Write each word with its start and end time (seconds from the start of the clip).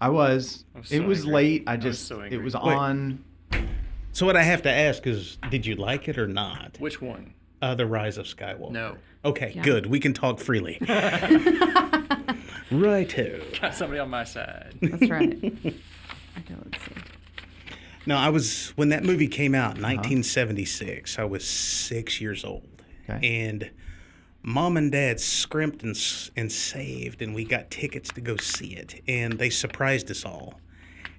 I 0.00 0.08
was. 0.10 0.64
I 0.74 0.78
was 0.78 0.92
it 0.92 1.04
was 1.04 1.18
angry. 1.20 1.34
late. 1.34 1.64
I 1.66 1.72
I 1.72 1.76
was 1.76 1.84
just. 1.84 2.06
so 2.06 2.20
it 2.20 2.38
was 2.42 2.54
Wait. 2.54 2.62
on. 2.62 3.24
So 4.12 4.26
what 4.26 4.36
I 4.36 4.42
have 4.42 4.62
to 4.62 4.70
ask 4.70 5.06
is, 5.06 5.38
did 5.50 5.64
you 5.66 5.76
like 5.76 6.08
it 6.08 6.18
or 6.18 6.26
not? 6.26 6.76
Which 6.80 7.00
one? 7.00 7.34
Uh, 7.62 7.74
the 7.74 7.86
Rise 7.86 8.18
of 8.18 8.26
Skywalker. 8.26 8.70
No. 8.72 8.96
Okay, 9.24 9.52
Yeah. 9.54 9.62
good. 9.62 9.86
We 9.86 9.98
can 10.00 10.12
talk 10.14 10.38
freely. 10.40 10.78
Righto. 12.70 13.40
Got 13.60 13.74
somebody 13.74 13.98
on 14.00 14.10
my 14.10 14.24
side. 14.24 14.74
That's 14.80 15.08
right. 15.10 15.32
okay, 15.32 15.74
let's 16.64 16.84
see. 16.84 16.92
No, 18.06 18.16
I 18.16 18.28
was 18.30 18.70
when 18.76 18.88
that 18.90 19.04
movie 19.04 19.28
came 19.28 19.54
out, 19.54 19.76
in 19.76 19.82
1976. 19.82 21.18
I 21.18 21.24
was 21.24 21.46
six 21.46 22.20
years 22.20 22.44
old, 22.44 22.68
Okay. 23.08 23.42
and 23.46 23.70
mom 24.42 24.76
and 24.76 24.90
dad 24.92 25.20
scrimped 25.20 25.82
and 25.82 25.96
and 26.36 26.50
saved, 26.52 27.22
and 27.22 27.34
we 27.34 27.44
got 27.44 27.70
tickets 27.70 28.10
to 28.12 28.20
go 28.20 28.36
see 28.36 28.74
it, 28.74 29.00
and 29.08 29.34
they 29.38 29.50
surprised 29.50 30.10
us 30.10 30.24
all, 30.24 30.60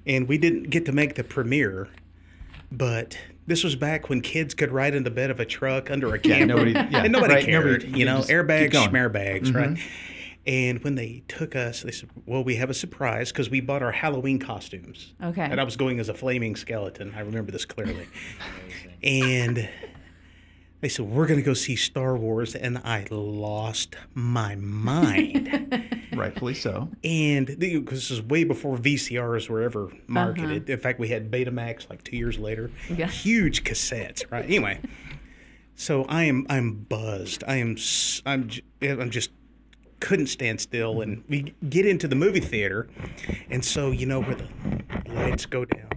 and 0.05 0.27
we 0.27 0.37
didn't 0.37 0.69
get 0.69 0.85
to 0.85 0.91
make 0.91 1.15
the 1.15 1.23
premiere, 1.23 1.89
but. 2.71 3.17
This 3.47 3.63
was 3.63 3.75
back 3.75 4.09
when 4.09 4.21
kids 4.21 4.53
could 4.53 4.71
ride 4.71 4.93
in 4.93 5.01
the 5.01 5.09
bed 5.09 5.31
of 5.31 5.39
a 5.39 5.45
truck 5.45 5.89
under 5.89 6.13
a 6.13 6.19
camper, 6.19 6.45
nobody- 6.53 6.71
yeah, 6.73 7.03
and 7.03 7.11
nobody 7.11 7.33
right, 7.33 7.43
cared. 7.45 7.81
nobody- 7.81 7.99
you 7.99 8.05
know, 8.05 8.17
just 8.17 8.29
keep 8.29 8.37
airbags, 8.37 8.71
going. 8.71 8.89
schmairbags, 8.91 9.55
right? 9.55 9.69
Mm-hmm. 9.71 9.87
And 10.45 10.83
when 10.83 10.93
they 10.93 11.23
took 11.27 11.55
us, 11.55 11.81
they 11.81 11.89
said, 11.89 12.09
"Well, 12.27 12.43
we 12.43 12.57
have 12.57 12.69
a 12.69 12.75
surprise 12.75 13.31
because 13.31 13.49
we 13.49 13.59
bought 13.59 13.81
our 13.81 13.91
Halloween 13.91 14.37
costumes." 14.37 15.15
Okay. 15.23 15.41
And 15.41 15.59
I 15.59 15.63
was 15.63 15.77
going 15.77 15.99
as 15.99 16.09
a 16.09 16.13
flaming 16.13 16.55
skeleton. 16.55 17.11
I 17.17 17.21
remember 17.21 17.51
this 17.51 17.65
clearly. 17.65 18.07
and 19.03 19.67
they 20.81 20.89
said, 20.89 21.05
We're 21.05 21.27
going 21.27 21.39
to 21.39 21.45
go 21.45 21.53
see 21.53 21.75
Star 21.75 22.15
Wars. 22.15 22.55
And 22.55 22.77
I 22.79 23.05
lost 23.09 23.95
my 24.13 24.55
mind. 24.55 26.07
Rightfully 26.15 26.53
so. 26.53 26.89
and 27.03 27.47
because 27.59 27.99
this 27.99 28.11
is 28.11 28.21
way 28.21 28.43
before 28.43 28.77
VCRs 28.77 29.49
were 29.49 29.61
ever 29.61 29.91
marketed. 30.07 30.63
Uh-huh. 30.63 30.73
In 30.73 30.79
fact, 30.79 30.99
we 30.99 31.07
had 31.07 31.31
Betamax 31.31 31.89
like 31.89 32.03
two 32.03 32.17
years 32.17 32.37
later. 32.37 32.71
Yeah. 32.89 33.07
Huge 33.07 33.63
cassettes, 33.63 34.29
right? 34.31 34.43
Anyway. 34.43 34.79
So 35.75 36.03
I 36.09 36.23
am 36.23 36.45
I'm 36.49 36.73
buzzed. 36.73 37.43
I 37.47 37.55
am 37.55 37.77
s- 37.77 38.21
I'm 38.25 38.49
j- 38.49 38.63
I'm 38.81 39.09
just 39.09 39.31
couldn't 40.01 40.27
stand 40.27 40.61
still 40.61 41.01
and 41.01 41.23
we 41.27 41.53
get 41.69 41.85
into 41.85 42.07
the 42.07 42.15
movie 42.15 42.39
theater 42.39 42.87
and 43.49 43.63
so 43.63 43.91
you 43.91 44.05
know 44.05 44.21
where 44.21 44.35
the 44.35 44.47
lights 45.13 45.45
go 45.45 45.65
down 45.65 45.89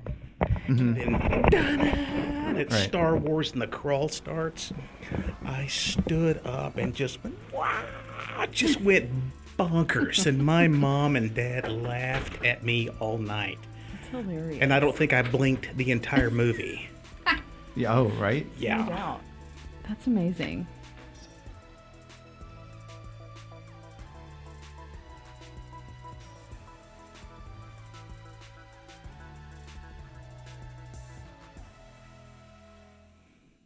mm-hmm. 0.69 1.00
and 1.00 1.52
then 1.52 2.42
and 2.53 2.61
it's 2.61 2.75
Right. 2.75 2.89
Star 2.89 3.17
Wars 3.17 3.53
and 3.53 3.62
the 3.62 3.67
crawl 3.67 4.08
starts. 4.08 4.72
I 5.45 5.67
stood 5.67 6.41
up 6.47 6.77
and 6.77 6.95
just 6.95 7.22
went, 7.25 7.36
wow, 7.53 7.84
I 8.36 8.47
just 8.47 8.81
went 8.81 9.11
bonkers. 9.58 10.27
And 10.27 10.45
my 10.45 10.69
mom 10.69 11.17
and 11.17 11.34
dad 11.34 11.70
laughed 11.70 12.45
at 12.45 12.62
me 12.62 12.89
all 13.00 13.19
night. 13.19 13.58
That's 13.92 14.08
hilarious. 14.27 14.58
And 14.61 14.73
I 14.73 14.80
don't 14.80 14.97
think 14.97 15.12
I 15.12 15.23
blinked 15.23 15.77
the 15.77 15.91
entire 15.91 16.30
movie. 16.30 16.89
Yeah. 17.75 17.95
Oh, 17.97 18.08
right. 18.20 18.47
Yeah. 18.58 18.86
doubt. 18.86 19.20
That's 19.89 20.06
amazing. 20.06 20.67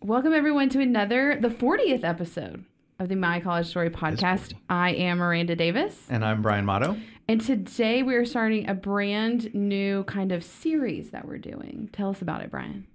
Welcome 0.07 0.33
everyone 0.35 0.69
to 0.69 0.81
another, 0.81 1.37
the 1.41 1.49
40th 1.49 2.05
episode 2.05 2.65
of 3.01 3.09
the 3.09 3.17
My 3.17 3.41
College 3.41 3.67
Story 3.67 3.91
podcast. 3.91 4.55
I 4.71 4.93
am 4.93 5.19
Miranda 5.19 5.57
Davis, 5.57 6.01
And 6.09 6.25
I'm 6.25 6.43
Brian 6.43 6.65
Motto. 6.65 6.97
and 7.27 7.41
today 7.41 8.05
we 8.05 8.15
are 8.15 8.25
starting 8.25 8.69
a 8.69 8.75
brand 8.75 9.53
new 9.53 10.05
kind 10.05 10.31
of 10.31 10.45
series 10.45 11.11
that 11.11 11.27
we're 11.27 11.39
doing. 11.39 11.91
Tell 11.93 12.09
us 12.11 12.23
about 12.23 12.43
it, 12.43 12.53
Brian. 12.53 12.87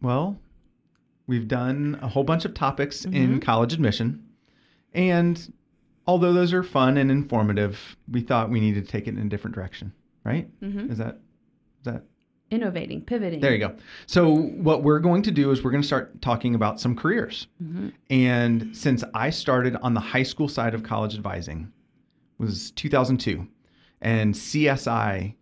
Well, 0.00 0.38
we've 1.26 1.46
done 1.46 1.98
a 2.00 2.08
whole 2.08 2.24
bunch 2.24 2.46
of 2.46 2.54
topics 2.54 3.04
in 3.04 3.38
college 3.40 3.74
admission. 3.74 4.24
And 4.94 5.52
although 6.06 6.32
those 6.32 6.54
are 6.54 6.62
fun 6.62 6.96
and 6.96 7.10
informative, 7.10 7.98
we 8.10 8.22
thought 8.22 8.48
we 8.48 8.60
needed 8.60 8.86
to 8.86 8.90
take 8.90 9.08
it 9.08 9.10
in 9.10 9.26
a 9.26 9.28
different 9.28 9.54
direction, 9.54 9.92
right? 10.24 10.48
Mhm. 10.62 10.90
Is 10.90 10.96
that 10.96 11.16
is 11.80 11.84
that 11.84 12.04
Innovating, 12.50 13.02
pivoting. 13.02 13.40
There 13.40 13.52
you 13.52 13.58
go. 13.58 13.76
So 14.06 14.34
what 14.34 14.82
we're 14.82 15.00
going 15.00 15.22
to 15.22 15.30
do 15.30 15.50
is 15.50 15.62
we're 15.62 15.70
going 15.70 15.82
to 15.82 15.86
start 15.86 16.20
talking 16.22 16.54
about 16.54 16.80
some 16.80 16.96
careers. 16.96 17.46
And 18.10 18.74
since 18.76 19.04
I 19.14 19.30
started 19.30 19.76
on 19.82 19.92
the 19.94 20.00
high 20.00 20.22
school 20.22 20.48
side 20.48 20.74
of 20.74 20.82
college 20.82 21.14
advising 21.14 21.70
was 22.38 22.70
2002 22.72 23.46
and 24.00 24.32
CSI 24.34 25.34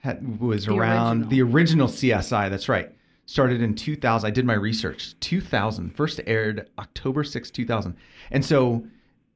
had, 0.00 0.40
was 0.40 0.66
The 0.66 0.76
around 0.76 1.22
original. 1.22 1.30
the 1.30 1.42
original 1.42 1.88
CSI, 1.88 2.50
that's 2.50 2.68
right. 2.68 2.90
Started 3.26 3.62
in 3.62 3.74
2000. 3.74 4.26
I 4.26 4.30
did 4.30 4.44
my 4.44 4.52
research. 4.54 5.14
2000 5.20 5.90
first 5.96 6.20
aired 6.26 6.68
October 6.78 7.24
6, 7.24 7.50
2000. 7.50 7.96
And 8.30 8.44
so 8.44 8.86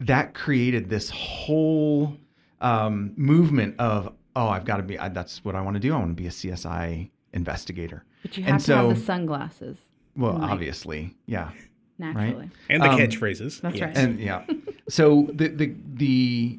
that 0.01 0.35
created 0.35 0.89
this 0.91 1.09
whole 1.11 2.17
um, 2.61 3.13
movement 3.17 3.75
of 3.79 4.13
oh, 4.39 4.49
I've 4.49 4.65
got 4.65 4.77
to 4.79 4.83
be. 4.83 4.99
I, 4.99 5.09
that's 5.09 5.45
what 5.45 5.55
I 5.55 5.61
want 5.61 5.75
to 5.75 5.81
do. 5.81 5.93
I 5.95 5.99
want 5.99 6.11
to 6.17 6.23
be 6.23 6.27
a 6.29 6.31
CSI 6.31 7.11
investigator. 7.33 8.05
But 8.23 8.37
you 8.37 8.45
And 8.45 8.53
have 8.55 8.61
to 8.63 8.67
so- 8.67 8.89
have 8.89 8.99
the 8.99 9.05
sunglasses 9.05 9.79
Well, 10.17 10.39
Right. 10.39 10.51
obviously, 10.51 11.15
yeah, 11.27 11.51
naturally. 11.99 12.51
And 12.71 12.83
the 12.83 12.91
Um, 12.91 12.99
catchphrases. 12.99 13.61
That's 13.61 13.81
right. 13.81 13.97
and 13.97 14.19
yeah. 14.19 14.45
So 14.89 15.29
the 15.35 15.49
the 15.49 15.75
the 15.95 16.59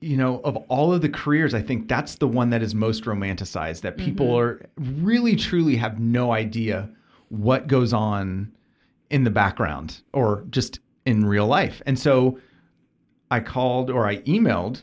you 0.00 0.16
know 0.16 0.40
of 0.44 0.56
all 0.68 0.92
of 0.92 1.00
the 1.00 1.08
careers, 1.08 1.54
I 1.54 1.62
think 1.62 1.88
that's 1.88 2.16
the 2.16 2.28
one 2.28 2.50
that 2.50 2.62
is 2.62 2.74
most 2.74 3.04
romanticized. 3.04 3.80
That 3.82 3.96
people 3.96 4.38
are 4.38 4.60
really 4.76 5.34
truly 5.36 5.76
have 5.76 5.98
no 6.00 6.32
idea 6.32 6.90
what 7.28 7.66
goes 7.68 7.92
on 7.92 8.52
in 9.10 9.24
the 9.24 9.30
background 9.30 10.02
or 10.12 10.44
just 10.50 10.80
in 11.06 11.24
real 11.24 11.46
life. 11.46 11.80
And 11.86 11.98
so 11.98 12.38
I 13.30 13.40
called 13.40 13.88
or 13.90 14.06
I 14.06 14.18
emailed 14.22 14.82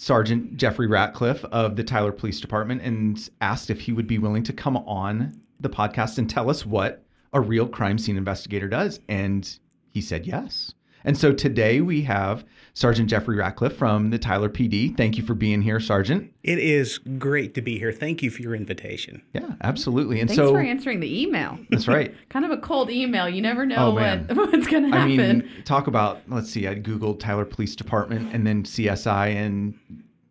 Sergeant 0.00 0.56
Jeffrey 0.56 0.86
Ratcliffe 0.86 1.44
of 1.46 1.74
the 1.74 1.82
Tyler 1.82 2.12
Police 2.12 2.40
Department 2.40 2.82
and 2.82 3.28
asked 3.40 3.68
if 3.68 3.80
he 3.80 3.92
would 3.92 4.06
be 4.06 4.18
willing 4.18 4.44
to 4.44 4.52
come 4.52 4.76
on 4.76 5.38
the 5.58 5.68
podcast 5.68 6.18
and 6.18 6.30
tell 6.30 6.48
us 6.48 6.64
what 6.64 7.02
a 7.32 7.40
real 7.40 7.66
crime 7.66 7.98
scene 7.98 8.16
investigator 8.16 8.68
does. 8.68 9.00
And 9.08 9.58
he 9.90 10.00
said 10.00 10.24
yes. 10.24 10.72
And 11.08 11.16
so 11.16 11.32
today 11.32 11.80
we 11.80 12.02
have 12.02 12.44
Sergeant 12.74 13.08
Jeffrey 13.08 13.34
Ratcliffe 13.36 13.74
from 13.74 14.10
the 14.10 14.18
Tyler 14.18 14.50
PD. 14.50 14.94
Thank 14.94 15.16
you 15.16 15.22
for 15.24 15.32
being 15.32 15.62
here, 15.62 15.80
Sergeant. 15.80 16.30
It 16.42 16.58
is 16.58 16.98
great 16.98 17.54
to 17.54 17.62
be 17.62 17.78
here. 17.78 17.92
Thank 17.92 18.22
you 18.22 18.28
for 18.28 18.42
your 18.42 18.54
invitation. 18.54 19.22
Yeah, 19.32 19.54
absolutely. 19.62 20.20
And 20.20 20.28
Thanks 20.28 20.36
so 20.36 20.52
for 20.52 20.60
answering 20.60 21.00
the 21.00 21.22
email. 21.22 21.58
that's 21.70 21.88
right. 21.88 22.14
kind 22.28 22.44
of 22.44 22.50
a 22.50 22.58
cold 22.58 22.90
email. 22.90 23.26
You 23.26 23.40
never 23.40 23.64
know 23.64 23.86
Oh, 23.86 23.94
what, 23.94 24.36
what's 24.52 24.66
going 24.66 24.82
to 24.82 24.90
happen. 24.90 25.00
I 25.00 25.06
mean, 25.06 25.50
talk 25.64 25.86
about 25.86 26.20
let's 26.28 26.50
see. 26.50 26.68
I 26.68 26.74
googled 26.74 27.20
Tyler 27.20 27.46
Police 27.46 27.74
Department 27.74 28.34
and 28.34 28.46
then 28.46 28.64
CSI, 28.64 29.34
and 29.34 29.78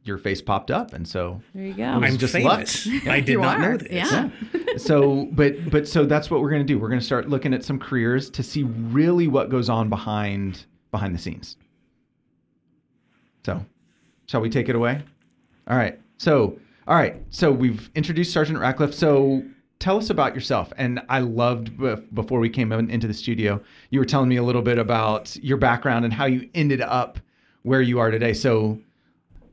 your 0.07 0.17
face 0.17 0.41
popped 0.41 0.71
up. 0.71 0.93
And 0.93 1.07
so 1.07 1.41
there 1.53 1.65
you 1.65 1.73
go. 1.73 1.83
I'm 1.83 2.17
just 2.17 2.33
famous. 2.33 2.85
luck. 2.85 3.07
I 3.07 3.19
did 3.19 3.39
not 3.39 3.57
are. 3.57 3.71
know 3.71 3.77
this. 3.77 3.91
Yeah. 3.91 4.29
so 4.77 5.27
but 5.31 5.69
but 5.69 5.87
so 5.87 6.05
that's 6.05 6.29
what 6.29 6.41
we're 6.41 6.49
going 6.49 6.61
to 6.61 6.65
do 6.65 6.77
we're 6.79 6.89
going 6.89 6.99
to 6.99 7.05
start 7.05 7.29
looking 7.29 7.53
at 7.53 7.63
some 7.63 7.79
careers 7.79 8.29
to 8.29 8.43
see 8.43 8.63
really 8.63 9.27
what 9.27 9.49
goes 9.49 9.69
on 9.69 9.89
behind 9.89 10.65
behind 10.91 11.13
the 11.13 11.19
scenes 11.19 11.57
so 13.45 13.65
shall 14.27 14.41
we 14.41 14.49
take 14.49 14.69
it 14.69 14.75
away 14.75 15.01
all 15.67 15.77
right 15.77 15.99
so 16.17 16.57
all 16.87 16.95
right 16.95 17.21
so 17.29 17.51
we've 17.51 17.89
introduced 17.95 18.31
sergeant 18.31 18.59
ratcliffe 18.59 18.93
so 18.93 19.43
tell 19.79 19.97
us 19.97 20.09
about 20.09 20.35
yourself 20.35 20.71
and 20.77 21.01
i 21.09 21.19
loved 21.19 21.71
before 22.13 22.39
we 22.39 22.49
came 22.49 22.71
into 22.71 23.07
the 23.07 23.13
studio 23.13 23.59
you 23.89 23.99
were 23.99 24.05
telling 24.05 24.29
me 24.29 24.37
a 24.37 24.43
little 24.43 24.61
bit 24.61 24.77
about 24.77 25.35
your 25.37 25.57
background 25.57 26.05
and 26.05 26.13
how 26.13 26.25
you 26.25 26.47
ended 26.53 26.81
up 26.81 27.19
where 27.63 27.81
you 27.81 27.99
are 27.99 28.11
today 28.11 28.33
so 28.33 28.79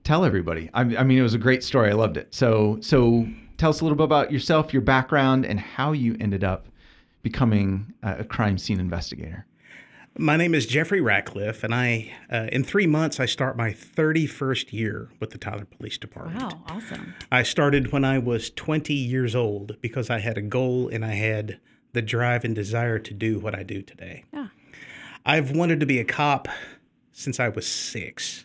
tell 0.05 0.25
everybody. 0.25 0.71
I, 0.75 0.83
I 0.83 1.03
mean, 1.03 1.19
it 1.19 1.23
was 1.23 1.35
a 1.35 1.39
great 1.39 1.65
story. 1.65 1.91
I 1.91 1.95
loved 1.95 2.17
it. 2.17 2.33
So, 2.35 2.79
so 2.81 3.27
tell 3.57 3.71
us 3.71 3.81
a 3.81 3.85
little 3.85 3.97
bit 3.97 4.05
about 4.05 4.31
yourself, 4.31 4.73
your 4.73 4.83
background, 4.83 5.45
and 5.45 5.59
how 5.59 5.93
you 5.93 6.17
ended 6.21 6.45
up 6.45 6.69
becoming 7.23 7.93
a, 8.03 8.19
a 8.19 8.25
crime 8.25 8.59
scene 8.59 8.79
investigator. 8.79 9.47
My 10.17 10.37
name 10.37 10.55
is 10.55 10.67
Jeffrey 10.67 11.01
Ratcliffe, 11.01 11.65
and 11.65 11.75
I, 11.75 12.13
uh, 12.31 12.47
in 12.53 12.63
three 12.63 12.87
months, 12.87 13.19
I 13.19 13.27
start 13.27 13.57
my 13.57 13.71
31st 13.71 14.73
year 14.73 15.09
with 15.19 15.31
the 15.31 15.39
Tyler 15.39 15.65
Police 15.65 15.99
Department. 15.99 16.41
wow, 16.41 16.63
awesome. 16.69 17.15
I 17.33 17.43
started 17.43 17.91
when 17.91 18.05
I 18.05 18.21
was 18.21 18.51
20 18.51 18.95
years 18.95 19.35
old 19.35 19.77
because 19.81 20.11
I 20.11 20.21
had 20.21 20.39
a 20.39 20.43
goal 20.43 20.89
and 20.89 21.05
I 21.05 21.15
had 21.15 21.59
the 21.95 22.03
drive 22.03 22.45
and 22.45 22.55
desire 22.55 23.01
to 23.01 23.13
do 23.13 23.41
what 23.41 23.57
I 23.57 23.65
do 23.65 23.83
today. 23.83 24.23
Yeah. 24.33 24.49
I've 25.27 25.51
wanted 25.51 25.81
to 25.81 25.87
be 25.87 25.99
a 25.99 26.05
cop 26.05 26.47
since 27.11 27.41
I 27.41 27.49
was 27.49 27.67
six. 27.67 28.45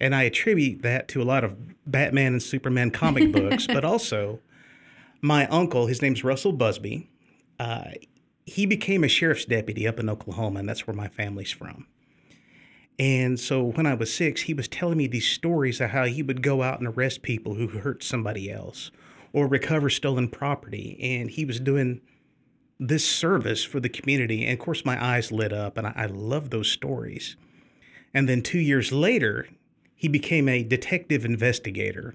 And 0.00 0.14
I 0.14 0.24
attribute 0.24 0.82
that 0.82 1.08
to 1.08 1.22
a 1.22 1.24
lot 1.24 1.44
of 1.44 1.56
Batman 1.86 2.32
and 2.32 2.42
Superman 2.42 2.90
comic 2.90 3.32
books, 3.32 3.66
but 3.66 3.84
also 3.84 4.40
my 5.20 5.46
uncle, 5.46 5.86
his 5.86 6.02
name's 6.02 6.24
Russell 6.24 6.52
Busby. 6.52 7.08
Uh, 7.58 7.92
he 8.44 8.66
became 8.66 9.04
a 9.04 9.08
sheriff's 9.08 9.44
deputy 9.44 9.86
up 9.86 9.98
in 9.98 10.10
Oklahoma, 10.10 10.60
and 10.60 10.68
that's 10.68 10.86
where 10.86 10.94
my 10.94 11.08
family's 11.08 11.50
from. 11.50 11.86
And 12.98 13.40
so 13.40 13.62
when 13.62 13.86
I 13.86 13.94
was 13.94 14.12
six, 14.12 14.42
he 14.42 14.54
was 14.54 14.68
telling 14.68 14.98
me 14.98 15.06
these 15.06 15.26
stories 15.26 15.80
of 15.80 15.90
how 15.90 16.04
he 16.04 16.22
would 16.22 16.42
go 16.42 16.62
out 16.62 16.78
and 16.78 16.88
arrest 16.88 17.22
people 17.22 17.54
who 17.54 17.66
hurt 17.66 18.04
somebody 18.04 18.50
else 18.50 18.90
or 19.32 19.48
recover 19.48 19.90
stolen 19.90 20.28
property. 20.28 20.98
And 21.00 21.30
he 21.30 21.44
was 21.44 21.58
doing 21.58 22.00
this 22.78 23.08
service 23.08 23.64
for 23.64 23.80
the 23.80 23.88
community. 23.88 24.44
And 24.44 24.58
of 24.58 24.64
course, 24.64 24.84
my 24.84 25.02
eyes 25.02 25.32
lit 25.32 25.52
up, 25.52 25.76
and 25.76 25.86
I, 25.86 25.92
I 25.96 26.06
love 26.06 26.50
those 26.50 26.70
stories. 26.70 27.36
And 28.12 28.28
then 28.28 28.42
two 28.42 28.60
years 28.60 28.92
later, 28.92 29.48
he 29.94 30.08
became 30.08 30.48
a 30.48 30.62
detective 30.62 31.24
investigator. 31.24 32.14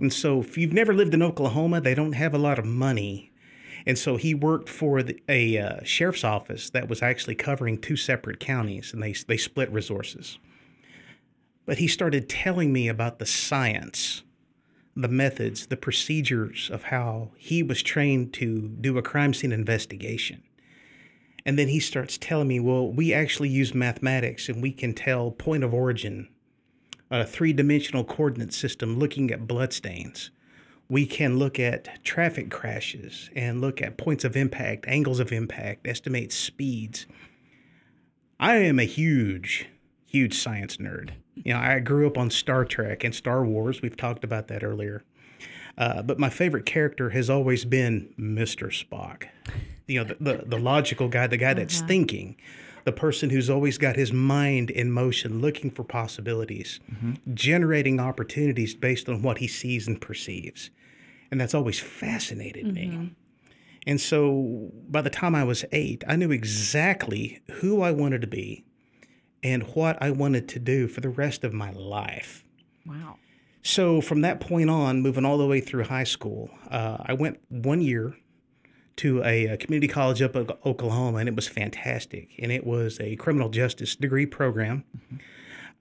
And 0.00 0.12
so, 0.12 0.40
if 0.40 0.56
you've 0.56 0.72
never 0.72 0.94
lived 0.94 1.14
in 1.14 1.22
Oklahoma, 1.22 1.80
they 1.80 1.94
don't 1.94 2.12
have 2.12 2.34
a 2.34 2.38
lot 2.38 2.58
of 2.58 2.64
money. 2.64 3.32
And 3.86 3.96
so 3.96 4.16
he 4.16 4.34
worked 4.34 4.68
for 4.68 5.02
the, 5.02 5.20
a 5.28 5.58
uh, 5.58 5.84
sheriff's 5.84 6.24
office 6.24 6.70
that 6.70 6.88
was 6.88 7.02
actually 7.02 7.36
covering 7.36 7.78
two 7.78 7.96
separate 7.96 8.40
counties, 8.40 8.92
and 8.92 9.00
they 9.00 9.12
they 9.12 9.36
split 9.36 9.70
resources. 9.70 10.38
But 11.66 11.78
he 11.78 11.86
started 11.86 12.28
telling 12.28 12.72
me 12.72 12.88
about 12.88 13.18
the 13.18 13.26
science, 13.26 14.22
the 14.96 15.08
methods, 15.08 15.66
the 15.66 15.76
procedures 15.76 16.70
of 16.72 16.84
how 16.84 17.30
he 17.36 17.62
was 17.62 17.82
trained 17.82 18.32
to 18.34 18.68
do 18.80 18.98
a 18.98 19.02
crime 19.02 19.34
scene 19.34 19.52
investigation. 19.52 20.42
And 21.44 21.56
then 21.56 21.68
he 21.68 21.78
starts 21.78 22.18
telling 22.18 22.48
me, 22.48 22.58
well, 22.58 22.90
we 22.90 23.12
actually 23.12 23.48
use 23.48 23.72
mathematics 23.72 24.48
and 24.48 24.60
we 24.60 24.72
can 24.72 24.94
tell 24.94 25.30
point 25.30 25.62
of 25.62 25.72
origin, 25.72 26.28
a 27.10 27.24
three 27.24 27.52
dimensional 27.52 28.04
coordinate 28.04 28.52
system 28.52 28.98
looking 28.98 29.30
at 29.30 29.46
bloodstains. 29.46 30.30
We 30.88 31.06
can 31.06 31.38
look 31.38 31.58
at 31.58 32.02
traffic 32.04 32.50
crashes 32.50 33.30
and 33.34 33.60
look 33.60 33.82
at 33.82 33.96
points 33.96 34.24
of 34.24 34.36
impact, 34.36 34.86
angles 34.86 35.18
of 35.18 35.32
impact, 35.32 35.86
estimate 35.86 36.32
speeds. 36.32 37.06
I 38.38 38.56
am 38.56 38.78
a 38.78 38.84
huge, 38.84 39.68
huge 40.06 40.38
science 40.38 40.76
nerd. 40.76 41.10
You 41.34 41.54
know, 41.54 41.60
I 41.60 41.80
grew 41.80 42.06
up 42.06 42.16
on 42.16 42.30
Star 42.30 42.64
Trek 42.64 43.02
and 43.02 43.14
Star 43.14 43.44
Wars. 43.44 43.82
We've 43.82 43.96
talked 43.96 44.24
about 44.24 44.48
that 44.48 44.62
earlier. 44.62 45.02
Uh, 45.76 46.02
but 46.02 46.18
my 46.18 46.30
favorite 46.30 46.64
character 46.64 47.10
has 47.10 47.28
always 47.28 47.64
been 47.64 48.14
Mr. 48.18 48.68
Spock. 48.68 49.24
You 49.86 50.04
know, 50.04 50.04
the, 50.04 50.16
the, 50.20 50.44
the 50.46 50.58
logical 50.58 51.08
guy, 51.08 51.26
the 51.26 51.36
guy 51.36 51.54
that's 51.54 51.80
thinking, 51.82 52.36
the 52.86 52.92
person 52.92 53.30
who's 53.30 53.50
always 53.50 53.78
got 53.78 53.96
his 53.96 54.12
mind 54.12 54.70
in 54.70 54.92
motion, 54.92 55.40
looking 55.40 55.72
for 55.72 55.82
possibilities, 55.82 56.78
generating 57.34 57.98
opportunities 57.98 58.76
based 58.76 59.08
on 59.08 59.22
what 59.22 59.38
he 59.38 59.48
sees 59.48 59.88
and 59.88 60.00
perceives. 60.00 60.70
And 61.32 61.40
that's 61.40 61.52
always 61.52 61.80
fascinated 61.80 62.72
me. 62.72 63.10
And 63.88 64.00
so 64.00 64.70
by 64.88 65.02
the 65.02 65.10
time 65.10 65.34
I 65.34 65.42
was 65.42 65.64
eight, 65.72 66.04
I 66.06 66.14
knew 66.14 66.30
exactly 66.30 67.40
who 67.54 67.82
I 67.82 67.90
wanted 67.90 68.20
to 68.20 68.28
be 68.28 68.64
and 69.42 69.64
what 69.74 70.00
I 70.00 70.12
wanted 70.12 70.48
to 70.50 70.60
do 70.60 70.86
for 70.86 71.00
the 71.00 71.08
rest 71.08 71.42
of 71.42 71.52
my 71.52 71.72
life. 71.72 72.44
Wow. 72.86 73.16
So 73.64 74.00
from 74.00 74.20
that 74.20 74.38
point 74.38 74.70
on, 74.70 75.02
moving 75.02 75.24
all 75.24 75.38
the 75.38 75.46
way 75.46 75.60
through 75.60 75.84
high 75.84 76.04
school, 76.04 76.50
uh, 76.70 76.98
I 77.00 77.14
went 77.14 77.40
one 77.48 77.80
year 77.80 78.16
to 78.96 79.22
a, 79.22 79.46
a 79.46 79.56
community 79.56 79.88
college 79.88 80.22
up 80.22 80.36
in 80.36 80.48
Oklahoma, 80.64 81.18
and 81.18 81.28
it 81.28 81.36
was 81.36 81.48
fantastic. 81.48 82.30
And 82.38 82.50
it 82.50 82.66
was 82.66 82.98
a 83.00 83.16
criminal 83.16 83.48
justice 83.48 83.94
degree 83.94 84.26
program. 84.26 84.84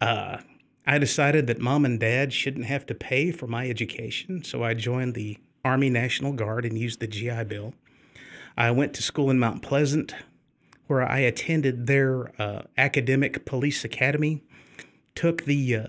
Uh, 0.02 0.38
I 0.86 1.00
decided 1.00 1.48
that 1.48 1.60
mom 1.60 1.86
and 1.86 2.00
dad 2.00 2.34
shouldn't 2.34 2.66
have 2.66 2.86
to 2.88 2.96
pay 2.96 3.32
for 3.32 3.48
my 3.48 3.70
education, 3.70 4.44
so 4.44 4.64
I 4.64 4.74
joined 4.74 5.16
the 5.16 5.38
Army 5.64 5.90
National 5.90 6.34
Guard 6.34 6.66
and 6.66 6.78
used 6.78 7.00
the 7.00 7.08
GI 7.08 7.46
Bill. 7.46 7.74
I 8.58 8.72
went 8.72 8.94
to 8.96 9.02
school 9.02 9.30
in 9.30 9.40
Mount 9.40 9.62
Pleasant, 9.62 10.14
where 10.88 11.02
I 11.02 11.20
attended 11.20 11.88
their 11.88 12.40
uh, 12.40 12.64
academic 12.78 13.46
police 13.46 13.84
academy, 13.84 14.44
took 15.16 15.46
the 15.46 15.76
uh, 15.76 15.88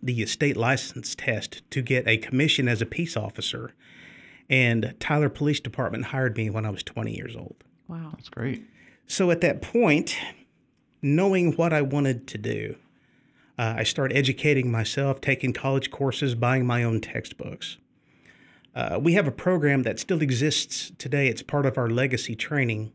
the 0.00 0.24
state 0.26 0.56
license 0.56 1.16
test 1.16 1.68
to 1.70 1.82
get 1.82 2.06
a 2.06 2.18
commission 2.18 2.68
as 2.68 2.80
a 2.80 2.86
peace 2.86 3.16
officer, 3.16 3.74
and 4.50 4.94
Tyler 4.98 5.28
Police 5.28 5.60
Department 5.60 6.06
hired 6.06 6.36
me 6.36 6.50
when 6.50 6.64
I 6.64 6.70
was 6.70 6.82
20 6.82 7.14
years 7.14 7.36
old. 7.36 7.64
Wow. 7.86 8.10
That's 8.12 8.28
great. 8.28 8.64
So 9.06 9.30
at 9.30 9.40
that 9.40 9.62
point, 9.62 10.16
knowing 11.02 11.52
what 11.52 11.72
I 11.72 11.82
wanted 11.82 12.26
to 12.28 12.38
do, 12.38 12.76
uh, 13.58 13.74
I 13.78 13.82
started 13.82 14.16
educating 14.16 14.70
myself, 14.70 15.20
taking 15.20 15.52
college 15.52 15.90
courses, 15.90 16.34
buying 16.34 16.66
my 16.66 16.84
own 16.84 17.00
textbooks. 17.00 17.78
Uh, 18.74 18.98
we 19.02 19.14
have 19.14 19.26
a 19.26 19.32
program 19.32 19.82
that 19.82 19.98
still 19.98 20.22
exists 20.22 20.92
today. 20.98 21.26
It's 21.26 21.42
part 21.42 21.66
of 21.66 21.76
our 21.76 21.88
legacy 21.88 22.36
training, 22.36 22.92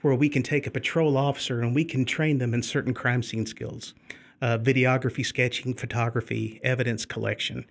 where 0.00 0.14
we 0.14 0.28
can 0.28 0.42
take 0.42 0.66
a 0.66 0.70
patrol 0.70 1.16
officer 1.16 1.60
and 1.60 1.74
we 1.74 1.84
can 1.84 2.04
train 2.04 2.38
them 2.38 2.54
in 2.54 2.62
certain 2.62 2.94
crime 2.94 3.22
scene 3.22 3.46
skills 3.46 3.94
uh, 4.40 4.56
videography, 4.56 5.26
sketching, 5.26 5.74
photography, 5.74 6.60
evidence 6.62 7.04
collection. 7.04 7.66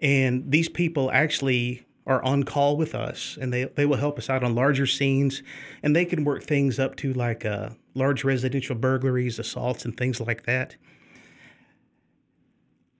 And 0.00 0.50
these 0.50 0.68
people 0.68 1.10
actually 1.10 1.84
are 2.06 2.22
on 2.22 2.42
call 2.42 2.76
with 2.76 2.94
us 2.94 3.38
and 3.40 3.52
they, 3.52 3.64
they 3.64 3.86
will 3.86 3.96
help 3.96 4.18
us 4.18 4.28
out 4.28 4.44
on 4.44 4.54
larger 4.54 4.86
scenes 4.86 5.42
and 5.82 5.96
they 5.96 6.04
can 6.04 6.24
work 6.24 6.42
things 6.42 6.78
up 6.78 6.96
to 6.96 7.12
like 7.12 7.44
uh, 7.44 7.70
large 7.94 8.24
residential 8.24 8.74
burglaries, 8.76 9.38
assaults, 9.38 9.84
and 9.84 9.96
things 9.96 10.20
like 10.20 10.44
that. 10.44 10.76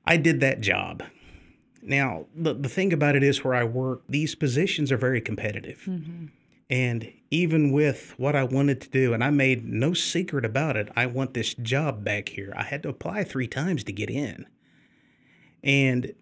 I 0.06 0.16
did 0.16 0.40
that 0.40 0.60
job. 0.60 1.02
Now, 1.82 2.26
the, 2.34 2.54
the 2.54 2.68
thing 2.68 2.92
about 2.92 3.14
it 3.14 3.22
is 3.22 3.44
where 3.44 3.54
I 3.54 3.64
work, 3.64 4.02
these 4.08 4.34
positions 4.34 4.90
are 4.90 4.96
very 4.96 5.20
competitive. 5.20 5.86
And 6.70 7.12
even 7.30 7.72
with 7.72 8.14
what 8.16 8.34
I 8.34 8.44
wanted 8.44 8.80
to 8.82 8.88
do, 8.88 9.12
and 9.12 9.22
I 9.22 9.28
made 9.30 9.66
no 9.66 9.92
secret 9.92 10.46
about 10.46 10.76
it, 10.76 10.88
I 10.96 11.06
want 11.06 11.34
this 11.34 11.52
job 11.54 12.02
back 12.02 12.30
here. 12.30 12.54
I 12.56 12.64
had 12.64 12.82
to 12.84 12.88
apply 12.88 13.24
three 13.24 13.46
times 13.46 13.84
to 13.84 13.92
get 13.92 14.08
in. 14.08 14.46
And 15.62 16.14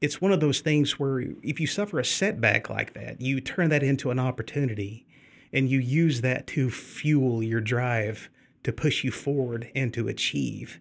it's 0.00 0.20
one 0.20 0.32
of 0.32 0.40
those 0.40 0.60
things 0.60 0.98
where 0.98 1.20
if 1.42 1.60
you 1.60 1.66
suffer 1.66 1.98
a 1.98 2.04
setback 2.04 2.70
like 2.70 2.94
that, 2.94 3.20
you 3.20 3.40
turn 3.40 3.68
that 3.68 3.82
into 3.82 4.10
an 4.10 4.18
opportunity 4.18 5.06
and 5.52 5.68
you 5.68 5.78
use 5.78 6.20
that 6.22 6.46
to 6.46 6.70
fuel 6.70 7.42
your 7.42 7.60
drive 7.60 8.30
to 8.62 8.72
push 8.72 9.04
you 9.04 9.10
forward 9.10 9.70
and 9.74 9.92
to 9.94 10.08
achieve. 10.08 10.80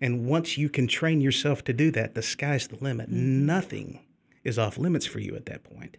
And 0.00 0.26
once 0.26 0.56
you 0.56 0.68
can 0.68 0.86
train 0.86 1.20
yourself 1.20 1.62
to 1.64 1.72
do 1.72 1.90
that, 1.92 2.14
the 2.14 2.22
sky's 2.22 2.68
the 2.68 2.82
limit. 2.82 3.08
Nothing 3.10 4.00
is 4.44 4.58
off 4.58 4.78
limits 4.78 5.06
for 5.06 5.20
you 5.20 5.36
at 5.36 5.46
that 5.46 5.64
point. 5.64 5.96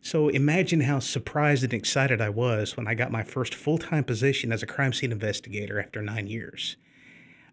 So 0.00 0.28
imagine 0.28 0.80
how 0.80 0.98
surprised 0.98 1.62
and 1.62 1.72
excited 1.72 2.20
I 2.20 2.28
was 2.28 2.76
when 2.76 2.88
I 2.88 2.94
got 2.94 3.12
my 3.12 3.22
first 3.22 3.54
full 3.54 3.78
time 3.78 4.02
position 4.02 4.52
as 4.52 4.62
a 4.62 4.66
crime 4.66 4.92
scene 4.92 5.12
investigator 5.12 5.80
after 5.80 6.02
nine 6.02 6.26
years. 6.26 6.76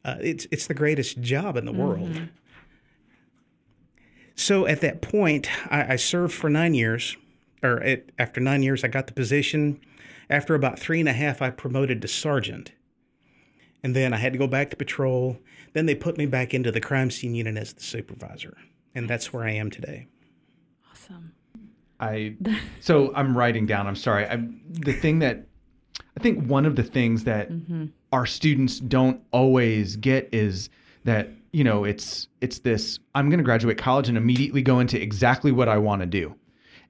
Uh, 0.04 0.16
it's, 0.20 0.48
it's 0.50 0.66
the 0.66 0.74
greatest 0.74 1.22
job 1.22 1.58
in 1.58 1.66
the 1.66 1.72
world. 1.72 2.30
So 4.39 4.65
at 4.65 4.80
that 4.80 5.01
point, 5.01 5.50
I, 5.69 5.94
I 5.94 5.95
served 5.97 6.33
for 6.33 6.50
nine 6.50 6.74
years, 6.74 7.17
or 7.62 7.84
at, 7.84 8.05
after 8.17 8.39
nine 8.39 8.63
years, 8.63 8.86
I 8.86 8.88
got 8.88 9.08
the 9.08 9.13
position. 9.13 9.81
After 10.29 10.55
about 10.55 10.79
three 10.79 11.01
and 11.01 11.10
a 11.10 11.13
half, 11.13 11.41
I 11.41 11.50
promoted 11.50 12.01
to 12.01 12.08
sergeant. 12.08 12.72
And 13.84 13.93
then 13.93 14.13
I 14.13 14.17
had 14.17 14.31
to 14.31 14.39
go 14.39 14.48
back 14.48 14.69
to 14.69 14.77
patrol. 14.77 15.39
Then 15.74 15.88
they 15.88 15.93
put 15.96 16.17
me 16.17 16.25
back 16.25 16.53
into 16.53 16.72
the 16.72 16.79
crime 16.79 17.12
scene 17.12 17.36
unit 17.36 17.58
as 17.58 17.74
the 17.74 17.84
supervisor. 17.84 18.55
And 18.96 19.10
that's 19.10 19.34
where 19.34 19.43
I 19.43 19.51
am 19.51 19.69
today. 19.69 20.08
Awesome. 20.89 21.34
I 22.00 22.38
so 22.79 23.13
I'm 23.15 23.38
writing 23.38 23.65
down. 23.65 23.88
I'm 23.88 23.96
sorry. 23.98 24.25
I 24.25 24.41
the 24.69 24.93
thing 24.93 25.19
that 25.19 25.48
I 26.17 26.22
think 26.22 26.48
one 26.48 26.65
of 26.65 26.77
the 26.77 26.84
things 26.84 27.25
that 27.25 27.51
mm-hmm. 27.51 27.88
our 28.13 28.25
students 28.25 28.79
don't 28.79 29.22
always 29.31 29.98
get 29.98 30.29
is 30.31 30.69
that 31.03 31.29
you 31.51 31.63
know 31.63 31.84
it's 31.84 32.27
it's 32.41 32.60
this 32.60 33.00
I'm 33.15 33.29
going 33.29 33.39
to 33.39 33.44
graduate 33.44 33.77
college 33.77 34.10
and 34.10 34.18
immediately 34.18 34.62
go 34.62 34.79
into 34.79 35.01
exactly 35.01 35.51
what 35.51 35.68
I 35.68 35.77
want 35.77 36.01
to 36.01 36.06
do, 36.06 36.36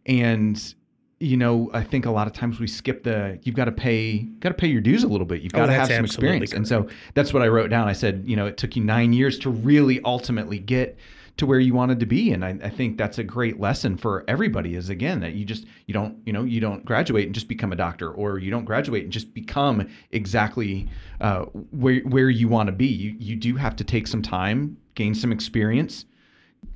and 0.06 0.75
you 1.20 1.38
know 1.38 1.70
I 1.74 1.84
think 1.84 2.06
a 2.06 2.12
lot 2.12 2.28
of 2.28 2.34
times 2.34 2.60
we 2.60 2.68
skip 2.68 3.04
the 3.04 3.39
you've 3.44 3.56
got 3.56 3.66
to 3.66 3.72
pay 3.72 4.20
got 4.39 4.50
to 4.50 4.56
pay 4.56 4.68
your 4.68 4.82
dues 4.82 5.04
a 5.04 5.08
little 5.08 5.25
bit. 5.25 5.42
You've 5.42 5.54
got 5.54 5.68
to 5.68 5.74
have 5.74 5.88
some 5.88 6.06
experience, 6.06 6.54
and 6.54 6.68
so 6.68 6.88
that's 7.13 7.34
what 7.34 7.44
I 7.44 7.48
wrote 7.48 7.70
down. 7.70 7.88
I 7.88 7.94
said 7.94 8.24
you 8.25 8.36
know 8.36 8.46
it 8.48 8.58
took 8.58 8.75
you 8.75 8.84
nine 8.84 9.13
years 9.13 9.39
to 9.39 9.50
really 9.50 10.01
ultimately 10.04 10.60
get 10.60 10.98
to 11.38 11.46
where 11.46 11.60
you 11.60 11.74
wanted 11.74 12.00
to 12.00 12.06
be 12.06 12.32
and 12.32 12.44
I, 12.44 12.58
I 12.64 12.70
think 12.70 12.98
that's 12.98 13.18
a 13.18 13.24
great 13.24 13.60
lesson 13.60 13.98
for 13.98 14.24
everybody 14.28 14.76
is 14.76 14.90
again 14.90 15.20
that 15.22 15.34
you 15.34 15.46
just 15.46 15.66
you 15.86 15.94
don't 15.94 16.18
you 16.26 16.34
know 16.34 16.44
you 16.44 16.60
don't 16.60 16.84
graduate 16.86 17.26
and 17.26 17.34
just 17.34 17.48
become 17.48 17.72
a 17.72 17.76
doctor 17.76 18.12
or 18.12 18.40
you 18.40 18.52
don't 18.52 18.66
graduate 18.66 19.04
and 19.04 19.12
just 19.12 19.34
become 19.34 19.88
exactly 20.12 20.88
uh, 21.22 21.46
where 21.72 22.00
where 22.02 22.30
you 22.30 22.48
want 22.48 22.68
to 22.68 22.74
be 22.74 22.88
you 22.88 23.16
you 23.20 23.36
do 23.36 23.56
have 23.56 23.76
to 23.76 23.84
take 23.84 24.08
some 24.08 24.22
time 24.22 24.78
gain 24.96 25.14
some 25.14 25.32
experience 25.32 26.06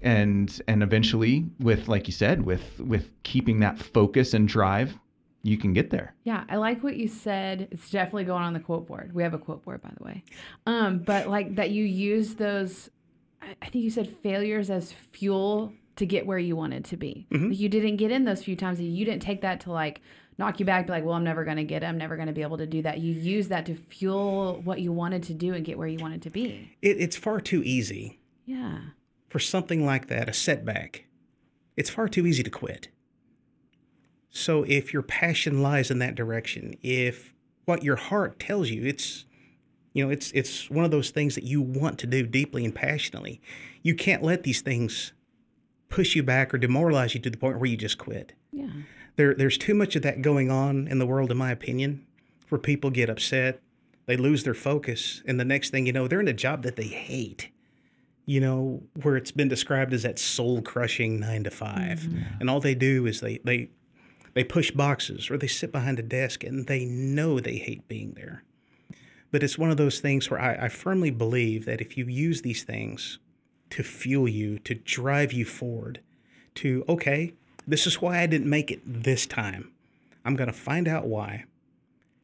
and 0.02 0.62
and 0.68 0.84
eventually 0.84 1.46
with 1.60 1.88
like 1.88 2.08
you 2.08 2.14
said 2.14 2.46
with 2.46 2.80
with 2.80 3.12
keeping 3.24 3.60
that 3.60 3.78
focus 3.78 4.34
and 4.34 4.48
drive 4.48 4.98
you 5.44 5.58
can 5.58 5.74
get 5.74 5.90
there 5.90 6.16
Yeah, 6.24 6.46
I 6.50 6.56
like 6.56 6.84
what 6.84 6.96
you 6.96 7.10
said. 7.10 7.68
It's 7.70 7.92
definitely 7.92 8.24
going 8.24 8.44
on 8.44 8.54
the 8.54 8.62
quote 8.62 8.88
board. 8.88 9.14
We 9.14 9.24
have 9.24 9.34
a 9.34 9.38
quote 9.38 9.64
board, 9.64 9.82
by 9.82 9.92
the 9.98 10.04
way. 10.04 10.24
Um, 10.66 11.00
but 11.00 11.28
like 11.28 11.56
that 11.56 11.72
you 11.72 11.84
use 11.84 12.36
those, 12.36 12.90
I 13.62 13.68
think 13.70 13.84
you 13.84 13.90
said 13.90 14.08
failures 14.24 14.70
as 14.70 14.92
fuel 14.92 15.74
to 15.96 16.06
get 16.06 16.26
where 16.26 16.38
you 16.40 16.56
wanted 16.56 16.86
to 16.86 16.98
be. 16.98 17.28
Mm-hmm. 17.32 17.50
Like, 17.50 17.60
you 17.60 17.70
didn't 17.70 17.98
get 17.98 18.12
in 18.12 18.26
those 18.26 18.44
few 18.44 18.56
times. 18.56 18.80
and 18.80 18.96
You 18.96 19.06
didn't 19.06 19.22
take 19.22 19.42
that 19.42 19.60
to 19.62 19.72
like 19.72 20.02
knock 20.38 20.60
you 20.60 20.66
back, 20.66 20.88
be 20.88 20.92
like, 20.92 21.04
well, 21.06 21.14
I'm 21.14 21.24
never 21.24 21.44
going 21.44 21.58
to 21.58 21.64
get 21.64 21.84
it. 21.84 21.86
I'm 21.86 21.98
never 21.98 22.16
going 22.16 22.28
to 22.28 22.34
be 22.34 22.42
able 22.42 22.58
to 22.58 22.66
do 22.66 22.82
that. 22.82 23.00
You 23.00 23.14
use 23.14 23.50
that 23.50 23.66
to 23.68 23.76
fuel 23.76 24.62
what 24.64 24.80
you 24.82 24.92
wanted 24.92 25.22
to 25.24 25.34
do 25.34 25.54
and 25.54 25.64
get 25.64 25.78
where 25.78 25.88
you 25.88 26.00
wanted 26.00 26.24
to 26.24 26.30
be. 26.32 26.72
It, 26.82 26.98
it's 27.00 27.16
far 27.16 27.40
too 27.40 27.62
easy 27.64 28.20
Yeah. 28.46 28.80
for 29.30 29.38
something 29.40 29.86
like 29.86 30.08
that, 30.08 30.28
a 30.28 30.34
setback. 30.34 31.06
It's 31.78 31.90
far 31.92 32.08
too 32.08 32.26
easy 32.26 32.42
to 32.44 32.50
quit. 32.50 32.88
So 34.30 34.64
if 34.64 34.92
your 34.94 35.04
passion 35.04 35.62
lies 35.62 35.92
in 35.92 36.00
that 36.00 36.16
direction, 36.16 36.76
if 36.82 37.34
what 37.66 37.84
your 37.84 37.96
heart 37.98 38.40
tells 38.40 38.70
you, 38.72 38.84
it's 38.86 39.26
you 39.94 40.04
know, 40.04 40.12
it's 40.12 40.32
it's 40.32 40.70
one 40.70 40.86
of 40.86 40.92
those 40.92 41.12
things 41.12 41.36
that 41.36 41.44
you 41.44 41.62
want 41.62 42.00
to 42.00 42.08
do 42.08 42.26
deeply 42.26 42.66
and 42.66 42.74
passionately. 42.74 43.42
You 43.82 43.96
can't 43.96 44.24
let 44.24 44.44
these 44.44 44.62
things 44.62 45.14
push 45.90 46.16
you 46.16 46.24
back 46.24 46.54
or 46.54 46.58
demoralize 46.58 47.14
you 47.14 47.22
to 47.22 47.30
the 47.30 47.38
point 47.38 47.60
where 47.60 47.70
you 47.70 47.78
just 47.78 47.98
quit. 47.98 48.34
Yeah. 48.52 48.70
There 49.16 49.34
there's 49.34 49.58
too 49.58 49.76
much 49.76 49.96
of 49.96 50.02
that 50.02 50.22
going 50.22 50.50
on 50.50 50.88
in 50.88 51.00
the 51.00 51.06
world 51.06 51.32
in 51.32 51.38
my 51.38 51.52
opinion, 51.52 52.06
where 52.50 52.60
people 52.60 52.90
get 52.90 53.10
upset, 53.10 53.62
they 54.08 54.18
lose 54.18 54.44
their 54.44 54.56
focus, 54.56 55.22
and 55.26 55.40
the 55.40 55.46
next 55.46 55.70
thing 55.70 55.86
you 55.86 55.94
know, 55.94 56.08
they're 56.08 56.20
in 56.20 56.28
a 56.28 56.34
job 56.34 56.64
that 56.64 56.76
they 56.76 56.88
hate 56.88 57.50
you 58.26 58.40
know, 58.40 58.82
where 59.02 59.18
it's 59.18 59.32
been 59.32 59.50
described 59.50 59.94
as 59.94 60.04
that 60.04 60.18
soul 60.18 60.62
crushing 60.62 61.20
nine 61.20 61.44
to 61.44 61.52
5 61.52 62.00
mm-hmm. 62.00 62.22
And 62.40 62.50
all 62.50 62.60
they 62.60 62.76
do 62.76 63.06
is 63.06 63.20
they, 63.20 63.40
they, 63.44 63.70
they 64.34 64.44
push 64.44 64.72
boxes 64.72 65.30
or 65.30 65.38
they 65.38 65.48
sit 65.48 65.72
behind 65.72 66.00
a 66.00 66.04
desk 66.04 66.44
and 66.44 66.68
they 66.68 66.86
know 66.86 67.40
they 67.40 67.58
hate 67.58 67.88
being 67.88 68.14
there. 68.14 68.44
But 69.34 69.42
it's 69.42 69.58
one 69.58 69.72
of 69.72 69.78
those 69.78 70.00
things 70.00 70.30
where 70.30 70.40
I, 70.40 70.66
I 70.66 70.70
firmly 70.70 71.10
believe 71.10 71.66
that 71.66 71.82
if 71.82 71.98
you 71.98 72.06
use 72.06 72.44
these 72.44 72.62
things 72.62 73.18
to 73.72 73.82
fuel 73.82 74.28
you, 74.28 74.60
to 74.60 74.75
drive 74.75 75.34
you 75.34 75.44
forward, 75.44 76.02
to, 76.54 76.86
okay, 76.88 77.34
this 77.66 77.88
is 77.88 78.00
why 78.00 78.20
I 78.20 78.28
didn't 78.28 78.48
make 78.48 78.70
it 78.70 78.82
this 78.86 79.25
time. 79.25 79.72
I'm 80.24 80.36
going 80.36 80.52
to 80.52 80.54
find 80.54 80.88
out 80.88 81.08
why. 81.08 81.46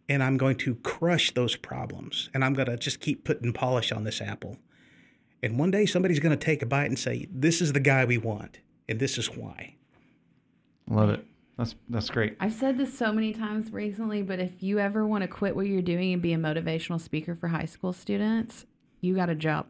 And 0.08 0.22
I'm 0.22 0.38
going 0.38 0.58
to 0.58 0.76
crush 0.76 1.32
those 1.32 1.56
problems. 1.56 2.30
And 2.32 2.46
I'm 2.46 2.54
going 2.54 2.68
to 2.68 2.78
just 2.78 3.00
keep 3.00 3.24
putting 3.24 3.54
polish 3.54 3.92
on 3.92 4.04
this 4.04 4.22
apple. 4.22 4.60
And 5.42 5.58
one 5.58 5.72
day 5.72 5.88
somebody's 5.88 6.20
going 6.20 6.38
to 6.38 6.46
take 6.46 6.62
a 6.62 6.68
bite 6.68 6.86
and 6.86 7.00
say, 7.00 7.28
"This 7.32 7.60
is 7.60 7.74
the 7.74 7.80
guy 7.80 8.06
we 8.06 8.18
want, 8.20 8.60
and 8.88 9.00
this 9.00 9.18
is 9.18 9.36
why." 9.36 9.76
Love 10.88 11.10
it. 11.12 11.26
That's 11.60 11.76
that's 11.90 12.10
great. 12.10 12.38
I've 12.40 12.54
said 12.54 12.78
this 12.78 12.98
so 12.98 13.12
many 13.12 13.34
times 13.34 13.74
recently, 13.74 14.22
but 14.22 14.40
if 14.40 14.64
you 14.64 14.80
ever 14.80 15.06
want 15.06 15.24
to 15.24 15.28
quit 15.28 15.58
what 15.58 15.68
you're 15.68 15.82
doing 15.82 16.14
and 16.14 16.22
be 16.22 16.32
a 16.32 16.38
motivational 16.38 17.02
speaker 17.02 17.36
for 17.36 17.50
high 17.50 17.66
school 17.66 17.92
students, 17.92 18.66
you 19.02 19.14
got 19.14 19.30
a 19.30 19.36
job. 19.36 19.68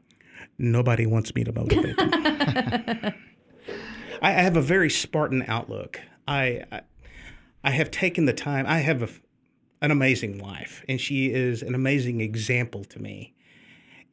Nobody 0.59 1.07
wants 1.07 1.33
me 1.33 1.43
to 1.43 1.51
motivate 1.51 1.97
them. 1.97 2.11
I 2.13 3.13
I 4.21 4.31
have 4.33 4.55
a 4.55 4.61
very 4.61 4.87
Spartan 4.91 5.43
outlook. 5.47 5.99
I, 6.27 6.63
I 6.71 6.81
I 7.63 7.71
have 7.71 7.89
taken 7.89 8.25
the 8.25 8.33
time. 8.33 8.67
I 8.67 8.81
have 8.81 9.01
a, 9.01 9.09
an 9.81 9.89
amazing 9.89 10.37
wife, 10.37 10.85
and 10.87 11.01
she 11.01 11.33
is 11.33 11.63
an 11.63 11.73
amazing 11.73 12.21
example 12.21 12.83
to 12.83 13.01
me. 13.01 13.33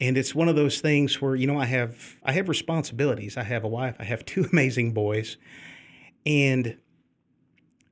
And 0.00 0.16
it's 0.16 0.34
one 0.34 0.48
of 0.48 0.56
those 0.56 0.80
things 0.80 1.20
where 1.20 1.36
you 1.36 1.46
know 1.46 1.60
I 1.60 1.66
have 1.66 2.16
I 2.24 2.32
have 2.32 2.48
responsibilities. 2.48 3.36
I 3.36 3.42
have 3.42 3.64
a 3.64 3.68
wife. 3.68 3.96
I 3.98 4.04
have 4.04 4.24
two 4.24 4.46
amazing 4.52 4.92
boys, 4.92 5.36
and 6.24 6.78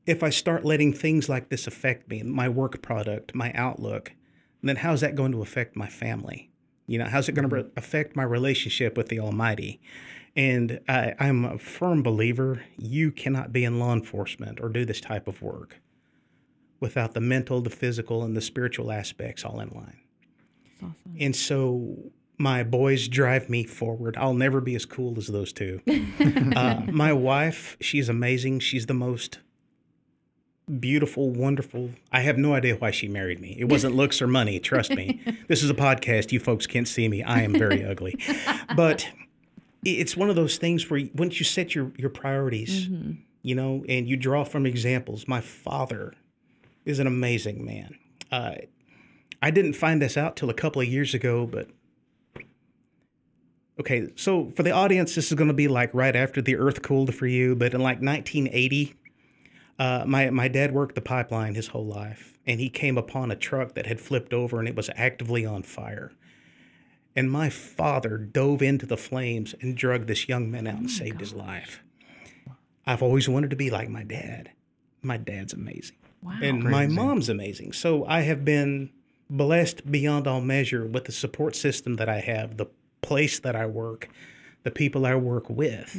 if 0.07 0.23
I 0.23 0.31
start 0.31 0.65
letting 0.65 0.93
things 0.93 1.29
like 1.29 1.49
this 1.49 1.67
affect 1.67 2.09
me, 2.09 2.23
my 2.23 2.49
work 2.49 2.83
product, 2.83 3.35
my 3.35 3.53
outlook, 3.55 4.13
then 4.63 4.77
how's 4.77 5.01
that 5.01 5.15
going 5.15 5.33
to 5.33 5.43
affect 5.43 5.77
my 5.77 5.89
family? 5.89 6.51
You 6.87 6.99
know, 6.99 7.07
how's 7.07 7.29
it 7.29 7.33
going 7.33 7.49
to 7.49 7.55
re- 7.55 7.71
affect 7.77 8.17
my 8.17 8.23
relationship 8.23 8.97
with 8.97 9.09
the 9.09 9.21
Almighty? 9.21 9.81
And 10.37 10.81
I, 10.89 11.15
I'm 11.19 11.45
a 11.45 11.59
firm 11.59 12.03
believer 12.03 12.63
you 12.77 13.13
cannot 13.13 13.53
be 13.53 13.65
in 13.65 13.79
law 13.79 13.93
enforcement 13.93 14.61
or 14.61 14.69
do 14.69 14.85
this 14.85 15.01
type 15.01 15.29
of 15.29 15.41
work 15.43 15.81
without 16.81 17.15
the 17.15 17.21
mental, 17.21 17.61
the 17.61 17.71
physical, 17.71 18.23
and 18.23 18.37
the 18.37 18.41
spiritual 18.41 18.91
aspects 18.91 19.45
all 19.45 19.61
in 19.61 19.71
line. 19.71 20.01
Awesome. 20.79 21.17
And 21.19 21.37
so 21.37 21.97
my 22.37 22.63
boys 22.63 23.09
drive 23.09 23.49
me 23.49 23.65
forward. 23.65 24.17
I'll 24.19 24.35
never 24.35 24.61
be 24.61 24.75
as 24.75 24.85
cool 24.85 25.15
as 25.17 25.29
those 25.29 25.53
two. 25.53 25.81
uh, 26.57 26.83
my 26.91 27.13
wife, 27.13 27.77
she's 27.81 28.09
amazing. 28.09 28.61
She's 28.61 28.87
the 28.87 28.95
most 28.95 29.39
beautiful, 30.81 31.31
wonderful. 31.31 31.91
I 32.13 32.21
have 32.21 32.39
no 32.39 32.55
idea 32.55 32.77
why 32.77 32.91
she 32.91 33.09
married 33.09 33.41
me. 33.41 33.57
It 33.59 33.65
wasn't 33.65 33.95
looks 33.95 34.23
or 34.23 34.27
money, 34.27 34.59
trust 34.59 34.95
me. 34.95 35.21
this 35.49 35.63
is 35.63 35.71
a 35.71 35.75
podcast. 35.75 36.33
You 36.33 36.41
folks 36.41 36.67
can't 36.67 36.89
see 36.89 37.09
me. 37.09 37.23
I 37.23 37.43
am 37.43 37.53
very 37.53 37.85
ugly. 37.85 38.19
But 38.77 39.09
it's 39.85 40.17
one 40.17 40.31
of 40.31 40.37
those 40.37 40.57
things 40.57 40.91
where 40.91 41.03
once 41.15 41.39
you 41.39 41.45
set 41.45 41.75
your, 41.75 41.93
your 41.97 42.11
priorities, 42.11 42.89
you 43.43 43.55
know, 43.55 43.85
and 43.89 44.09
you 44.09 44.17
draw 44.17 44.43
from 44.43 44.67
examples. 44.67 45.29
My 45.29 45.41
father 45.41 46.15
is 46.85 46.99
an 46.99 47.07
amazing 47.07 47.65
man. 47.65 47.99
Uh, 48.33 48.55
I 49.43 49.51
didn't 49.51 49.75
find 49.75 50.01
this 50.01 50.17
out 50.17 50.37
till 50.37 50.51
a 50.51 50.55
couple 50.55 50.81
of 50.81 50.89
years 50.89 51.13
ago, 51.13 51.47
but 51.47 51.69
okay. 53.79 54.09
So 54.17 54.51
for 54.57 54.63
the 54.63 54.71
audience, 54.71 55.15
this 55.15 55.31
is 55.31 55.35
going 55.35 55.49
to 55.49 55.55
be 55.55 55.69
like 55.69 55.93
right 55.93 56.17
after 56.17 56.41
the 56.41 56.57
Earth 56.57 56.81
cooled 56.83 57.15
for 57.15 57.27
you. 57.27 57.55
But 57.55 57.75
in 57.75 57.81
like 57.81 58.01
1980, 58.01 58.95
uh, 59.79 60.05
my 60.07 60.31
my 60.31 60.49
dad 60.49 60.73
worked 60.73 60.95
the 60.95 61.01
pipeline 61.01 61.55
his 61.55 61.69
whole 61.69 61.87
life, 61.87 62.39
and 62.47 62.61
he 62.61 62.69
came 62.69 62.97
upon 62.99 63.31
a 63.31 63.37
truck 63.37 63.75
that 63.75 63.87
had 63.87 64.01
flipped 64.01 64.33
over 64.33 64.59
and 64.59 64.69
it 64.69 64.77
was 64.77 64.91
actively 64.97 65.45
on 65.45 65.63
fire. 65.63 66.13
And 67.17 67.31
my 67.31 67.49
father 67.49 68.19
dove 68.19 68.61
into 68.63 68.87
the 68.87 68.97
flames 68.97 69.55
and 69.61 69.77
drugged 69.77 70.09
this 70.09 70.29
young 70.29 70.51
man 70.51 70.67
out 70.67 70.79
and 70.79 70.91
saved 70.91 71.21
his 71.21 71.33
life. 71.33 71.81
I've 72.87 73.03
always 73.03 73.29
wanted 73.29 73.51
to 73.51 73.57
be 73.57 73.71
like 73.71 73.89
my 73.89 74.03
dad. 74.03 74.51
My 75.03 75.17
dad's 75.17 75.53
amazing 75.53 75.97
Wow. 76.23 76.39
and 76.43 76.63
my 76.65 76.87
mom's 76.87 77.29
amazing. 77.29 77.73
So 77.73 78.05
I 78.07 78.23
have 78.23 78.45
been 78.45 78.91
blessed 79.31 79.91
beyond 79.91 80.27
all 80.27 80.41
measure 80.41 80.87
with 80.87 81.05
the 81.05 81.13
support 81.13 81.55
system 81.55 81.95
that 81.97 82.09
I 82.09 82.21
have, 82.21 82.57
the 82.57 82.67
place 83.03 83.39
that 83.41 83.55
I 83.55 83.67
work, 83.67 84.09
the 84.65 84.71
people 84.71 85.05
I 85.07 85.15
work 85.15 85.49
with. 85.51 85.95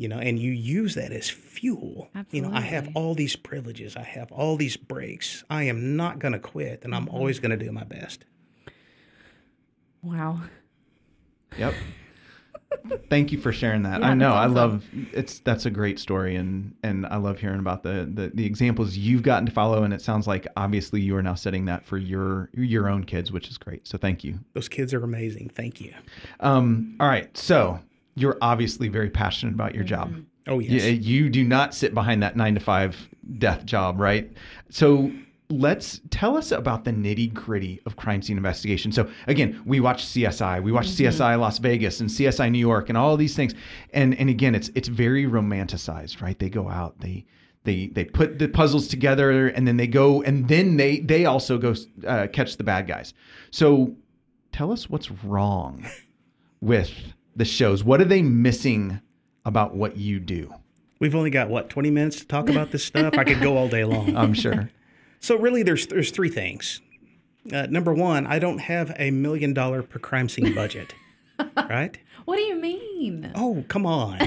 You 0.00 0.08
know, 0.08 0.16
and 0.18 0.38
you 0.38 0.50
use 0.50 0.94
that 0.94 1.12
as 1.12 1.28
fuel. 1.28 2.08
You 2.30 2.40
know, 2.40 2.50
I 2.50 2.62
have 2.62 2.88
all 2.94 3.14
these 3.14 3.36
privileges. 3.36 3.96
I 3.96 4.02
have 4.02 4.32
all 4.32 4.56
these 4.56 4.78
breaks. 4.78 5.44
I 5.50 5.64
am 5.64 5.94
not 5.94 6.18
going 6.18 6.32
to 6.32 6.38
quit, 6.38 6.80
and 6.84 6.94
I'm 6.94 7.06
always 7.10 7.38
going 7.38 7.50
to 7.50 7.62
do 7.62 7.70
my 7.70 7.84
best. 7.84 8.24
wow. 10.02 10.40
Yep. 11.58 11.74
Thank 13.10 13.30
you 13.30 13.38
for 13.38 13.52
sharing 13.52 13.82
that. 13.82 14.00
Yeah, 14.00 14.08
I 14.08 14.14
know. 14.14 14.30
that's 14.30 14.42
I 14.42 14.46
love 14.46 14.84
it's 15.12 15.40
that's 15.40 15.66
a 15.66 15.70
great 15.70 15.98
story 15.98 16.36
and 16.36 16.74
and 16.82 17.04
I 17.04 17.16
love 17.16 17.38
hearing 17.38 17.58
about 17.58 17.82
the, 17.82 18.08
the 18.10 18.30
the 18.32 18.46
examples 18.46 18.96
you've 18.96 19.22
gotten 19.22 19.44
to 19.44 19.52
follow 19.52 19.82
and 19.82 19.92
it 19.92 20.00
sounds 20.00 20.26
like 20.26 20.46
obviously 20.56 21.00
you 21.00 21.16
are 21.16 21.22
now 21.22 21.34
setting 21.34 21.64
that 21.66 21.84
for 21.84 21.98
your 21.98 22.48
your 22.54 22.88
own 22.88 23.04
kids, 23.04 23.32
which 23.32 23.48
is 23.48 23.58
great. 23.58 23.86
So 23.86 23.98
thank 23.98 24.24
you. 24.24 24.38
Those 24.54 24.68
kids 24.68 24.94
are 24.94 25.02
amazing. 25.04 25.50
Thank 25.54 25.80
you. 25.80 25.92
Um 26.38 26.96
all 27.00 27.08
right. 27.08 27.36
So, 27.36 27.80
you're 28.14 28.38
obviously 28.42 28.88
very 28.88 29.10
passionate 29.10 29.54
about 29.54 29.74
your 29.74 29.84
job. 29.84 30.14
Oh 30.46 30.58
yes. 30.58 30.84
You, 30.84 31.22
you 31.24 31.30
do 31.30 31.44
not 31.44 31.74
sit 31.74 31.94
behind 31.94 32.22
that 32.22 32.36
9 32.36 32.54
to 32.54 32.60
5 32.60 33.08
death 33.38 33.64
job, 33.64 34.00
right? 34.00 34.30
So, 34.70 35.10
let's 35.50 36.00
tell 36.10 36.36
us 36.36 36.52
about 36.52 36.84
the 36.84 36.92
nitty 36.92 37.32
gritty 37.34 37.80
of 37.84 37.96
crime 37.96 38.22
scene 38.22 38.36
investigation. 38.36 38.92
So 38.92 39.10
again, 39.26 39.60
we 39.66 39.80
watch 39.80 40.04
CSI, 40.04 40.62
we 40.62 40.72
watch 40.72 40.86
CSI 40.86 41.38
Las 41.38 41.58
Vegas 41.58 42.00
and 42.00 42.08
CSI 42.08 42.50
New 42.50 42.58
York 42.58 42.88
and 42.88 42.96
all 42.96 43.16
these 43.16 43.34
things. 43.34 43.54
And 43.92 44.14
and 44.18 44.30
again, 44.30 44.54
it's 44.54 44.70
it's 44.74 44.88
very 44.88 45.24
romanticized, 45.26 46.22
right? 46.22 46.38
They 46.38 46.48
go 46.48 46.68
out, 46.68 47.00
they 47.00 47.26
they 47.64 47.88
they 47.88 48.04
put 48.04 48.38
the 48.38 48.48
puzzles 48.48 48.88
together 48.88 49.48
and 49.48 49.66
then 49.66 49.76
they 49.76 49.86
go 49.86 50.22
and 50.22 50.48
then 50.48 50.76
they 50.76 51.00
they 51.00 51.26
also 51.26 51.58
go 51.58 51.74
uh, 52.06 52.28
catch 52.32 52.56
the 52.56 52.64
bad 52.64 52.86
guys. 52.86 53.12
So 53.50 53.94
tell 54.52 54.72
us 54.72 54.88
what's 54.88 55.10
wrong 55.10 55.84
with 56.60 56.92
the 57.40 57.44
shows. 57.44 57.82
What 57.82 58.00
are 58.00 58.04
they 58.04 58.22
missing 58.22 59.00
about 59.44 59.74
what 59.74 59.96
you 59.96 60.20
do? 60.20 60.54
We've 61.00 61.14
only 61.16 61.30
got 61.30 61.48
what 61.48 61.70
20 61.70 61.90
minutes 61.90 62.16
to 62.20 62.26
talk 62.26 62.48
about 62.48 62.70
this 62.70 62.84
stuff. 62.84 63.14
I 63.18 63.24
could 63.24 63.40
go 63.40 63.56
all 63.56 63.68
day 63.68 63.84
long. 63.84 64.14
I'm 64.16 64.34
sure. 64.34 64.70
So 65.18 65.36
really, 65.36 65.62
there's 65.62 65.86
there's 65.86 66.10
three 66.10 66.28
things. 66.28 66.80
Uh, 67.52 67.66
number 67.70 67.92
one, 67.94 68.26
I 68.26 68.38
don't 68.38 68.58
have 68.58 68.92
a 68.98 69.10
million 69.10 69.54
dollar 69.54 69.82
per 69.82 69.98
crime 69.98 70.28
scene 70.28 70.54
budget, 70.54 70.94
right? 71.56 71.96
What 72.26 72.36
do 72.36 72.42
you 72.42 72.56
mean? 72.56 73.32
Oh, 73.34 73.64
come 73.68 73.86
on, 73.86 74.18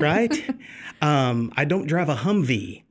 right? 0.00 0.32
Um, 1.02 1.52
I 1.56 1.64
don't 1.64 1.86
drive 1.88 2.08
a 2.08 2.14
Humvee 2.14 2.84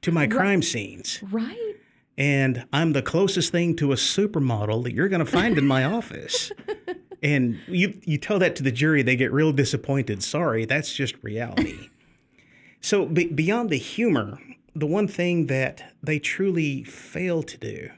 to 0.00 0.10
my 0.10 0.26
crime 0.26 0.62
scenes, 0.62 1.20
Right? 1.30 1.76
and 2.18 2.66
I'm 2.72 2.92
the 2.92 3.02
closest 3.02 3.52
thing 3.52 3.76
to 3.76 3.92
a 3.92 3.94
supermodel 3.94 4.82
that 4.82 4.92
you're 4.94 5.08
going 5.08 5.24
to 5.24 5.30
find 5.30 5.56
in 5.56 5.64
my 5.64 5.84
office. 5.84 6.50
And 7.22 7.60
you 7.68 8.00
you 8.04 8.18
tell 8.18 8.38
that 8.40 8.56
to 8.56 8.62
the 8.62 8.72
jury, 8.72 9.02
they 9.02 9.16
get 9.16 9.32
real 9.32 9.52
disappointed. 9.52 10.22
Sorry, 10.22 10.64
that's 10.64 10.92
just 10.94 11.14
reality. 11.22 11.88
So 12.84 13.06
be, 13.06 13.26
beyond 13.28 13.70
the 13.70 13.78
humor, 13.78 14.40
the 14.74 14.86
one 14.88 15.06
thing 15.06 15.46
that 15.46 15.94
they 16.02 16.18
truly 16.18 16.82
fail 16.82 17.44
to 17.44 17.56
do 17.56 17.90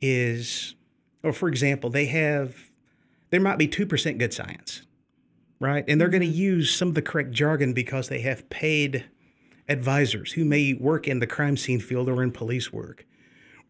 is, 0.00 0.74
or 1.22 1.32
for 1.32 1.48
example, 1.48 1.88
they 1.88 2.04
have 2.06 2.70
there 3.30 3.40
might 3.40 3.56
be 3.58 3.66
two 3.66 3.86
percent 3.86 4.18
good 4.18 4.34
science. 4.34 4.82
right? 5.60 5.84
And 5.88 6.00
they're 6.00 6.08
going 6.08 6.22
to 6.22 6.26
mm-hmm. 6.26 6.36
use 6.36 6.74
some 6.74 6.88
of 6.88 6.94
the 6.94 7.02
correct 7.02 7.30
jargon 7.30 7.72
because 7.72 8.08
they 8.08 8.20
have 8.20 8.50
paid 8.50 9.06
advisors 9.68 10.32
who 10.32 10.44
may 10.44 10.74
work 10.74 11.08
in 11.08 11.20
the 11.20 11.26
crime 11.26 11.56
scene 11.56 11.80
field 11.80 12.08
or 12.08 12.22
in 12.22 12.32
police 12.32 12.72
work. 12.72 13.06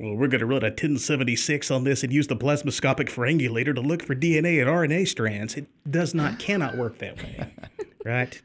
Well, 0.03 0.17
we're 0.17 0.27
going 0.27 0.41
to 0.41 0.47
run 0.47 0.65
a 0.65 0.67
1076 0.67 1.71
on 1.71 1.85
this 1.85 2.03
and 2.03 2.13
use 2.13 2.27
the 2.27 2.35
plasmoscopic 2.35 3.09
frangulator 3.09 3.73
to 3.73 3.81
look 3.81 4.03
for 4.03 4.17
DNA 4.17 4.61
and 4.61 4.69
RNA 4.69 5.07
strands. 5.07 5.55
It 5.55 5.69
does 5.89 6.13
not, 6.13 6.41
cannot 6.41 6.77
work 6.77 6.99
that 6.99 7.19
way, 7.19 7.55
right? 8.05 8.43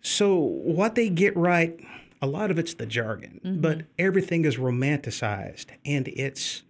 So, 0.00 0.34
what 0.34 0.94
they 0.94 1.10
get 1.10 1.36
right, 1.36 1.78
a 2.22 2.26
lot 2.26 2.50
of 2.50 2.58
it's 2.58 2.72
the 2.72 2.86
jargon, 2.86 3.38
mm-hmm. 3.44 3.60
but 3.60 3.82
everything 3.98 4.46
is 4.46 4.56
romanticized 4.56 5.66
and 5.84 6.08
it's 6.08 6.62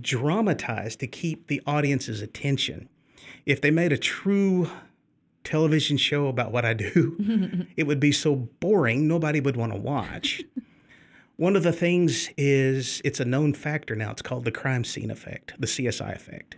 dramatized 0.00 1.00
to 1.00 1.06
keep 1.06 1.48
the 1.48 1.60
audience's 1.66 2.22
attention. 2.22 2.88
If 3.44 3.60
they 3.60 3.70
made 3.70 3.92
a 3.92 3.98
true 3.98 4.70
television 5.44 5.98
show 5.98 6.28
about 6.28 6.52
what 6.52 6.64
I 6.64 6.72
do, 6.72 7.66
it 7.76 7.86
would 7.86 8.00
be 8.00 8.12
so 8.12 8.34
boring 8.34 9.06
nobody 9.06 9.40
would 9.40 9.56
want 9.56 9.72
to 9.72 9.78
watch. 9.78 10.42
One 11.40 11.56
of 11.56 11.62
the 11.62 11.72
things 11.72 12.28
is 12.36 13.00
it's 13.02 13.18
a 13.18 13.24
known 13.24 13.54
factor 13.54 13.96
now. 13.96 14.10
It's 14.10 14.20
called 14.20 14.44
the 14.44 14.52
crime 14.52 14.84
scene 14.84 15.10
effect, 15.10 15.54
the 15.58 15.66
CSI 15.66 16.14
effect, 16.14 16.56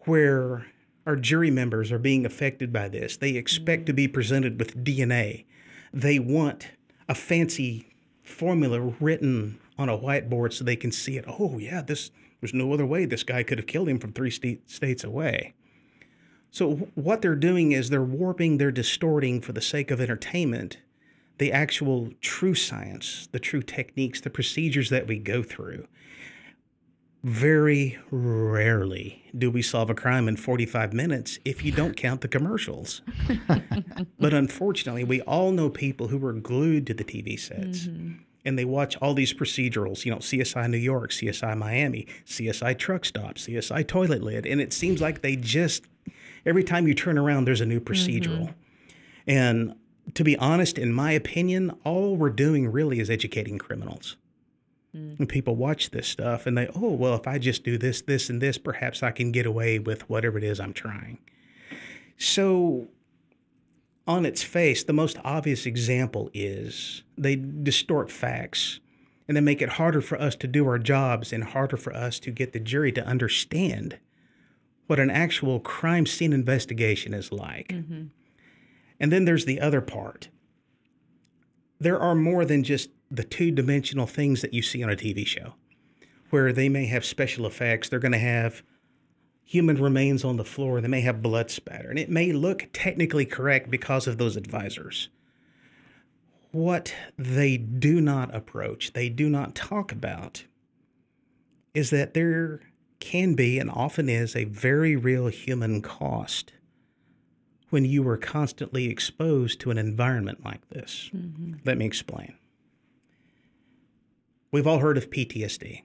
where 0.00 0.66
our 1.06 1.16
jury 1.16 1.50
members 1.50 1.90
are 1.90 1.98
being 1.98 2.26
affected 2.26 2.74
by 2.74 2.90
this. 2.90 3.16
They 3.16 3.36
expect 3.36 3.86
to 3.86 3.94
be 3.94 4.06
presented 4.06 4.58
with 4.58 4.84
DNA. 4.84 5.46
They 5.94 6.18
want 6.18 6.72
a 7.08 7.14
fancy 7.14 7.86
formula 8.22 8.82
written 9.00 9.58
on 9.78 9.88
a 9.88 9.96
whiteboard 9.96 10.52
so 10.52 10.62
they 10.62 10.76
can 10.76 10.92
see 10.92 11.16
it. 11.16 11.24
Oh, 11.26 11.56
yeah, 11.56 11.80
this 11.80 12.10
there's 12.42 12.52
no 12.52 12.74
other 12.74 12.84
way 12.84 13.06
this 13.06 13.22
guy 13.22 13.42
could 13.42 13.56
have 13.56 13.66
killed 13.66 13.88
him 13.88 13.98
from 13.98 14.12
three 14.12 14.30
st- 14.30 14.70
states 14.70 15.04
away. 15.04 15.54
So 16.50 16.90
what 16.96 17.22
they're 17.22 17.34
doing 17.34 17.72
is 17.72 17.88
they're 17.88 18.02
warping, 18.02 18.58
they're 18.58 18.72
distorting 18.72 19.40
for 19.40 19.54
the 19.54 19.62
sake 19.62 19.90
of 19.90 20.02
entertainment 20.02 20.76
the 21.40 21.52
actual 21.52 22.10
true 22.20 22.54
science, 22.54 23.26
the 23.32 23.38
true 23.38 23.62
techniques, 23.62 24.20
the 24.20 24.28
procedures 24.28 24.90
that 24.90 25.06
we 25.06 25.18
go 25.18 25.42
through. 25.42 25.86
Very 27.24 27.98
rarely 28.10 29.24
do 29.36 29.50
we 29.50 29.62
solve 29.62 29.88
a 29.88 29.94
crime 29.94 30.28
in 30.28 30.36
45 30.36 30.92
minutes 30.92 31.38
if 31.46 31.64
you 31.64 31.72
don't 31.72 31.96
count 31.96 32.20
the 32.20 32.28
commercials. 32.28 33.00
but 34.18 34.34
unfortunately, 34.34 35.02
we 35.02 35.22
all 35.22 35.50
know 35.50 35.70
people 35.70 36.08
who 36.08 36.22
are 36.26 36.34
glued 36.34 36.86
to 36.88 36.94
the 36.94 37.04
TV 37.04 37.40
sets 37.40 37.86
mm-hmm. 37.86 38.18
and 38.44 38.58
they 38.58 38.66
watch 38.66 38.98
all 38.98 39.14
these 39.14 39.32
procedurals, 39.32 40.04
you 40.04 40.10
know, 40.10 40.18
CSI 40.18 40.68
New 40.68 40.76
York, 40.76 41.10
CSI 41.10 41.56
Miami, 41.56 42.06
CSI 42.26 42.76
Truck 42.76 43.06
Stop, 43.06 43.36
CSI 43.36 43.86
Toilet 43.88 44.22
Lid, 44.22 44.44
and 44.44 44.60
it 44.60 44.74
seems 44.74 45.00
like 45.00 45.22
they 45.22 45.36
just 45.36 45.84
every 46.44 46.64
time 46.64 46.86
you 46.86 46.92
turn 46.92 47.16
around 47.16 47.46
there's 47.46 47.62
a 47.62 47.66
new 47.66 47.80
procedural. 47.80 48.48
Mm-hmm. 48.48 48.52
And 49.26 49.74
to 50.14 50.24
be 50.24 50.36
honest, 50.36 50.78
in 50.78 50.92
my 50.92 51.12
opinion, 51.12 51.72
all 51.84 52.16
we're 52.16 52.30
doing 52.30 52.70
really 52.70 53.00
is 53.00 53.10
educating 53.10 53.58
criminals. 53.58 54.16
Mm. 54.96 55.18
And 55.20 55.28
people 55.28 55.56
watch 55.56 55.90
this 55.90 56.08
stuff 56.08 56.46
and 56.46 56.56
they, 56.56 56.68
oh, 56.74 56.90
well, 56.90 57.14
if 57.14 57.26
I 57.26 57.38
just 57.38 57.64
do 57.64 57.78
this, 57.78 58.02
this, 58.02 58.30
and 58.30 58.40
this, 58.40 58.58
perhaps 58.58 59.02
I 59.02 59.10
can 59.10 59.32
get 59.32 59.46
away 59.46 59.78
with 59.78 60.08
whatever 60.08 60.38
it 60.38 60.44
is 60.44 60.58
I'm 60.60 60.72
trying. 60.72 61.18
So, 62.18 62.88
on 64.06 64.26
its 64.26 64.42
face, 64.42 64.82
the 64.82 64.92
most 64.92 65.18
obvious 65.24 65.66
example 65.66 66.30
is 66.34 67.04
they 67.16 67.36
distort 67.36 68.10
facts 68.10 68.80
and 69.28 69.36
they 69.36 69.40
make 69.40 69.62
it 69.62 69.70
harder 69.70 70.00
for 70.00 70.20
us 70.20 70.34
to 70.36 70.48
do 70.48 70.66
our 70.66 70.78
jobs 70.78 71.32
and 71.32 71.44
harder 71.44 71.76
for 71.76 71.94
us 71.94 72.18
to 72.20 72.32
get 72.32 72.52
the 72.52 72.58
jury 72.58 72.90
to 72.92 73.06
understand 73.06 73.98
what 74.88 74.98
an 74.98 75.10
actual 75.10 75.60
crime 75.60 76.04
scene 76.04 76.32
investigation 76.32 77.14
is 77.14 77.30
like. 77.30 77.68
Mm-hmm. 77.68 78.06
And 79.00 79.10
then 79.10 79.24
there's 79.24 79.46
the 79.46 79.60
other 79.60 79.80
part. 79.80 80.28
There 81.80 81.98
are 81.98 82.14
more 82.14 82.44
than 82.44 82.62
just 82.62 82.90
the 83.10 83.24
two 83.24 83.50
dimensional 83.50 84.06
things 84.06 84.42
that 84.42 84.52
you 84.52 84.62
see 84.62 84.82
on 84.82 84.90
a 84.90 84.96
TV 84.96 85.26
show, 85.26 85.54
where 86.28 86.52
they 86.52 86.68
may 86.68 86.84
have 86.86 87.04
special 87.04 87.46
effects. 87.46 87.88
They're 87.88 87.98
going 87.98 88.12
to 88.12 88.18
have 88.18 88.62
human 89.42 89.82
remains 89.82 90.22
on 90.22 90.36
the 90.36 90.44
floor. 90.44 90.80
They 90.80 90.88
may 90.88 91.00
have 91.00 91.22
blood 91.22 91.50
spatter. 91.50 91.88
And 91.88 91.98
it 91.98 92.10
may 92.10 92.32
look 92.32 92.68
technically 92.72 93.24
correct 93.24 93.70
because 93.70 94.06
of 94.06 94.18
those 94.18 94.36
advisors. 94.36 95.08
What 96.52 96.94
they 97.18 97.56
do 97.56 98.00
not 98.00 98.34
approach, 98.34 98.92
they 98.92 99.08
do 99.08 99.28
not 99.28 99.54
talk 99.54 99.90
about, 99.90 100.44
is 101.74 101.90
that 101.90 102.14
there 102.14 102.60
can 102.98 103.34
be 103.34 103.58
and 103.58 103.70
often 103.70 104.08
is 104.08 104.36
a 104.36 104.44
very 104.44 104.94
real 104.94 105.28
human 105.28 105.80
cost 105.80 106.52
when 107.70 107.84
you 107.84 108.06
are 108.08 108.16
constantly 108.16 108.88
exposed 108.88 109.60
to 109.60 109.70
an 109.70 109.78
environment 109.78 110.44
like 110.44 110.68
this. 110.68 111.10
Let 111.64 111.78
me 111.78 111.86
explain. 111.86 112.34
We've 114.52 114.66
all 114.66 114.78
heard 114.78 114.98
of 114.98 115.10
PTSD, 115.10 115.82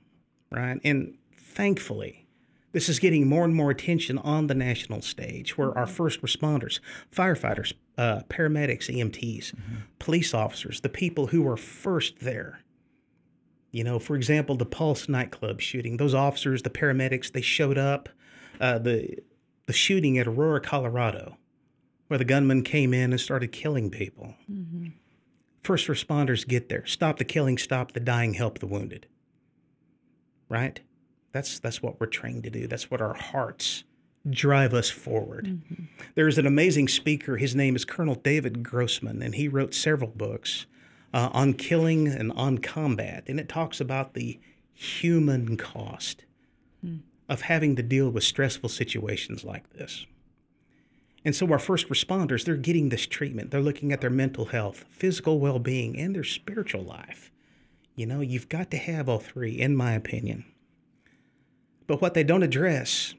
right? 0.51 0.79
And 0.83 1.17
thankfully, 1.37 2.25
this 2.71 2.89
is 2.89 2.99
getting 2.99 3.27
more 3.27 3.45
and 3.45 3.55
more 3.55 3.71
attention 3.71 4.17
on 4.17 4.47
the 4.47 4.55
national 4.55 5.01
stage 5.01 5.57
where 5.57 5.77
our 5.77 5.85
first 5.85 6.21
responders, 6.21 6.79
firefighters, 7.15 7.73
uh, 7.97 8.21
paramedics, 8.27 8.93
EMTs, 8.93 9.53
police 9.99 10.33
officers, 10.33 10.81
the 10.81 10.89
people 10.89 11.27
who 11.27 11.43
were 11.43 11.55
first 11.55 12.19
there, 12.19 12.59
you 13.71 13.83
know, 13.83 13.99
for 13.99 14.15
example, 14.15 14.55
the 14.55 14.65
Pulse 14.65 15.07
nightclub 15.07 15.61
shooting, 15.61 15.97
those 15.97 16.13
officers, 16.13 16.63
the 16.63 16.69
paramedics, 16.69 17.31
they 17.31 17.41
showed 17.41 17.77
up. 17.77 18.09
Uh, 18.59 18.77
the, 18.77 19.17
the 19.67 19.73
shooting 19.73 20.17
at 20.17 20.27
Aurora, 20.27 20.61
Colorado, 20.61 21.37
where 22.07 22.17
the 22.17 22.25
gunman 22.25 22.63
came 22.63 22.93
in 22.93 23.11
and 23.11 23.19
started 23.19 23.51
killing 23.51 23.89
people. 23.89 24.35
Mm-hmm. 24.51 24.87
First 25.63 25.87
responders 25.87 26.47
get 26.47 26.69
there, 26.69 26.85
stop 26.85 27.17
the 27.17 27.25
killing, 27.25 27.57
stop 27.57 27.93
the 27.93 27.99
dying, 27.99 28.35
help 28.35 28.59
the 28.59 28.67
wounded. 28.67 29.07
Right? 30.47 30.79
That's 31.31 31.59
that's 31.59 31.81
what 31.81 31.99
we're 31.99 32.07
trained 32.07 32.43
to 32.43 32.49
do. 32.49 32.67
That's 32.67 32.89
what 32.91 33.01
our 33.01 33.15
hearts 33.15 33.83
drive 34.29 34.73
us 34.73 34.89
forward. 34.89 35.45
Mm-hmm. 35.45 35.83
There's 36.15 36.37
an 36.37 36.45
amazing 36.45 36.87
speaker. 36.87 37.37
His 37.37 37.55
name 37.55 37.75
is 37.75 37.85
Colonel 37.85 38.15
David 38.15 38.63
Grossman, 38.63 39.21
and 39.21 39.35
he 39.35 39.47
wrote 39.47 39.73
several 39.73 40.11
books 40.11 40.65
uh, 41.13 41.29
on 41.33 41.53
killing 41.53 42.07
and 42.07 42.31
on 42.33 42.59
combat. 42.59 43.23
And 43.27 43.39
it 43.39 43.49
talks 43.49 43.79
about 43.79 44.13
the 44.13 44.39
human 44.73 45.57
cost 45.57 46.25
hmm. 46.81 46.97
of 47.29 47.41
having 47.41 47.75
to 47.75 47.83
deal 47.83 48.09
with 48.09 48.23
stressful 48.23 48.69
situations 48.69 49.43
like 49.43 49.71
this. 49.71 50.05
And 51.25 51.35
so 51.35 51.51
our 51.51 51.59
first 51.59 51.89
responders, 51.89 52.45
they're 52.45 52.55
getting 52.55 52.89
this 52.89 53.07
treatment. 53.07 53.49
They're 53.49 53.59
looking 53.59 53.91
at 53.91 53.99
their 53.99 54.11
mental 54.11 54.45
health, 54.45 54.85
physical 54.91 55.39
well 55.39 55.57
being, 55.57 55.97
and 55.97 56.15
their 56.15 56.23
spiritual 56.23 56.83
life. 56.83 57.31
You 57.95 58.05
know, 58.05 58.21
you've 58.21 58.47
got 58.47 58.69
to 58.71 58.77
have 58.77 59.09
all 59.09 59.19
three, 59.19 59.59
in 59.59 59.75
my 59.75 59.93
opinion. 59.93 60.45
But 61.87 61.99
what 61.99 62.13
they 62.13 62.23
don't 62.23 62.43
address 62.43 63.15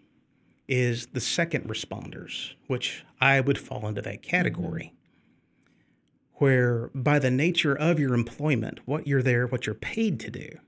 is 0.69 1.07
the 1.09 1.21
second 1.21 1.69
responders, 1.69 2.55
which 2.69 3.05
I 3.21 3.41
would 3.41 3.59
fall 3.59 3.87
into 3.87 4.03
that 4.03 4.23
category, 4.23 4.93
mm-hmm. 4.93 6.45
where 6.45 6.91
by 6.95 7.19
the 7.19 7.31
nature 7.31 7.75
of 7.75 7.99
your 7.99 8.15
employment, 8.15 8.81
what 8.85 9.07
you're 9.07 9.23
there, 9.23 9.47
what 9.47 9.67
you're 9.67 9.75
paid 9.75 10.21
to 10.21 10.31
do, 10.31 10.59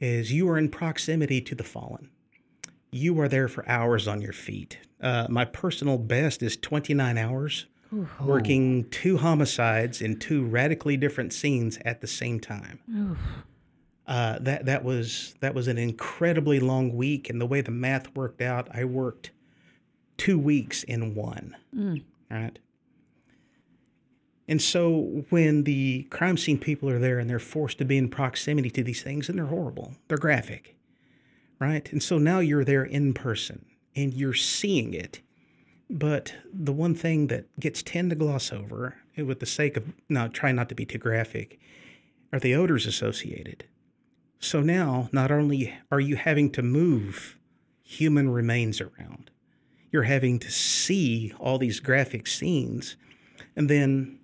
is 0.00 0.32
you 0.32 0.48
are 0.48 0.58
in 0.58 0.68
proximity 0.68 1.40
to 1.40 1.54
the 1.54 1.64
fallen. 1.64 2.10
You 2.90 3.18
are 3.20 3.28
there 3.28 3.48
for 3.48 3.68
hours 3.68 4.06
on 4.06 4.20
your 4.20 4.32
feet. 4.32 4.78
Uh, 5.00 5.26
my 5.28 5.44
personal 5.44 5.96
best 5.98 6.42
is 6.42 6.56
29 6.56 7.16
hours 7.18 7.66
working 8.20 8.88
two 8.90 9.16
homicides 9.18 10.02
in 10.02 10.18
two 10.18 10.44
radically 10.44 10.96
different 10.96 11.32
scenes 11.32 11.78
at 11.84 12.00
the 12.00 12.06
same 12.06 12.38
time. 12.40 12.80
Uh, 14.06 14.38
that 14.40 14.64
that 14.66 14.84
was 14.84 15.34
that 15.40 15.54
was 15.54 15.68
an 15.68 15.78
incredibly 15.78 16.60
long 16.60 16.96
week, 16.96 17.28
and 17.28 17.40
the 17.40 17.46
way 17.46 17.60
the 17.60 17.70
math 17.70 18.14
worked 18.16 18.40
out, 18.40 18.68
I 18.74 18.84
worked 18.84 19.30
two 20.16 20.38
weeks 20.38 20.82
in 20.82 21.14
one. 21.14 21.56
Right. 22.30 22.58
And 24.50 24.62
so 24.62 25.24
when 25.28 25.64
the 25.64 26.04
crime 26.04 26.38
scene 26.38 26.58
people 26.58 26.88
are 26.88 26.98
there 26.98 27.18
and 27.18 27.28
they're 27.28 27.38
forced 27.38 27.76
to 27.78 27.84
be 27.84 27.98
in 27.98 28.08
proximity 28.08 28.70
to 28.70 28.82
these 28.82 29.02
things, 29.02 29.28
and 29.28 29.38
they're 29.38 29.46
horrible, 29.46 29.92
they're 30.08 30.16
graphic, 30.16 30.74
right? 31.58 31.90
And 31.92 32.02
so 32.02 32.16
now 32.16 32.38
you're 32.38 32.64
there 32.64 32.84
in 32.84 33.12
person 33.12 33.66
and 33.98 34.14
you're 34.14 34.32
seeing 34.32 34.94
it. 34.94 35.20
But 35.90 36.34
the 36.52 36.72
one 36.72 36.94
thing 36.94 37.26
that 37.28 37.46
gets 37.58 37.82
tend 37.82 38.10
to 38.10 38.16
gloss 38.16 38.52
over, 38.52 38.96
eh, 39.16 39.22
with 39.22 39.40
the 39.40 39.46
sake 39.46 39.76
of 39.76 39.92
not 40.08 40.32
trying 40.32 40.56
not 40.56 40.68
to 40.68 40.74
be 40.74 40.86
too 40.86 40.98
graphic, 40.98 41.58
are 42.32 42.38
the 42.38 42.54
odors 42.54 42.86
associated. 42.86 43.64
So 44.38 44.60
now, 44.60 45.08
not 45.12 45.32
only 45.32 45.74
are 45.90 45.98
you 45.98 46.14
having 46.16 46.50
to 46.52 46.62
move 46.62 47.38
human 47.82 48.30
remains 48.30 48.80
around, 48.80 49.30
you're 49.90 50.04
having 50.04 50.38
to 50.40 50.50
see 50.50 51.32
all 51.40 51.58
these 51.58 51.80
graphic 51.80 52.26
scenes, 52.26 52.96
and 53.56 53.68
then 53.68 54.20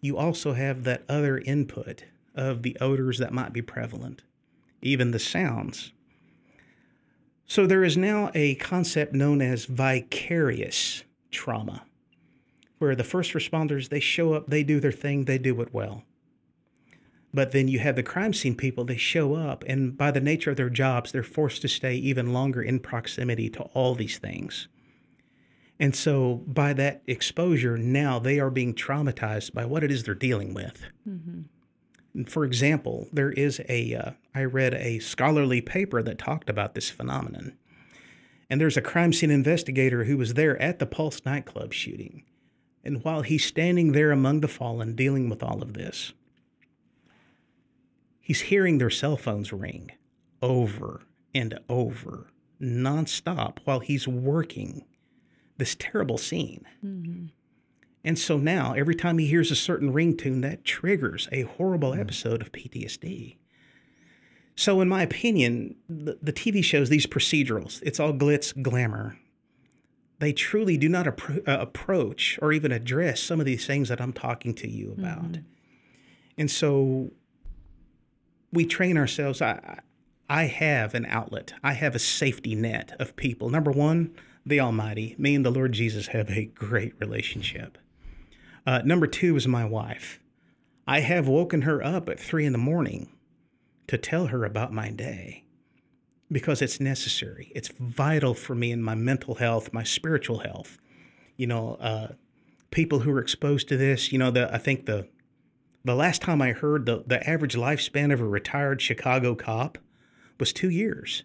you 0.00 0.16
also 0.16 0.54
have 0.54 0.82
that 0.84 1.04
other 1.08 1.38
input 1.38 2.04
of 2.34 2.62
the 2.62 2.76
odors 2.80 3.18
that 3.18 3.32
might 3.32 3.52
be 3.52 3.62
prevalent, 3.62 4.22
even 4.82 5.10
the 5.12 5.18
sounds. 5.18 5.92
So 7.50 7.66
there 7.66 7.82
is 7.82 7.96
now 7.96 8.30
a 8.32 8.54
concept 8.54 9.12
known 9.12 9.42
as 9.42 9.64
vicarious 9.64 11.02
trauma. 11.32 11.82
where 12.78 12.94
the 12.94 13.02
first 13.02 13.32
responders 13.32 13.88
they 13.88 13.98
show 13.98 14.34
up, 14.34 14.46
they 14.46 14.62
do 14.62 14.78
their 14.78 14.92
thing, 14.92 15.24
they 15.24 15.36
do 15.36 15.60
it 15.60 15.74
well. 15.74 16.04
But 17.34 17.50
then 17.50 17.66
you 17.66 17.80
have 17.80 17.96
the 17.96 18.04
crime 18.04 18.32
scene 18.32 18.54
people, 18.54 18.84
they 18.84 18.96
show 18.96 19.34
up, 19.34 19.64
and 19.66 19.98
by 19.98 20.12
the 20.12 20.20
nature 20.20 20.52
of 20.52 20.56
their 20.58 20.70
jobs, 20.70 21.10
they're 21.10 21.24
forced 21.24 21.60
to 21.62 21.68
stay 21.68 21.96
even 21.96 22.32
longer 22.32 22.62
in 22.62 22.78
proximity 22.78 23.50
to 23.50 23.62
all 23.74 23.96
these 23.96 24.18
things. 24.18 24.68
And 25.80 25.94
so, 25.96 26.44
by 26.46 26.72
that 26.74 27.02
exposure, 27.08 27.76
now 27.76 28.20
they 28.20 28.38
are 28.38 28.50
being 28.50 28.74
traumatized 28.74 29.52
by 29.54 29.64
what 29.66 29.82
it 29.82 29.90
is 29.90 30.04
they're 30.04 30.14
dealing 30.14 30.54
with. 30.54 30.86
And 31.04 31.59
For 32.26 32.44
example, 32.44 33.08
there 33.12 33.30
is 33.30 33.60
a, 33.68 33.94
uh, 33.94 34.10
I 34.34 34.44
read 34.44 34.74
a 34.74 34.98
scholarly 34.98 35.60
paper 35.60 36.02
that 36.02 36.18
talked 36.18 36.50
about 36.50 36.74
this 36.74 36.90
phenomenon. 36.90 37.56
And 38.48 38.60
there's 38.60 38.76
a 38.76 38.82
crime 38.82 39.12
scene 39.12 39.30
investigator 39.30 40.04
who 40.04 40.16
was 40.16 40.34
there 40.34 40.60
at 40.60 40.80
the 40.80 40.86
Pulse 40.86 41.24
nightclub 41.24 41.72
shooting. 41.72 42.24
And 42.82 43.04
while 43.04 43.22
he's 43.22 43.44
standing 43.44 43.92
there 43.92 44.10
among 44.10 44.40
the 44.40 44.48
fallen 44.48 44.96
dealing 44.96 45.28
with 45.28 45.42
all 45.42 45.62
of 45.62 45.74
this, 45.74 46.12
he's 48.20 48.40
hearing 48.42 48.78
their 48.78 48.90
cell 48.90 49.16
phones 49.16 49.52
ring 49.52 49.92
over 50.42 51.02
and 51.34 51.60
over, 51.68 52.26
nonstop, 52.60 53.58
while 53.64 53.80
he's 53.80 54.08
working 54.08 54.84
this 55.58 55.76
terrible 55.78 56.18
scene. 56.18 56.64
And 58.02 58.18
so 58.18 58.38
now, 58.38 58.72
every 58.72 58.94
time 58.94 59.18
he 59.18 59.26
hears 59.26 59.50
a 59.50 59.56
certain 59.56 59.92
ringtone, 59.92 60.40
that 60.42 60.64
triggers 60.64 61.28
a 61.32 61.42
horrible 61.42 61.92
episode 61.92 62.40
of 62.40 62.50
PTSD. 62.52 63.36
So, 64.56 64.80
in 64.80 64.88
my 64.88 65.02
opinion, 65.02 65.76
the, 65.88 66.18
the 66.22 66.32
TV 66.32 66.64
shows, 66.64 66.88
these 66.88 67.06
procedurals, 67.06 67.82
it's 67.82 68.00
all 68.00 68.12
glitz, 68.12 68.60
glamour. 68.62 69.18
They 70.18 70.32
truly 70.32 70.76
do 70.76 70.88
not 70.88 71.06
appro- 71.06 71.46
uh, 71.48 71.60
approach 71.60 72.38
or 72.42 72.52
even 72.52 72.72
address 72.72 73.20
some 73.20 73.40
of 73.40 73.46
these 73.46 73.66
things 73.66 73.88
that 73.88 74.00
I'm 74.00 74.12
talking 74.12 74.54
to 74.54 74.68
you 74.68 74.94
about. 74.98 75.38
And 76.36 76.50
so 76.50 77.10
we 78.52 78.66
train 78.66 78.98
ourselves. 78.98 79.40
I, 79.40 79.80
I 80.28 80.44
have 80.44 80.94
an 80.94 81.06
outlet, 81.06 81.54
I 81.62 81.72
have 81.72 81.94
a 81.94 81.98
safety 81.98 82.54
net 82.54 82.94
of 82.98 83.16
people. 83.16 83.50
Number 83.50 83.70
one, 83.70 84.14
the 84.44 84.60
Almighty. 84.60 85.14
Me 85.18 85.34
and 85.34 85.44
the 85.44 85.50
Lord 85.50 85.72
Jesus 85.72 86.08
have 86.08 86.30
a 86.30 86.46
great 86.46 86.94
relationship. 87.00 87.78
Uh, 88.66 88.82
number 88.84 89.06
two 89.06 89.36
is 89.36 89.46
my 89.46 89.64
wife. 89.64 90.20
I 90.86 91.00
have 91.00 91.28
woken 91.28 91.62
her 91.62 91.82
up 91.84 92.08
at 92.08 92.18
three 92.18 92.44
in 92.44 92.52
the 92.52 92.58
morning 92.58 93.12
to 93.86 93.98
tell 93.98 94.26
her 94.26 94.44
about 94.44 94.72
my 94.72 94.90
day 94.90 95.44
because 96.30 96.62
it's 96.62 96.80
necessary. 96.80 97.50
It's 97.54 97.68
vital 97.68 98.34
for 98.34 98.54
me 98.54 98.70
in 98.70 98.82
my 98.82 98.94
mental 98.94 99.36
health, 99.36 99.72
my 99.72 99.82
spiritual 99.82 100.40
health. 100.40 100.78
You 101.36 101.46
know, 101.46 101.74
uh, 101.74 102.08
people 102.70 103.00
who 103.00 103.10
are 103.12 103.20
exposed 103.20 103.68
to 103.68 103.76
this, 103.76 104.12
you 104.12 104.18
know, 104.18 104.30
the 104.30 104.52
I 104.54 104.58
think 104.58 104.86
the 104.86 105.08
the 105.84 105.94
last 105.94 106.20
time 106.22 106.42
I 106.42 106.52
heard 106.52 106.86
the, 106.86 107.04
the 107.06 107.26
average 107.28 107.54
lifespan 107.54 108.12
of 108.12 108.20
a 108.20 108.26
retired 108.26 108.82
Chicago 108.82 109.34
cop 109.34 109.78
was 110.38 110.52
two 110.52 110.70
years. 110.70 111.24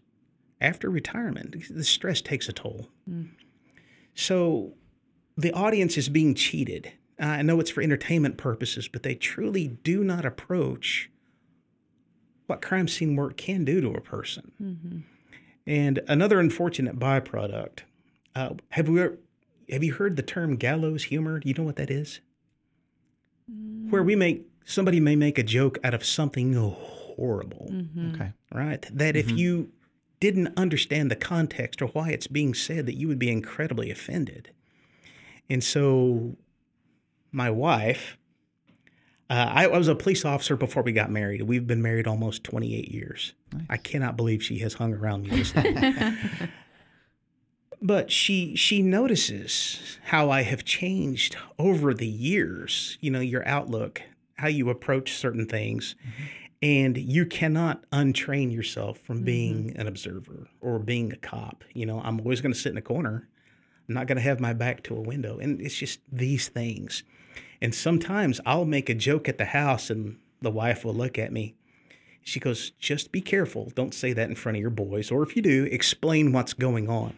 After 0.61 0.89
retirement, 0.89 1.55
the 1.69 1.83
stress 1.83 2.21
takes 2.21 2.47
a 2.47 2.53
toll. 2.53 2.87
So 4.15 4.73
the 5.35 5.51
audience 5.51 5.97
is 5.97 6.07
being 6.07 6.33
cheated. 6.33 6.93
Uh, 7.21 7.25
I 7.25 7.41
know 7.41 7.59
it's 7.59 7.71
for 7.71 7.81
entertainment 7.81 8.37
purposes, 8.37 8.87
but 8.87 9.03
they 9.03 9.15
truly 9.15 9.67
do 9.67 10.03
not 10.03 10.25
approach 10.25 11.09
what 12.47 12.61
crime 12.61 12.87
scene 12.87 13.15
work 13.15 13.37
can 13.37 13.65
do 13.65 13.81
to 13.81 13.89
a 13.91 14.01
person. 14.01 14.51
Mm-hmm. 14.61 14.99
And 15.67 16.01
another 16.07 16.39
unfortunate 16.39 16.99
byproduct. 16.99 17.79
Uh, 18.35 18.51
have 18.69 18.87
we 18.89 19.01
have 19.69 19.83
you 19.83 19.93
heard 19.93 20.15
the 20.15 20.21
term 20.21 20.57
gallows 20.57 21.05
humor? 21.05 21.39
Do 21.39 21.47
you 21.47 21.55
know 21.55 21.63
what 21.63 21.77
that 21.77 21.89
is? 21.89 22.19
Where 23.89 24.03
we 24.03 24.15
mm. 24.15 24.19
make 24.19 24.47
somebody 24.65 24.99
may 24.99 25.15
make 25.15 25.37
a 25.37 25.43
joke 25.43 25.77
out 25.83 25.93
of 25.93 26.03
something 26.05 26.53
horrible, 26.53 27.69
mm-hmm. 27.71 28.15
Okay. 28.15 28.31
right? 28.53 28.85
That 28.91 29.15
if 29.15 29.27
mm-hmm. 29.27 29.37
you 29.37 29.71
didn't 30.19 30.53
understand 30.57 31.11
the 31.11 31.15
context 31.15 31.81
or 31.81 31.87
why 31.87 32.09
it's 32.09 32.27
being 32.27 32.53
said, 32.53 32.85
that 32.87 32.95
you 32.95 33.07
would 33.07 33.19
be 33.19 33.29
incredibly 33.29 33.91
offended. 33.91 34.51
And 35.49 35.63
so, 35.63 36.35
my 37.35 37.51
wife, 37.51 38.17
uh, 39.29 39.33
I, 39.33 39.65
I 39.65 39.77
was 39.77 39.87
a 39.87 39.95
police 39.95 40.23
officer 40.23 40.55
before 40.55 40.83
we 40.83 40.91
got 40.91 41.11
married. 41.11 41.41
We've 41.41 41.67
been 41.67 41.81
married 41.81 42.07
almost 42.07 42.43
28 42.43 42.89
years. 42.89 43.33
I 43.69 43.77
cannot 43.77 44.15
believe 44.15 44.43
she 44.43 44.59
has 44.59 44.75
hung 44.75 44.93
around 44.93 45.23
me 45.23 45.31
this 45.31 45.55
long. 45.55 46.17
but 47.81 48.11
she 48.11 48.55
she 48.55 48.81
notices 48.81 49.97
how 50.05 50.29
I 50.29 50.43
have 50.43 50.63
changed 50.63 51.35
over 51.59 51.93
the 51.93 52.07
years. 52.07 52.97
You 53.01 53.11
know, 53.11 53.19
your 53.19 53.45
outlook, 53.47 54.01
how 54.35 54.47
you 54.47 54.69
approach 54.69 55.13
certain 55.13 55.47
things. 55.47 55.95
And 56.61 56.97
you 56.97 57.25
cannot 57.25 57.87
untrain 57.91 58.51
yourself 58.51 58.97
from 58.99 59.23
being 59.23 59.75
an 59.75 59.87
observer 59.87 60.47
or 60.61 60.79
being 60.79 61.11
a 61.11 61.17
cop. 61.17 61.63
You 61.73 61.85
know, 61.85 62.01
I'm 62.03 62.19
always 62.19 62.41
going 62.41 62.53
to 62.53 62.59
sit 62.59 62.71
in 62.71 62.77
a 62.77 62.81
corner. 62.81 63.27
I'm 63.87 63.93
not 63.93 64.07
going 64.07 64.15
to 64.15 64.23
have 64.23 64.39
my 64.39 64.53
back 64.53 64.81
to 64.83 64.95
a 64.95 65.01
window. 65.01 65.37
And 65.37 65.61
it's 65.61 65.75
just 65.75 65.99
these 66.11 66.47
things. 66.47 67.03
And 67.61 67.73
sometimes 67.73 68.39
I'll 68.45 68.65
make 68.65 68.89
a 68.89 68.93
joke 68.93 69.27
at 69.29 69.37
the 69.37 69.45
house 69.45 69.89
and 69.89 70.17
the 70.41 70.51
wife 70.51 70.83
will 70.85 70.93
look 70.93 71.17
at 71.17 71.31
me. 71.31 71.55
She 72.21 72.39
goes, 72.39 72.71
Just 72.79 73.11
be 73.11 73.21
careful. 73.21 73.71
Don't 73.75 73.93
say 73.93 74.11
that 74.13 74.29
in 74.29 74.35
front 74.35 74.57
of 74.57 74.61
your 74.61 74.69
boys. 74.71 75.11
Or 75.11 75.23
if 75.23 75.35
you 75.35 75.41
do, 75.41 75.65
explain 75.71 76.31
what's 76.31 76.53
going 76.53 76.89
on. 76.89 77.17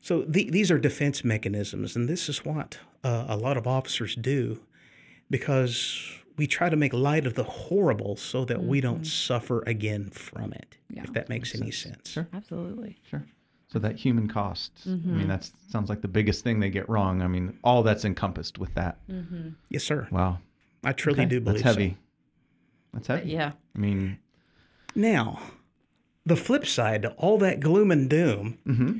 So 0.00 0.22
the, 0.22 0.48
these 0.50 0.70
are 0.70 0.78
defense 0.78 1.24
mechanisms. 1.24 1.94
And 1.96 2.08
this 2.08 2.28
is 2.28 2.44
what 2.44 2.78
uh, 3.04 3.26
a 3.28 3.36
lot 3.36 3.56
of 3.56 3.66
officers 3.66 4.14
do 4.14 4.60
because 5.30 6.00
we 6.36 6.46
try 6.46 6.68
to 6.68 6.76
make 6.76 6.92
light 6.92 7.26
of 7.26 7.34
the 7.34 7.42
horrible 7.44 8.16
so 8.16 8.44
that 8.44 8.62
we 8.62 8.80
don't 8.80 9.06
suffer 9.06 9.62
again 9.66 10.08
from 10.10 10.52
it, 10.52 10.76
Yeah. 10.88 11.02
if 11.02 11.12
that 11.14 11.28
makes 11.28 11.54
any 11.54 11.70
sense. 11.72 12.10
Sure. 12.10 12.28
Absolutely. 12.32 12.98
Sure. 13.10 13.26
So 13.70 13.78
that 13.80 13.96
human 13.96 14.28
cost. 14.28 14.72
I 14.86 14.90
mean, 14.90 15.00
mm-hmm. 15.00 15.28
that 15.28 15.50
sounds 15.70 15.90
like 15.90 16.00
the 16.00 16.08
biggest 16.08 16.42
thing 16.42 16.58
they 16.58 16.70
get 16.70 16.88
wrong. 16.88 17.20
I 17.20 17.26
mean, 17.28 17.58
all 17.62 17.82
that's 17.82 18.04
encompassed 18.04 18.58
with 18.58 18.74
that. 18.74 18.98
Mm-hmm. 19.10 19.50
Yes, 19.68 19.84
sir. 19.84 20.08
Wow. 20.10 20.38
I 20.84 20.92
truly 20.92 21.20
Okay, 21.20 21.28
do 21.28 21.40
believe 21.40 21.62
That's 21.62 21.74
so. 21.74 21.80
heavy. 21.80 21.98
That's 22.94 23.06
heavy. 23.08 23.30
Yeah. 23.30 23.52
I 23.74 23.78
mean, 23.78 24.18
Now, 24.94 25.40
the 26.24 26.36
flip 26.36 26.66
side 26.66 27.02
to 27.02 27.10
all 27.12 27.36
that 27.38 27.60
gloom 27.60 27.90
and 27.90 28.08
doom, 28.08 28.58
Mm-hmm. 28.66 28.98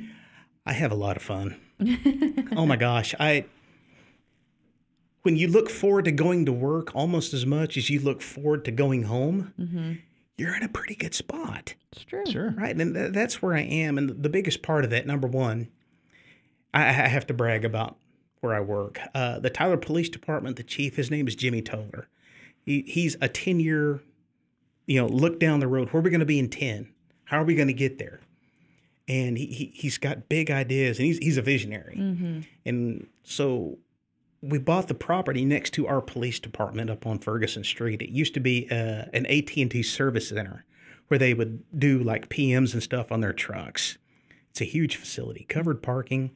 I 0.65 0.73
have 0.73 0.91
a 0.91 0.95
lot 0.95 1.17
of 1.17 1.23
fun. 1.23 1.59
oh 2.55 2.65
my 2.67 2.75
gosh, 2.75 3.15
I 3.19 3.45
when 5.23 5.35
you 5.35 5.47
look 5.47 5.69
forward 5.69 6.05
to 6.05 6.11
going 6.11 6.45
to 6.45 6.53
work 6.53 6.95
almost 6.95 7.33
as 7.33 7.45
much 7.45 7.75
as 7.75 7.89
you 7.89 7.99
look 7.99 8.21
forward 8.21 8.65
to 8.65 8.71
going 8.71 9.03
home, 9.03 9.53
mm-hmm. 9.59 9.93
You're 10.39 10.55
in 10.55 10.63
a 10.63 10.69
pretty 10.69 10.95
good 10.95 11.13
spot, 11.13 11.75
It's 11.91 12.03
true. 12.05 12.23
sure. 12.25 12.51
right? 12.57 12.75
And 12.75 12.95
th- 12.95 13.11
that's 13.13 13.41
where 13.41 13.53
I 13.53 13.61
am. 13.61 13.97
And 13.97 14.23
the 14.23 14.29
biggest 14.29 14.61
part 14.61 14.83
of 14.85 14.89
that, 14.91 15.05
number 15.05 15.27
one, 15.27 15.67
I, 16.73 16.87
I 16.87 16.91
have 16.91 17.27
to 17.27 17.33
brag 17.33 17.65
about 17.65 17.97
where 18.41 18.53
I 18.53 18.61
work. 18.61 18.99
Uh, 19.13 19.39
the 19.39 19.49
Tyler 19.49 19.75
Police 19.77 20.07
Department, 20.09 20.55
the 20.55 20.63
chief, 20.63 20.95
his 20.95 21.11
name 21.11 21.27
is 21.27 21.35
Jimmy 21.35 21.61
Toler. 21.61 22.07
He, 22.65 22.83
he's 22.87 23.17
a 23.21 23.27
10 23.27 23.59
year, 23.59 24.01
you 24.85 24.99
know, 25.01 25.07
look 25.07 25.39
down 25.39 25.59
the 25.59 25.67
road. 25.67 25.89
Where 25.89 25.99
are 25.99 26.03
we 26.03 26.09
going 26.09 26.19
to 26.21 26.25
be 26.25 26.39
in 26.39 26.49
10? 26.49 26.89
How 27.25 27.41
are 27.41 27.43
we 27.45 27.55
going 27.55 27.67
to 27.67 27.73
get 27.73 27.97
there? 27.99 28.21
And 29.07 29.37
he, 29.37 29.47
he, 29.47 29.71
he's 29.75 29.97
got 29.97 30.29
big 30.29 30.49
ideas 30.51 30.99
and 30.99 31.05
he's, 31.07 31.17
he's 31.17 31.37
a 31.37 31.41
visionary. 31.41 32.45
And 32.65 33.07
so 33.23 33.79
we 34.41 34.57
bought 34.57 34.87
the 34.87 34.93
property 34.93 35.43
next 35.43 35.71
to 35.71 35.87
our 35.87 36.01
police 36.01 36.39
department 36.39 36.89
up 36.89 37.05
on 37.05 37.19
Ferguson 37.19 37.63
Street. 37.63 38.01
It 38.01 38.09
used 38.09 38.33
to 38.35 38.39
be 38.39 38.67
uh, 38.71 39.05
an 39.13 39.25
AT&T 39.25 39.83
service 39.83 40.29
center 40.29 40.65
where 41.07 41.17
they 41.17 41.33
would 41.33 41.63
do 41.77 41.99
like 41.99 42.29
PMs 42.29 42.73
and 42.73 42.81
stuff 42.81 43.11
on 43.11 43.21
their 43.21 43.33
trucks. 43.33 43.97
It's 44.51 44.61
a 44.61 44.65
huge 44.65 44.95
facility, 44.95 45.45
covered 45.49 45.81
parking. 45.81 46.31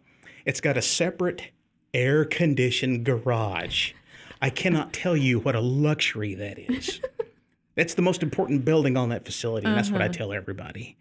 It's 0.46 0.62
got 0.62 0.78
a 0.78 0.82
separate 0.82 1.52
air 1.94 2.26
conditioned 2.26 3.06
garage. 3.06 3.94
I 4.42 4.50
cannot 4.50 4.92
tell 4.92 5.16
you 5.16 5.39
what 5.39 5.56
a 5.56 5.62
luxury 5.62 6.34
that 6.36 6.60
is. 6.60 7.00
That's 7.76 7.94
the 7.94 8.02
most 8.02 8.22
important 8.22 8.66
building 8.66 8.98
on 8.98 9.10
that 9.10 9.26
facility, 9.26 9.66
and 9.66 9.76
that's 9.76 9.89
what 9.89 10.02
I 10.04 10.08
tell 10.08 10.32
everybody. 10.32 10.96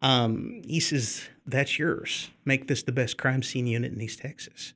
Um, 0.00 0.62
he 0.64 0.78
says, 0.78 1.28
That's 1.44 1.76
yours. 1.76 2.30
Make 2.44 2.68
this 2.68 2.84
the 2.84 2.92
best 2.92 3.18
crime 3.18 3.42
scene 3.42 3.66
unit 3.66 3.92
in 3.92 4.00
East 4.00 4.20
Texas. 4.20 4.74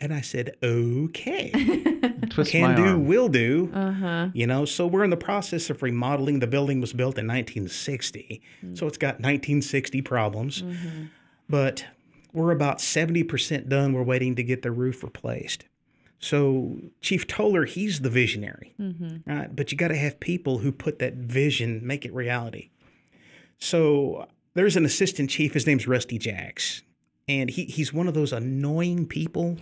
And 0.00 0.12
I 0.14 0.20
said, 0.20 0.56
Okay. 0.62 1.50
Can 2.44 2.76
do, 2.76 2.84
arm. 2.84 3.06
will 3.06 3.28
do. 3.28 3.70
Uh 3.74 3.92
huh. 3.92 4.28
You 4.32 4.46
know, 4.46 4.64
so 4.64 4.86
we're 4.86 5.04
in 5.04 5.10
the 5.10 5.16
process 5.16 5.70
of 5.70 5.82
remodeling. 5.82 6.38
The 6.38 6.46
building 6.46 6.80
was 6.80 6.92
built 6.92 7.18
in 7.18 7.26
1960, 7.26 8.42
mm. 8.64 8.78
so 8.78 8.86
it's 8.86 8.98
got 8.98 9.14
1960 9.14 10.02
problems. 10.02 10.62
Mm-hmm. 10.62 11.04
But 11.48 11.84
we're 12.32 12.52
about 12.52 12.78
70% 12.78 13.68
done. 13.68 13.92
We're 13.92 14.02
waiting 14.02 14.36
to 14.36 14.42
get 14.42 14.62
the 14.62 14.70
roof 14.70 15.02
replaced. 15.02 15.64
So 16.20 16.78
Chief 17.00 17.26
Toler, 17.26 17.64
he's 17.64 18.00
the 18.00 18.10
visionary, 18.10 18.74
mm-hmm. 18.80 19.30
right? 19.30 19.54
But 19.54 19.72
you 19.72 19.78
got 19.78 19.88
to 19.88 19.96
have 19.96 20.20
people 20.20 20.58
who 20.58 20.72
put 20.72 20.98
that 20.98 21.14
vision, 21.14 21.80
make 21.86 22.04
it 22.04 22.12
reality. 22.12 22.70
So 23.58 24.26
there's 24.54 24.76
an 24.76 24.84
assistant 24.84 25.30
chief. 25.30 25.54
His 25.54 25.66
name's 25.66 25.86
Rusty 25.86 26.18
Jacks, 26.18 26.82
and 27.26 27.50
he 27.50 27.64
he's 27.64 27.92
one 27.92 28.08
of 28.08 28.14
those 28.14 28.32
annoying 28.32 29.06
people 29.06 29.56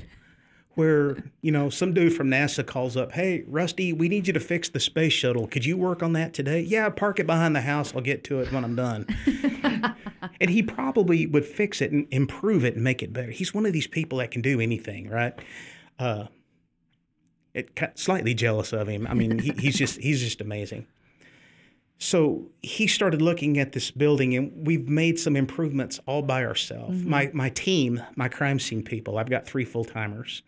where 0.76 1.16
you 1.40 1.50
know 1.50 1.68
some 1.68 1.92
dude 1.92 2.14
from 2.14 2.28
NASA 2.28 2.64
calls 2.64 2.96
up, 2.96 3.12
"Hey, 3.12 3.42
Rusty, 3.48 3.92
we 3.92 4.08
need 4.08 4.26
you 4.28 4.32
to 4.32 4.40
fix 4.40 4.68
the 4.68 4.78
space 4.78 5.12
shuttle. 5.12 5.46
Could 5.48 5.64
you 5.64 5.76
work 5.76 6.02
on 6.02 6.12
that 6.12 6.32
today?" 6.32 6.60
Yeah, 6.60 6.88
park 6.90 7.18
it 7.18 7.26
behind 7.26 7.56
the 7.56 7.62
house. 7.62 7.94
I'll 7.94 8.02
get 8.02 8.22
to 8.24 8.40
it 8.40 8.52
when 8.52 8.62
I'm 8.62 8.76
done. 8.76 9.06
and 10.40 10.50
he 10.50 10.62
probably 10.62 11.26
would 11.26 11.46
fix 11.46 11.80
it 11.80 11.90
and 11.90 12.06
improve 12.10 12.64
it 12.64 12.74
and 12.74 12.84
make 12.84 13.02
it 13.02 13.12
better. 13.12 13.30
He's 13.30 13.52
one 13.52 13.66
of 13.66 13.72
these 13.72 13.86
people 13.86 14.18
that 14.18 14.30
can 14.30 14.42
do 14.42 14.60
anything, 14.60 15.08
right? 15.08 15.34
Uh, 15.98 16.26
it 17.54 17.70
slightly 17.94 18.34
jealous 18.34 18.72
of 18.74 18.86
him. 18.86 19.06
I 19.06 19.14
mean, 19.14 19.38
he, 19.38 19.52
he's 19.58 19.78
just 19.78 19.98
he's 19.98 20.20
just 20.20 20.42
amazing. 20.42 20.86
So 21.98 22.50
he 22.62 22.86
started 22.86 23.22
looking 23.22 23.58
at 23.58 23.72
this 23.72 23.90
building, 23.90 24.34
and 24.36 24.66
we've 24.66 24.86
made 24.86 25.18
some 25.18 25.34
improvements 25.34 25.98
all 26.04 26.20
by 26.20 26.44
ourselves. 26.44 27.02
My 27.02 27.30
my 27.32 27.48
team, 27.48 28.02
my 28.14 28.28
crime 28.28 28.60
scene 28.60 28.82
people. 28.82 29.16
I've 29.16 29.30
got 29.30 29.46
three 29.46 29.64
full 29.64 29.86
timers. 29.86 30.42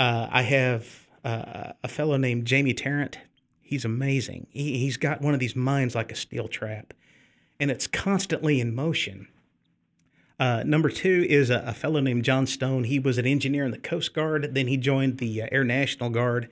Uh, 0.00 0.26
I 0.30 0.42
have 0.42 1.06
uh, 1.26 1.72
a 1.84 1.88
fellow 1.88 2.16
named 2.16 2.46
Jamie 2.46 2.72
Tarrant. 2.72 3.18
He's 3.60 3.84
amazing. 3.84 4.46
He, 4.48 4.78
he's 4.78 4.96
got 4.96 5.20
one 5.20 5.34
of 5.34 5.40
these 5.40 5.54
minds 5.54 5.94
like 5.94 6.10
a 6.10 6.14
steel 6.16 6.48
trap, 6.48 6.94
and 7.60 7.70
it's 7.70 7.86
constantly 7.86 8.62
in 8.62 8.74
motion. 8.74 9.28
Uh, 10.38 10.62
number 10.64 10.88
two 10.88 11.26
is 11.28 11.50
a, 11.50 11.62
a 11.66 11.74
fellow 11.74 12.00
named 12.00 12.24
John 12.24 12.46
Stone. 12.46 12.84
He 12.84 12.98
was 12.98 13.18
an 13.18 13.26
engineer 13.26 13.66
in 13.66 13.72
the 13.72 13.78
Coast 13.78 14.14
Guard. 14.14 14.54
Then 14.54 14.68
he 14.68 14.78
joined 14.78 15.18
the 15.18 15.42
uh, 15.42 15.48
Air 15.52 15.64
National 15.64 16.08
Guard. 16.08 16.48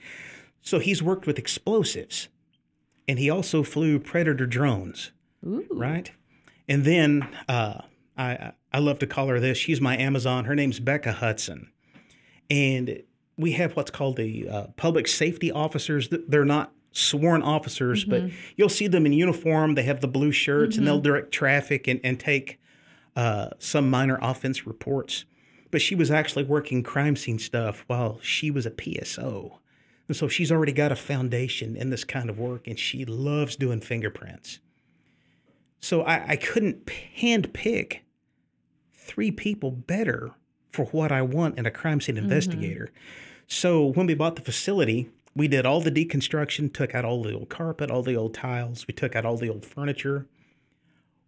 So 0.60 0.78
he's 0.78 1.02
worked 1.02 1.26
with 1.26 1.38
explosives, 1.38 2.28
and 3.08 3.18
he 3.18 3.30
also 3.30 3.62
flew 3.62 3.98
Predator 3.98 4.44
drones 4.44 5.10
Ooh. 5.46 5.66
right? 5.70 6.12
And 6.68 6.84
then 6.84 7.26
uh, 7.48 7.80
I 8.14 8.52
I 8.74 8.78
love 8.78 8.98
to 8.98 9.06
call 9.06 9.28
her 9.28 9.40
this. 9.40 9.56
She's 9.56 9.80
my 9.80 9.96
Amazon. 9.96 10.44
Her 10.44 10.54
name's 10.54 10.80
Becca 10.80 11.12
Hudson, 11.12 11.72
and 12.50 13.04
we 13.38 13.52
have 13.52 13.76
what's 13.76 13.90
called 13.90 14.16
the 14.16 14.48
uh, 14.48 14.66
public 14.76 15.06
safety 15.08 15.50
officers. 15.50 16.08
They're 16.10 16.44
not 16.44 16.72
sworn 16.92 17.42
officers, 17.42 18.04
but 18.04 18.22
you'll 18.56 18.68
see 18.68 18.88
them 18.88 19.06
in 19.06 19.12
uniform. 19.12 19.74
They 19.76 19.84
have 19.84 20.00
the 20.00 20.08
blue 20.08 20.32
shirts, 20.32 20.76
and 20.76 20.86
they'll 20.86 21.00
direct 21.00 21.32
traffic 21.32 21.86
and 21.86 22.00
and 22.02 22.18
take 22.18 22.58
uh, 23.16 23.50
some 23.58 23.88
minor 23.88 24.18
offense 24.20 24.66
reports. 24.66 25.24
But 25.70 25.80
she 25.82 25.94
was 25.94 26.10
actually 26.10 26.44
working 26.44 26.82
crime 26.82 27.14
scene 27.14 27.38
stuff 27.38 27.84
while 27.86 28.18
she 28.22 28.50
was 28.50 28.66
a 28.66 28.70
PSO. 28.70 29.58
And 30.08 30.16
so 30.16 30.26
she's 30.26 30.50
already 30.50 30.72
got 30.72 30.90
a 30.90 30.96
foundation 30.96 31.76
in 31.76 31.90
this 31.90 32.04
kind 32.04 32.30
of 32.30 32.38
work, 32.38 32.66
and 32.66 32.78
she 32.78 33.04
loves 33.04 33.54
doing 33.56 33.80
fingerprints. 33.80 34.60
So 35.80 36.02
I, 36.02 36.30
I 36.30 36.36
couldn't 36.36 36.86
handpick 37.20 37.98
three 38.94 39.30
people 39.30 39.70
better 39.70 40.32
for 40.70 40.86
what 40.86 41.12
I 41.12 41.22
want 41.22 41.58
in 41.58 41.66
a 41.66 41.70
crime 41.70 42.00
scene 42.00 42.16
investigator. 42.16 42.90
So 43.48 43.86
when 43.86 44.06
we 44.06 44.14
bought 44.14 44.36
the 44.36 44.42
facility, 44.42 45.08
we 45.34 45.48
did 45.48 45.64
all 45.64 45.80
the 45.80 45.90
deconstruction, 45.90 46.72
took 46.72 46.94
out 46.94 47.04
all 47.04 47.22
the 47.22 47.32
old 47.32 47.48
carpet, 47.48 47.90
all 47.90 48.02
the 48.02 48.16
old 48.16 48.34
tiles, 48.34 48.86
we 48.86 48.92
took 48.94 49.16
out 49.16 49.24
all 49.24 49.36
the 49.36 49.48
old 49.48 49.64
furniture. 49.64 50.26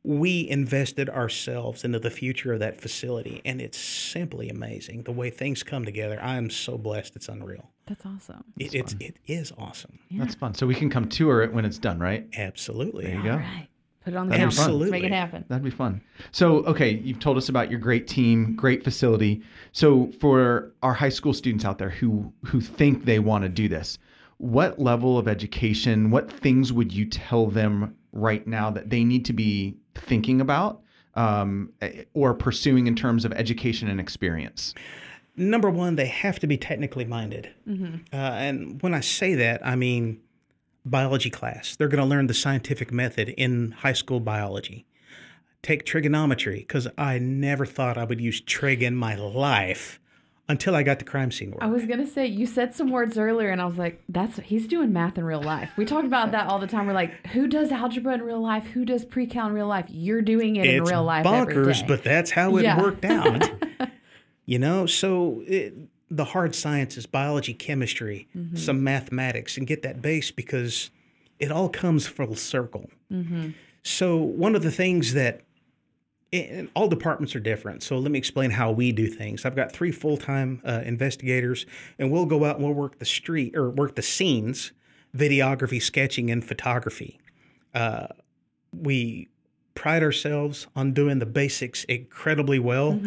We 0.03 0.49
invested 0.49 1.11
ourselves 1.11 1.85
into 1.85 1.99
the 1.99 2.11
future 2.11 2.55
of 2.55 2.61
that 2.61 2.81
facility, 2.81 3.43
and 3.45 3.61
it's 3.61 3.77
simply 3.77 4.49
amazing 4.49 5.03
the 5.03 5.13
way 5.13 5.29
things 5.29 5.63
come 5.63 5.85
together. 5.85 6.19
I 6.23 6.37
am 6.39 6.49
so 6.49 6.79
blessed; 6.79 7.17
it's 7.17 7.29
unreal. 7.29 7.69
That's 7.87 8.07
awesome. 8.07 8.45
It, 8.59 8.75
it's 8.75 8.97
it 8.99 9.19
is 9.27 9.53
awesome. 9.59 9.99
That's 10.11 10.35
fun. 10.35 10.55
So 10.55 10.67
we 10.67 10.75
can 10.75 10.89
come 10.89 11.07
tour 11.07 11.43
it 11.43 11.53
when 11.53 11.67
it's 11.67 11.77
done, 11.77 11.99
right? 11.99 12.27
Absolutely. 12.35 13.05
There 13.05 13.15
you 13.15 13.19
All 13.19 13.25
go. 13.27 13.43
right. 13.43 13.69
Put 14.11 14.17
it 14.17 14.19
on 14.19 14.29
the 14.29 14.37
That'd 14.37 14.51
be 14.51 14.57
calendar. 14.57 14.73
fun. 14.73 14.81
Let's 14.81 14.91
make 14.91 15.05
it 15.05 15.13
happen. 15.13 15.45
That'd 15.49 15.65
be 15.65 15.71
fun. 15.71 16.01
So, 16.33 16.65
okay, 16.65 16.97
you've 17.05 17.21
told 17.21 17.37
us 17.37 17.49
about 17.49 17.71
your 17.71 17.79
great 17.79 18.09
team, 18.09 18.57
great 18.57 18.83
facility. 18.83 19.43
So, 19.71 20.11
for 20.21 20.73
our 20.83 20.95
high 20.95 21.11
school 21.11 21.33
students 21.33 21.65
out 21.65 21.79
there 21.79 21.91
who 21.91 22.33
who 22.45 22.61
think 22.61 23.05
they 23.05 23.21
want 23.21 23.45
to 23.45 23.49
do 23.49 23.69
this, 23.69 23.99
what 24.39 24.81
level 24.81 25.17
of 25.17 25.29
education, 25.29 26.11
what 26.11 26.31
things 26.31 26.73
would 26.73 26.93
you 26.93 27.05
tell 27.05 27.47
them 27.47 27.95
right 28.13 28.45
now 28.47 28.71
that 28.71 28.91
they 28.91 29.05
need 29.05 29.25
to 29.27 29.33
be 29.33 29.77
thinking 29.95 30.41
about 30.41 30.83
um, 31.15 31.73
eh, 31.81 32.03
or 32.15 32.35
pursuing 32.35 32.89
in 32.89 32.97
terms 32.97 33.25
of 33.25 33.33
education 33.33 33.89
and 33.89 34.01
experience? 34.01 34.75
number 35.37 35.71
one, 35.71 35.97
they 35.97 36.07
have 36.07 36.39
to 36.41 36.47
be 36.47 36.59
technically 36.59 37.05
minded. 37.05 37.49
Uh, 37.67 38.17
and 38.17 38.83
when 38.83 38.93
I 38.93 39.01
say 39.01 39.35
that, 39.37 39.65
I 39.65 39.75
mean 39.77 40.21
biology 40.85 41.31
class. 41.31 41.77
They're 41.77 41.89
going 41.89 42.03
to 42.03 42.09
learn 42.09 42.27
the 42.27 42.35
scientific 42.35 42.93
method 42.93 43.29
in 43.31 43.73
high 43.73 43.93
school 43.93 44.21
biology. 44.21 44.87
Take 45.63 45.85
trigonometry, 45.85 46.61
because 46.61 46.89
I 46.97 47.19
never 47.19 47.67
thought 47.67 47.99
I 47.99 48.05
would 48.05 48.21
use 48.21 48.41
trig 48.41 48.83
in 48.83 48.97
my 48.97 49.15
life 49.15 50.01
until 50.49 50.75
I 50.75 50.83
got 50.83 50.99
to 50.99 51.05
crime 51.05 51.31
scene 51.31 51.51
work. 51.51 51.63
I 51.63 51.67
was 51.67 51.85
gonna 51.85 52.07
say 52.07 52.27
you 52.27 52.45
said 52.47 52.75
some 52.75 52.91
words 52.91 53.17
earlier, 53.19 53.51
and 53.51 53.61
I 53.61 53.67
was 53.67 53.77
like, 53.77 54.03
"That's 54.09 54.39
he's 54.41 54.67
doing 54.67 54.93
math 54.93 55.17
in 55.19 55.25
real 55.25 55.43
life." 55.43 55.71
We 55.77 55.85
talked 55.85 56.07
about 56.07 56.33
that 56.33 56.49
all 56.49 56.59
the 56.59 56.67
time. 56.67 56.87
We're 56.87 56.93
like, 56.95 57.25
"Who 57.29 57.47
does 57.47 57.71
algebra 57.71 58.15
in 58.15 58.23
real 58.23 58.41
life? 58.43 58.67
Who 58.69 58.85
does 58.85 59.05
pre-cal 59.05 59.47
in 59.49 59.53
real 59.53 59.69
life?" 59.69 59.85
You're 59.91 60.23
doing 60.23 60.57
it 60.57 60.67
in 60.67 60.83
real 60.83 61.05
life 61.05 61.25
bonkers, 61.25 61.87
but 61.87 62.03
that's 62.03 62.31
how 62.33 62.57
it 62.57 62.63
Yeah. 62.63 62.81
worked 62.81 63.05
out. 63.05 63.49
you 64.47 64.59
know, 64.59 64.87
so 64.87 65.45
it, 65.47 65.75
the 66.11 66.25
hard 66.25 66.55
sciences, 66.55 67.07
biology, 67.07 67.55
chemistry, 67.55 68.29
Mm-hmm. 68.37 68.57
some 68.57 68.83
mathematics, 68.83 69.57
and 69.57 69.67
get 69.67 69.83
that 69.83 70.03
base 70.03 70.31
because 70.31 70.91
it 71.39 71.51
all 71.53 71.69
comes 71.69 72.07
full 72.07 72.35
circle. 72.35 72.91
Mm-hmm. 73.13 73.51
So 73.83 74.17
one 74.17 74.55
of 74.55 74.63
the 74.63 74.71
things 74.71 75.15
that 75.15 75.43
and 76.33 76.69
all 76.75 76.87
departments 76.87 77.35
are 77.35 77.41
different. 77.41 77.83
So 77.83 77.99
let 77.99 78.13
me 78.13 78.19
explain 78.19 78.51
how 78.53 78.71
we 78.71 78.93
do 78.93 79.09
things. 79.09 79.45
I've 79.45 79.57
got 79.57 79.73
three 79.73 79.91
full-time 79.91 80.63
uh, 80.65 80.83
investigators, 80.85 81.67
and 81.99 82.13
we'll 82.13 82.27
go 82.27 82.45
out 82.45 82.57
and 82.57 82.65
we'll 82.65 82.75
work 82.75 83.01
the 83.01 83.05
street 83.05 83.57
or 83.57 83.69
work 83.69 83.97
the 83.97 84.03
scenes, 84.03 84.71
videography, 85.17 85.83
sketching, 85.83 86.31
and 86.31 86.45
photography. 86.45 87.19
Uh, 87.75 88.07
we 88.73 89.29
pride 89.75 90.03
ourselves 90.03 90.67
on 90.77 90.93
doing 90.93 91.19
the 91.19 91.27
basics 91.27 91.85
incredibly 91.85 92.59
well. 92.59 93.01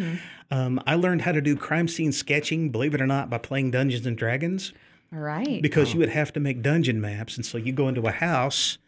Um, 0.50 0.80
I 0.86 0.94
learned 0.94 1.22
how 1.22 1.32
to 1.32 1.40
do 1.40 1.56
crime 1.56 1.88
scene 1.88 2.12
sketching, 2.12 2.70
believe 2.70 2.94
it 2.94 3.00
or 3.00 3.06
not, 3.06 3.30
by 3.30 3.38
playing 3.38 3.70
Dungeons 3.70 4.06
and 4.06 4.16
Dragons 4.16 4.72
all 5.12 5.18
right. 5.20 5.60
because 5.62 5.92
you 5.94 6.00
would 6.00 6.10
have 6.10 6.32
to 6.34 6.40
make 6.40 6.62
dungeon 6.62 7.00
maps, 7.00 7.36
and 7.36 7.44
so 7.46 7.58
you 7.58 7.72
go 7.72 7.88
into 7.88 8.02
a 8.02 8.10
house. 8.12 8.78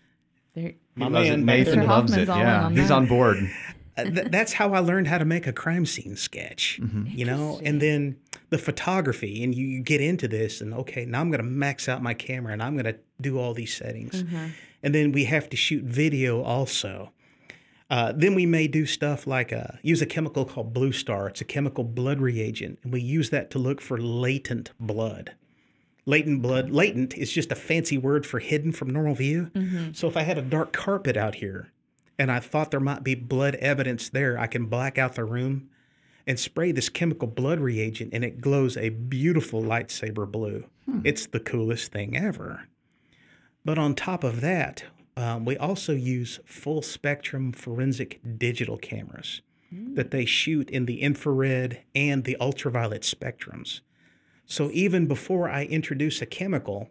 There, 0.54 0.72
My 0.94 1.06
He 1.06 1.12
loves 1.12 1.28
it. 1.28 1.30
man 1.38 1.44
Nathan 1.46 1.78
there- 1.80 1.88
loves 1.88 2.12
Hoffman's 2.12 2.28
it. 2.28 2.32
Yeah, 2.32 2.64
on 2.66 2.76
he's 2.76 2.90
on 2.90 3.06
board. 3.06 3.50
Uh, 3.98 4.04
th- 4.04 4.26
that's 4.30 4.52
how 4.52 4.74
I 4.74 4.80
learned 4.80 5.06
how 5.06 5.16
to 5.16 5.24
make 5.24 5.46
a 5.46 5.54
crime 5.54 5.86
scene 5.86 6.16
sketch, 6.16 6.78
you 7.06 7.24
know, 7.24 7.58
and 7.64 7.80
then 7.80 8.16
the 8.50 8.58
photography. 8.58 9.42
And 9.42 9.54
you, 9.54 9.64
you 9.66 9.80
get 9.80 10.02
into 10.02 10.28
this, 10.28 10.60
and 10.60 10.74
okay, 10.74 11.06
now 11.06 11.22
I'm 11.22 11.30
going 11.30 11.42
to 11.42 11.48
max 11.48 11.88
out 11.88 12.02
my 12.02 12.12
camera 12.12 12.52
and 12.52 12.62
I'm 12.62 12.74
going 12.74 12.84
to 12.84 12.96
do 13.22 13.38
all 13.38 13.54
these 13.54 13.74
settings. 13.74 14.22
And 14.82 14.94
then 14.94 15.12
we 15.12 15.24
have 15.24 15.48
to 15.48 15.56
shoot 15.56 15.82
video 15.82 16.42
also. 16.42 17.10
Uh, 17.88 18.12
then 18.16 18.34
we 18.34 18.46
may 18.46 18.66
do 18.66 18.84
stuff 18.84 19.26
like 19.26 19.52
uh, 19.52 19.68
use 19.82 20.02
a 20.02 20.06
chemical 20.06 20.44
called 20.44 20.74
Bluestar. 20.74 21.28
It's 21.28 21.40
a 21.40 21.44
chemical 21.44 21.84
blood 21.84 22.20
reagent, 22.20 22.80
and 22.82 22.92
we 22.92 23.00
use 23.00 23.30
that 23.30 23.50
to 23.52 23.58
look 23.58 23.80
for 23.80 23.96
latent 23.98 24.72
blood. 24.80 25.34
Latent 26.04 26.42
blood, 26.42 26.70
latent 26.70 27.16
is 27.16 27.32
just 27.32 27.52
a 27.52 27.56
fancy 27.56 27.98
word 27.98 28.26
for 28.26 28.38
hidden 28.38 28.72
from 28.72 28.90
normal 28.90 29.14
view. 29.14 29.50
So 29.92 30.08
if 30.08 30.16
I 30.16 30.22
had 30.22 30.38
a 30.38 30.42
dark 30.42 30.72
carpet 30.72 31.16
out 31.16 31.36
here 31.36 31.72
and 32.18 32.30
I 32.30 32.38
thought 32.40 32.70
there 32.70 32.80
might 32.80 33.02
be 33.02 33.14
blood 33.16 33.56
evidence 33.56 34.08
there, 34.08 34.38
I 34.38 34.46
can 34.46 34.66
black 34.66 34.98
out 34.98 35.14
the 35.14 35.24
room 35.24 35.68
and 36.26 36.38
spray 36.40 36.72
this 36.72 36.88
chemical 36.88 37.28
blood 37.28 37.60
reagent, 37.60 38.10
and 38.12 38.24
it 38.24 38.40
glows 38.40 38.76
a 38.76 38.88
beautiful 38.88 39.62
lightsaber 39.62 40.30
blue. 40.30 40.64
It's 41.04 41.26
the 41.26 41.40
coolest 41.40 41.92
thing 41.92 42.16
ever. 42.16 42.68
But 43.64 43.78
on 43.78 43.94
top 43.94 44.22
of 44.22 44.40
that, 44.40 44.84
um, 45.16 45.44
we 45.44 45.56
also 45.56 45.92
use 45.92 46.40
full 46.44 46.82
spectrum 46.82 47.52
forensic 47.52 48.20
digital 48.38 48.76
cameras 48.76 49.40
that 49.94 50.10
they 50.10 50.24
shoot 50.24 50.70
in 50.70 50.86
the 50.86 51.02
infrared 51.02 51.82
and 51.94 52.24
the 52.24 52.36
ultraviolet 52.40 53.02
spectrums. 53.02 53.80
So 54.46 54.70
even 54.72 55.06
before 55.06 55.50
I 55.50 55.64
introduce 55.64 56.22
a 56.22 56.26
chemical, 56.26 56.90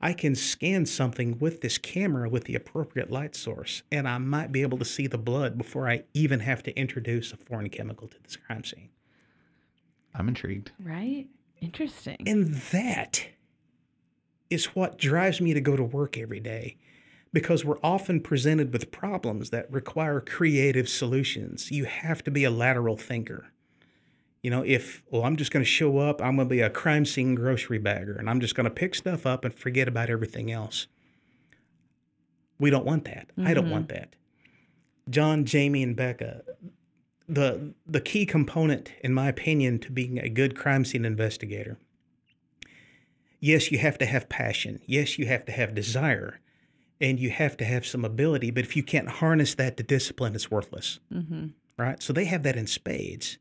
I 0.00 0.12
can 0.12 0.34
scan 0.34 0.86
something 0.86 1.38
with 1.38 1.60
this 1.60 1.78
camera 1.78 2.28
with 2.28 2.44
the 2.44 2.54
appropriate 2.54 3.10
light 3.10 3.34
source, 3.34 3.82
and 3.92 4.08
I 4.08 4.18
might 4.18 4.52
be 4.52 4.62
able 4.62 4.78
to 4.78 4.84
see 4.84 5.06
the 5.06 5.18
blood 5.18 5.58
before 5.58 5.88
I 5.88 6.04
even 6.14 6.40
have 6.40 6.62
to 6.64 6.78
introduce 6.78 7.32
a 7.32 7.36
foreign 7.36 7.68
chemical 7.68 8.08
to 8.08 8.16
this 8.22 8.36
crime 8.36 8.64
scene. 8.64 8.88
I'm 10.14 10.28
intrigued. 10.28 10.72
right. 10.82 11.26
Interesting. 11.60 12.18
And 12.26 12.54
that 12.72 13.28
is 14.50 14.66
what 14.76 14.98
drives 14.98 15.40
me 15.40 15.54
to 15.54 15.60
go 15.60 15.74
to 15.74 15.82
work 15.82 16.18
every 16.18 16.40
day 16.40 16.76
because 17.36 17.66
we're 17.66 17.76
often 17.82 18.18
presented 18.18 18.72
with 18.72 18.90
problems 18.90 19.50
that 19.50 19.70
require 19.70 20.22
creative 20.22 20.88
solutions. 20.88 21.70
You 21.70 21.84
have 21.84 22.24
to 22.24 22.30
be 22.30 22.44
a 22.44 22.50
lateral 22.50 22.96
thinker. 22.96 23.48
You 24.42 24.50
know, 24.50 24.62
if, 24.62 25.02
well, 25.10 25.22
I'm 25.22 25.36
just 25.36 25.50
going 25.50 25.62
to 25.62 25.70
show 25.70 25.98
up, 25.98 26.22
I'm 26.22 26.36
going 26.36 26.48
to 26.48 26.54
be 26.54 26.62
a 26.62 26.70
crime 26.70 27.04
scene 27.04 27.34
grocery 27.34 27.76
bagger, 27.76 28.16
and 28.16 28.30
I'm 28.30 28.40
just 28.40 28.54
going 28.54 28.64
to 28.64 28.70
pick 28.70 28.94
stuff 28.94 29.26
up 29.26 29.44
and 29.44 29.52
forget 29.52 29.86
about 29.86 30.08
everything 30.08 30.50
else. 30.50 30.86
We 32.58 32.70
don't 32.70 32.86
want 32.86 33.04
that. 33.04 33.28
I 33.36 33.52
don't 33.52 33.68
want 33.68 33.88
mm-hmm. 33.88 33.98
that. 33.98 34.16
John, 35.10 35.44
Jamie, 35.44 35.82
and 35.82 35.94
Becca, 35.94 36.40
the 37.28 37.74
the 37.86 38.00
key 38.00 38.24
component, 38.24 38.92
in 39.04 39.12
my 39.12 39.28
opinion, 39.28 39.78
to 39.80 39.92
being 39.92 40.18
a 40.18 40.30
good 40.30 40.56
crime 40.56 40.86
scene 40.86 41.04
investigator 41.04 41.76
yes, 43.40 43.70
you 43.70 43.78
have 43.78 43.98
to 43.98 44.06
have 44.06 44.28
passion. 44.28 44.80
Yes, 44.86 45.18
you 45.18 45.26
have 45.26 45.44
to 45.46 45.52
have 45.52 45.74
desire. 45.74 46.40
And 47.00 47.20
you 47.20 47.30
have 47.30 47.56
to 47.58 47.64
have 47.64 47.86
some 47.86 48.04
ability. 48.04 48.50
But 48.50 48.64
if 48.64 48.76
you 48.76 48.82
can't 48.82 49.08
harness 49.08 49.54
that 49.56 49.76
to 49.76 49.82
discipline, 49.82 50.34
it's 50.34 50.50
worthless. 50.50 50.98
Mm-hmm. 51.12 51.48
Right? 51.76 52.02
So 52.02 52.12
they 52.12 52.24
have 52.24 52.42
that 52.44 52.56
in 52.56 52.66
spades. 52.66 53.38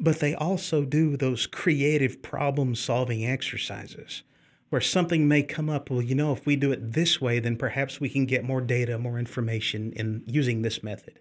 But 0.00 0.20
they 0.20 0.34
also 0.34 0.84
do 0.84 1.16
those 1.16 1.46
creative 1.46 2.22
problem 2.22 2.74
solving 2.74 3.26
exercises 3.26 4.22
where 4.70 4.80
something 4.80 5.26
may 5.26 5.42
come 5.42 5.68
up. 5.68 5.90
Well, 5.90 6.02
you 6.02 6.14
know, 6.14 6.32
if 6.32 6.46
we 6.46 6.56
do 6.56 6.72
it 6.72 6.92
this 6.92 7.20
way, 7.20 7.38
then 7.38 7.56
perhaps 7.56 8.00
we 8.00 8.08
can 8.08 8.26
get 8.26 8.44
more 8.44 8.60
data, 8.60 8.98
more 8.98 9.18
information 9.18 9.92
in 9.92 10.22
using 10.26 10.62
this 10.62 10.82
method. 10.82 11.20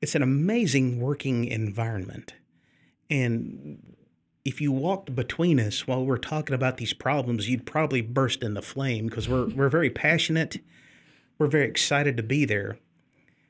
It's 0.00 0.14
an 0.14 0.22
amazing 0.22 1.00
working 1.00 1.44
environment. 1.44 2.34
And 3.10 3.96
if 4.48 4.62
you 4.62 4.72
walked 4.72 5.14
between 5.14 5.60
us 5.60 5.86
while 5.86 6.02
we're 6.06 6.16
talking 6.16 6.54
about 6.54 6.78
these 6.78 6.94
problems, 6.94 7.50
you'd 7.50 7.66
probably 7.66 8.00
burst 8.00 8.42
into 8.42 8.62
flame 8.62 9.06
because 9.06 9.28
we're 9.28 9.46
we're 9.54 9.68
very 9.68 9.90
passionate. 9.90 10.56
We're 11.36 11.48
very 11.48 11.66
excited 11.66 12.16
to 12.16 12.22
be 12.22 12.46
there. 12.46 12.78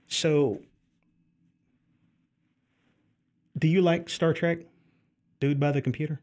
So, 0.09 0.61
do 3.57 3.69
you 3.69 3.81
like 3.81 4.11
Star 4.11 4.35
Trek? 4.35 4.59
Dude 5.39 5.61
by 5.61 5.71
the 5.71 5.81
computer, 5.81 6.21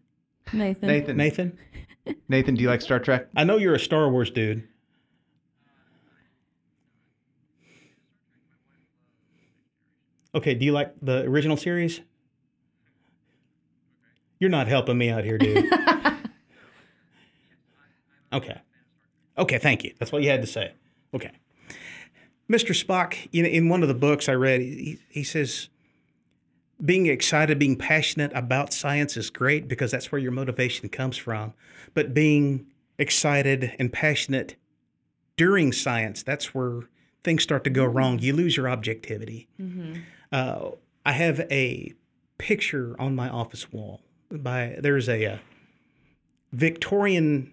Nathan. 0.52 0.88
Nathan, 0.90 1.18
Nathan. 1.18 1.58
Nathan, 2.28 2.56
do 2.56 2.62
you 2.62 2.68
like 2.68 2.82
Star 2.82 3.00
Trek? 3.00 3.30
I 3.34 3.46
know 3.46 3.56
you're 3.56 3.76
a 3.76 3.80
Star 3.80 4.10
Wars 4.10 4.30
dude. 4.30 4.68
Okay, 10.36 10.54
do 10.54 10.66
you 10.66 10.74
like 10.74 10.94
the 11.02 11.22
original 11.22 11.56
series? 11.56 12.02
You're 14.46 14.52
not 14.52 14.68
helping 14.68 15.00
me 15.00 15.10
out 15.10 15.24
here, 15.24 15.40
dude. 15.40 15.66
okay. 18.32 18.62
Okay, 19.40 19.58
thank 19.58 19.84
you. 19.84 19.96
That's 19.98 20.12
what 20.12 20.22
you 20.22 20.30
had 20.30 20.42
to 20.42 20.48
say. 20.48 20.74
Okay. 21.16 21.32
Mr. 22.48 22.80
Spock, 22.80 23.28
you 23.32 23.42
know, 23.42 23.50
in 23.50 23.70
one 23.70 23.82
of 23.82 23.88
the 23.88 23.96
books 23.96 24.30
I 24.30 24.34
read, 24.34 24.62
he, 24.62 25.00
he 25.10 25.24
says, 25.24 25.70
being 26.80 27.08
excited, 27.08 27.58
being 27.58 27.76
passionate 27.76 28.32
about 28.36 28.72
science 28.72 29.18
is 29.18 29.32
great 29.32 29.68
because 29.68 29.90
that's 29.90 30.12
where 30.12 30.22
your 30.22 30.32
motivation 30.32 30.90
comes 30.90 31.18
from. 31.18 31.56
But 31.96 32.14
being 32.14 32.68
excited 33.00 33.76
and 33.80 33.92
passionate 33.92 34.58
during 35.38 35.72
science, 35.72 36.22
that's 36.22 36.54
where 36.54 36.82
things 37.24 37.42
start 37.42 37.64
to 37.64 37.72
go 37.72 37.84
wrong. 37.84 38.20
You 38.20 38.34
lose 38.34 38.58
your 38.58 38.70
objectivity. 38.70 39.48
Uh, 40.32 40.70
I 41.04 41.14
have 41.14 41.40
a 41.50 41.96
picture 42.38 42.96
on 43.00 43.16
my 43.16 43.28
office 43.28 43.74
wall. 43.74 44.02
By 44.32 44.78
there's 44.80 45.08
a, 45.10 45.26
uh 45.26 45.38
Victorian, 46.52 47.52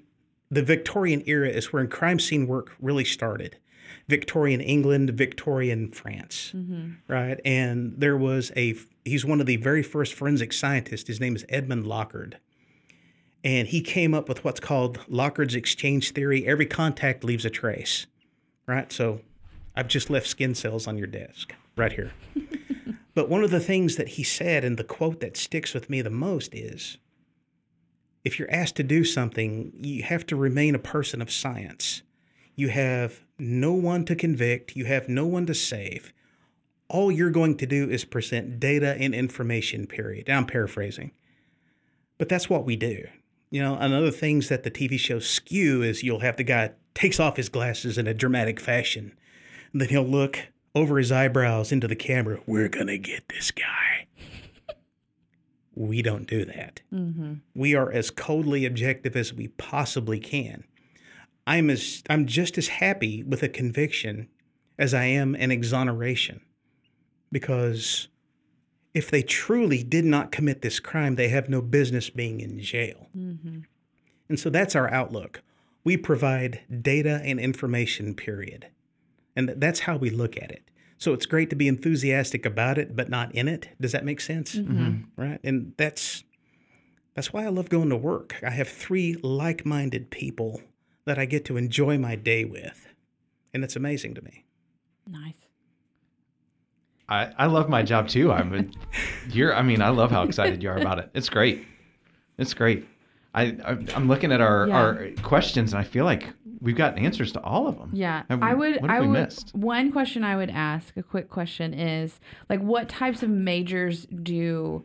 the 0.50 0.62
Victorian 0.62 1.22
era 1.26 1.48
is 1.48 1.72
when 1.72 1.88
crime 1.88 2.20
scene 2.20 2.46
work 2.46 2.72
really 2.80 3.04
started. 3.04 3.56
Victorian 4.08 4.60
England, 4.60 5.10
Victorian 5.10 5.90
France, 5.90 6.52
right? 7.08 7.40
And 7.44 7.94
there 7.98 8.16
was 8.16 8.52
a, 8.56 8.74
he's 9.04 9.24
one 9.24 9.40
of 9.40 9.46
the 9.46 9.56
very 9.56 9.82
first 9.82 10.14
forensic 10.14 10.52
scientists. 10.52 11.08
His 11.08 11.20
name 11.20 11.34
is 11.36 11.44
Edmond 11.48 11.84
Locard. 11.84 12.34
And 13.44 13.68
he 13.68 13.80
came 13.80 14.14
up 14.14 14.28
with 14.28 14.44
what's 14.44 14.60
called 14.60 14.98
Locard's 15.08 15.54
exchange 15.54 16.12
theory. 16.12 16.46
Every 16.46 16.66
contact 16.66 17.24
leaves 17.24 17.44
a 17.44 17.50
trace, 17.50 18.06
right? 18.66 18.92
So 18.92 19.20
I've 19.74 19.88
just 19.88 20.10
left 20.10 20.26
skin 20.28 20.54
cells 20.54 20.86
on 20.86 20.96
your 20.96 21.08
desk 21.08 21.54
right 21.76 21.92
here. 21.92 22.12
but 23.14 23.28
one 23.28 23.44
of 23.44 23.50
the 23.50 23.60
things 23.60 23.96
that 23.96 24.10
he 24.10 24.22
said, 24.22 24.64
and 24.64 24.76
the 24.76 24.84
quote 24.84 25.20
that 25.20 25.36
sticks 25.36 25.74
with 25.74 25.90
me 25.90 26.00
the 26.00 26.10
most 26.10 26.54
is 26.54 26.98
if 28.24 28.38
you're 28.38 28.50
asked 28.50 28.76
to 28.76 28.82
do 28.82 29.04
something, 29.04 29.72
you 29.76 30.02
have 30.04 30.24
to 30.26 30.36
remain 30.36 30.74
a 30.74 30.80
person 30.80 31.20
of 31.20 31.30
science. 31.30 32.02
You 32.54 32.68
have 32.68 33.22
no 33.38 33.72
one 33.72 34.04
to 34.04 34.14
convict, 34.14 34.76
you 34.76 34.84
have 34.84 35.08
no 35.08 35.26
one 35.26 35.46
to 35.46 35.54
save. 35.54 36.12
All 36.88 37.10
you're 37.10 37.30
going 37.30 37.56
to 37.56 37.66
do 37.66 37.88
is 37.88 38.04
present 38.04 38.60
data 38.60 38.96
and 38.98 39.14
information, 39.14 39.86
period. 39.86 40.28
And 40.28 40.38
I'm 40.38 40.46
paraphrasing. 40.46 41.12
But 42.18 42.28
that's 42.28 42.50
what 42.50 42.64
we 42.64 42.76
do. 42.76 43.06
You 43.50 43.62
know, 43.62 43.76
another 43.76 44.10
things 44.10 44.48
that 44.48 44.62
the 44.62 44.70
TV 44.70 44.98
show 44.98 45.18
skew 45.18 45.82
is 45.82 46.02
you'll 46.02 46.20
have 46.20 46.36
the 46.36 46.44
guy 46.44 46.72
takes 46.94 47.18
off 47.18 47.36
his 47.36 47.48
glasses 47.48 47.98
in 47.98 48.06
a 48.06 48.14
dramatic 48.14 48.60
fashion. 48.60 49.12
And 49.72 49.80
then 49.80 49.88
he'll 49.88 50.02
look 50.02 50.38
over 50.74 50.98
his 50.98 51.12
eyebrows 51.12 51.72
into 51.72 51.88
the 51.88 51.96
camera. 51.96 52.40
We're 52.46 52.68
gonna 52.68 52.98
get 52.98 53.28
this 53.28 53.50
guy. 53.50 54.06
we 55.74 56.02
don't 56.02 56.26
do 56.26 56.44
that. 56.44 56.80
We 57.54 57.74
are 57.74 57.90
as 57.90 58.10
coldly 58.10 58.64
objective 58.64 59.16
as 59.16 59.32
we 59.32 59.48
possibly 59.48 60.18
can. 60.18 60.64
I'm 61.46 61.70
as 61.70 62.02
I'm 62.08 62.26
just 62.26 62.56
as 62.58 62.68
happy 62.68 63.22
with 63.22 63.42
a 63.42 63.48
conviction 63.48 64.28
as 64.78 64.94
I 64.94 65.04
am 65.04 65.34
an 65.34 65.50
exoneration. 65.50 66.40
Because 67.30 68.08
if 68.94 69.10
they 69.10 69.22
truly 69.22 69.82
did 69.82 70.04
not 70.04 70.32
commit 70.32 70.62
this 70.62 70.78
crime, 70.80 71.16
they 71.16 71.28
have 71.28 71.48
no 71.48 71.62
business 71.62 72.10
being 72.10 72.40
in 72.40 72.60
jail. 72.60 73.08
Mm-hmm. 73.16 73.60
And 74.28 74.38
so 74.38 74.50
that's 74.50 74.76
our 74.76 74.90
outlook. 74.90 75.42
We 75.84 75.96
provide 75.96 76.60
data 76.82 77.20
and 77.24 77.40
information, 77.40 78.14
period. 78.14 78.68
And 79.36 79.48
that's 79.56 79.80
how 79.80 79.96
we 79.96 80.10
look 80.10 80.36
at 80.36 80.50
it. 80.50 80.62
So 80.98 81.12
it's 81.12 81.26
great 81.26 81.50
to 81.50 81.56
be 81.56 81.66
enthusiastic 81.68 82.46
about 82.46 82.78
it, 82.78 82.94
but 82.94 83.08
not 83.08 83.34
in 83.34 83.48
it. 83.48 83.70
Does 83.80 83.92
that 83.92 84.04
make 84.04 84.20
sense? 84.20 84.54
Mm-hmm. 84.54 84.72
Mm-hmm. 84.82 85.20
Right. 85.20 85.40
And 85.42 85.72
that's 85.76 86.22
that's 87.14 87.32
why 87.32 87.44
I 87.44 87.48
love 87.48 87.68
going 87.68 87.90
to 87.90 87.96
work. 87.96 88.36
I 88.42 88.50
have 88.50 88.68
three 88.68 89.16
like-minded 89.22 90.10
people 90.10 90.62
that 91.04 91.18
I 91.18 91.24
get 91.26 91.44
to 91.46 91.56
enjoy 91.56 91.98
my 91.98 92.14
day 92.16 92.44
with. 92.44 92.86
And 93.52 93.64
it's 93.64 93.76
amazing 93.76 94.14
to 94.14 94.22
me. 94.22 94.44
Nice. 95.06 95.34
I, 97.08 97.32
I 97.36 97.46
love 97.46 97.68
my 97.68 97.82
job 97.82 98.08
too. 98.08 98.32
I'm 98.32 98.54
a, 98.54 98.64
you're 99.30 99.54
I 99.54 99.62
mean 99.62 99.82
I 99.82 99.88
love 99.90 100.10
how 100.10 100.22
excited 100.22 100.62
you 100.62 100.70
are 100.70 100.78
about 100.78 100.98
it. 100.98 101.10
It's 101.14 101.28
great. 101.28 101.66
It's 102.38 102.54
great. 102.54 102.86
I 103.34 103.56
I'm 103.64 103.86
I'm 103.94 104.08
looking 104.08 104.32
at 104.32 104.40
our 104.40 104.68
Yeah. 104.68 104.74
our 104.74 105.08
questions 105.22 105.72
and 105.72 105.80
I 105.80 105.84
feel 105.84 106.04
like 106.04 106.28
we've 106.62 106.76
got 106.76 106.96
answers 106.96 107.32
to 107.32 107.40
all 107.42 107.66
of 107.66 107.76
them. 107.76 107.90
Yeah, 107.92 108.22
Have 108.30 108.42
I 108.42 108.54
would. 108.54 108.80
What 108.80 108.90
have 108.90 108.98
I 108.98 109.00
we 109.00 109.08
would. 109.08 109.20
missed? 109.24 109.54
One 109.54 109.92
question 109.92 110.24
I 110.24 110.36
would 110.36 110.50
ask, 110.50 110.96
a 110.96 111.02
quick 111.02 111.28
question, 111.28 111.74
is 111.74 112.18
like, 112.48 112.60
what 112.60 112.88
types 112.88 113.22
of 113.22 113.28
majors 113.28 114.06
do 114.06 114.84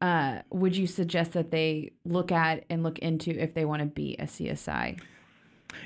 uh, 0.00 0.38
would 0.50 0.76
you 0.76 0.86
suggest 0.86 1.32
that 1.32 1.50
they 1.50 1.92
look 2.04 2.32
at 2.32 2.64
and 2.70 2.82
look 2.82 2.98
into 3.00 3.30
if 3.30 3.54
they 3.54 3.64
want 3.64 3.80
to 3.80 3.86
be 3.86 4.16
a 4.18 4.24
CSI? 4.24 4.98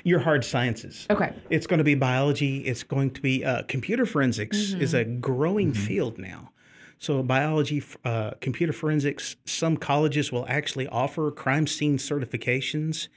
Your 0.03 0.19
hard 0.19 0.45
sciences. 0.45 1.05
Okay. 1.09 1.33
It's 1.49 1.67
going 1.67 1.79
to 1.79 1.83
be 1.83 1.95
biology. 1.95 2.59
It's 2.59 2.83
going 2.83 3.11
to 3.11 3.21
be 3.21 3.43
uh, 3.43 3.63
computer 3.63 4.05
forensics 4.05 4.73
is 4.73 4.93
a 4.93 5.03
growing 5.03 5.73
field 5.73 6.17
now. 6.17 6.51
So 6.99 7.21
biology, 7.21 7.83
uh, 8.05 8.31
computer 8.39 8.71
forensics. 8.71 9.35
Some 9.43 9.75
colleges 9.75 10.31
will 10.31 10.45
actually 10.47 10.87
offer 10.87 11.29
crime 11.31 11.67
scene 11.67 11.97
certifications 11.97 13.09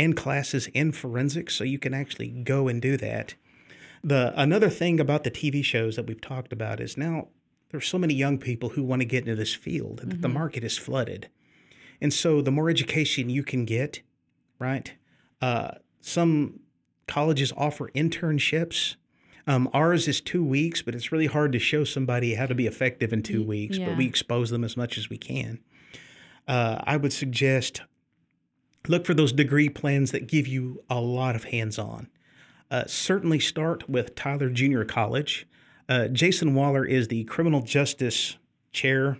and 0.00 0.16
classes 0.16 0.66
in 0.68 0.92
forensics, 0.92 1.54
so 1.54 1.62
you 1.62 1.78
can 1.78 1.92
actually 1.92 2.28
go 2.28 2.68
and 2.68 2.80
do 2.80 2.96
that. 2.96 3.34
The 4.02 4.32
another 4.34 4.70
thing 4.70 4.98
about 4.98 5.24
the 5.24 5.30
TV 5.30 5.62
shows 5.62 5.96
that 5.96 6.06
we've 6.06 6.22
talked 6.22 6.54
about 6.54 6.80
is 6.80 6.96
now 6.96 7.28
there's 7.70 7.86
so 7.86 7.98
many 7.98 8.14
young 8.14 8.38
people 8.38 8.70
who 8.70 8.82
want 8.82 9.02
to 9.02 9.06
get 9.06 9.24
into 9.24 9.36
this 9.36 9.54
field 9.54 10.00
that 10.02 10.22
the 10.22 10.28
market 10.28 10.64
is 10.64 10.78
flooded, 10.78 11.28
and 12.00 12.14
so 12.14 12.40
the 12.40 12.50
more 12.50 12.70
education 12.70 13.28
you 13.28 13.42
can 13.42 13.66
get, 13.66 14.00
right? 14.58 14.94
Uh, 15.42 15.72
some 16.00 16.60
colleges 17.06 17.52
offer 17.54 17.90
internships. 17.94 18.96
Um, 19.46 19.68
ours 19.74 20.08
is 20.08 20.22
two 20.22 20.44
weeks, 20.44 20.80
but 20.80 20.94
it's 20.94 21.12
really 21.12 21.26
hard 21.26 21.52
to 21.52 21.58
show 21.58 21.84
somebody 21.84 22.34
how 22.34 22.46
to 22.46 22.54
be 22.54 22.66
effective 22.66 23.12
in 23.12 23.22
two 23.22 23.42
weeks. 23.42 23.76
yeah. 23.76 23.86
But 23.86 23.98
we 23.98 24.06
expose 24.06 24.48
them 24.48 24.64
as 24.64 24.78
much 24.78 24.96
as 24.96 25.10
we 25.10 25.18
can. 25.18 25.58
Uh, 26.48 26.80
I 26.84 26.96
would 26.96 27.12
suggest 27.12 27.82
look 28.88 29.04
for 29.06 29.14
those 29.14 29.32
degree 29.32 29.68
plans 29.68 30.10
that 30.12 30.26
give 30.26 30.46
you 30.46 30.82
a 30.88 31.00
lot 31.00 31.36
of 31.36 31.44
hands-on. 31.44 32.08
Uh, 32.70 32.84
certainly 32.86 33.40
start 33.40 33.88
with 33.88 34.14
Tyler 34.14 34.48
Junior 34.50 34.84
College. 34.84 35.46
Uh, 35.88 36.08
Jason 36.08 36.54
Waller 36.54 36.84
is 36.84 37.08
the 37.08 37.24
criminal 37.24 37.62
justice 37.62 38.36
chair 38.72 39.18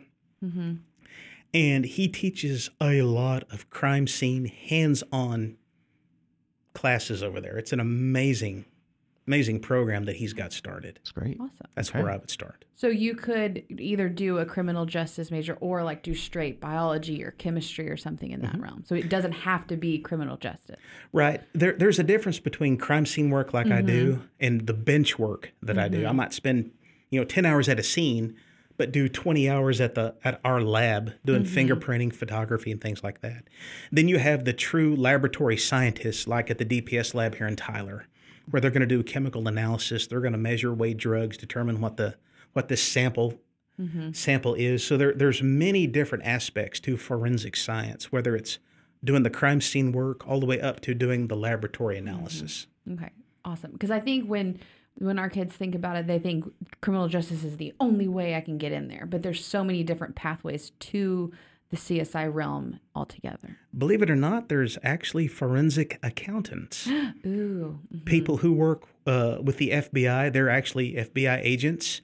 and 1.53 1.84
he 1.84 2.09
teaches 2.09 2.70
a 2.80 3.03
lot 3.03 3.45
of 3.51 3.68
crime 3.70 4.07
scene 4.07 4.47
hands-on 4.47 5.57
classes 6.74 7.22
over 7.22 7.41
there. 7.41 7.59
It's 7.59 7.72
an 7.72 7.80
amazing, 7.80 8.64
amazing 9.31 9.61
program 9.61 10.07
that 10.07 10.16
he's 10.16 10.33
got 10.33 10.53
started. 10.53 10.99
It's 11.03 11.12
great. 11.12 11.37
Awesome. 11.39 11.68
That's 11.76 11.91
Okay. 11.91 12.03
where 12.03 12.11
I 12.11 12.16
would 12.16 12.31
start. 12.31 12.64
So 12.74 12.89
you 12.89 13.14
could 13.14 13.62
either 13.78 14.09
do 14.09 14.39
a 14.39 14.45
criminal 14.45 14.87
justice 14.87 15.31
major 15.31 15.57
or 15.61 15.85
like 15.85 16.03
do 16.03 16.16
straight 16.16 16.61
biology 16.61 17.22
or 17.22 17.31
chemistry 17.33 17.89
or 17.89 17.97
something 17.97 18.33
in 18.33 18.41
that 18.41 18.55
mm-hmm. 18.55 18.62
realm. 18.62 18.85
So 18.89 18.97
it 18.97 19.09
doesn't 19.09 19.33
have 19.33 19.68
to 19.68 19.76
be 19.76 20.01
criminal 20.01 20.37
justice. 20.37 20.81
Right. 21.12 21.43
There, 21.53 21.74
there's 21.74 22.01
a 22.01 22.03
difference 22.03 22.41
between 22.41 22.76
crime 22.76 23.07
scene 23.07 23.31
work 23.31 23.55
like 23.55 23.70
I 23.70 23.83
do 23.83 24.14
mm-hmm. 24.14 24.22
and 24.41 24.66
the 24.66 24.74
bench 24.74 25.16
work 25.16 25.53
that 25.62 25.78
I 25.78 25.87
do. 25.87 25.99
Mm-hmm. 25.99 26.09
I 26.09 26.12
might 26.12 26.33
spend, 26.33 26.72
you 27.11 27.20
know, 27.20 27.24
10 27.24 27.47
hours 27.47 27.68
at 27.68 27.78
a 27.78 27.85
scene, 27.85 28.35
but 28.78 28.91
do 28.91 29.09
20 29.09 29.49
hours 29.49 29.81
at 29.81 29.95
the 29.95 30.16
at 30.24 30.41
our 30.45 30.61
lab 30.61 31.12
doing 31.24 31.45
fingerprinting, 31.45 32.12
photography, 32.12 32.72
and 32.72 32.81
things 32.81 33.05
like 33.05 33.20
that. 33.20 33.45
Then 33.93 34.09
you 34.09 34.18
have 34.18 34.45
the 34.45 34.55
true 34.55 34.97
laboratory 34.97 35.57
scientists, 35.57 36.26
like 36.26 36.51
at 36.51 36.59
the 36.59 36.64
DPS 36.64 37.14
lab 37.14 37.37
here 37.37 37.47
in 37.47 37.55
Tyler, 37.55 38.07
where 38.51 38.61
they're 38.61 38.70
going 38.70 38.80
to 38.80 38.86
do 38.86 39.03
chemical 39.03 39.48
analysis. 39.48 40.07
They're 40.07 40.20
going 40.20 40.32
to 40.32 40.38
measure, 40.38 40.72
weigh 40.72 40.94
drugs, 40.94 41.36
determine 41.36 41.80
what 41.80 41.96
the 41.96 42.16
what 42.53 42.68
this 42.68 42.82
sample 42.82 43.40
mm-hmm. 43.80 44.12
sample 44.12 44.55
is. 44.55 44.84
So 44.84 44.96
there, 44.96 45.12
there's 45.12 45.42
many 45.42 45.86
different 45.86 46.24
aspects 46.24 46.80
to 46.80 46.96
forensic 46.96 47.57
science, 47.57 48.11
whether 48.11 48.34
it's 48.34 48.59
doing 49.03 49.22
the 49.22 49.30
crime 49.30 49.61
scene 49.61 49.92
work 49.92 50.26
all 50.28 50.40
the 50.40 50.46
way 50.46 50.61
up 50.61 50.80
to 50.80 50.94
doing 50.94 51.28
the 51.28 51.36
laboratory 51.36 51.96
mm-hmm. 51.96 52.09
analysis. 52.09 52.66
Okay, 52.92 53.11
awesome. 53.44 53.72
Because 53.72 53.90
I 53.90 54.01
think 54.01 54.26
when 54.26 54.59
when 54.98 55.18
our 55.18 55.30
kids 55.30 55.55
think 55.55 55.74
about 55.74 55.96
it, 55.96 56.07
they 56.07 56.18
think 56.18 56.44
criminal 56.80 57.09
justice 57.09 57.44
is 57.44 57.57
the 57.57 57.72
only 57.80 58.09
way 58.09 58.34
I 58.34 58.40
can 58.40 58.59
get 58.59 58.72
in 58.72 58.88
there. 58.88 59.07
But 59.07 59.22
there's 59.22 59.44
so 59.44 59.64
many 59.64 59.82
different 59.82 60.14
pathways 60.14 60.70
to 60.70 61.32
the 61.71 61.77
CSI 61.77 62.33
realm 62.33 62.81
altogether. 62.95 63.59
Believe 63.77 64.03
it 64.03 64.11
or 64.11 64.16
not, 64.16 64.49
there's 64.49 64.77
actually 64.83 65.29
forensic 65.29 65.99
accountants. 66.03 66.89
Ooh, 67.27 67.81
People 68.05 68.39
who 68.39 68.53
work 68.53 68.85
uh, 69.07 69.39
with 69.43 69.57
the 69.59 69.71
FBI, 69.71 70.33
they're 70.33 70.51
actually 70.51 70.95
FBI 70.95 71.41
agents. 71.43 72.01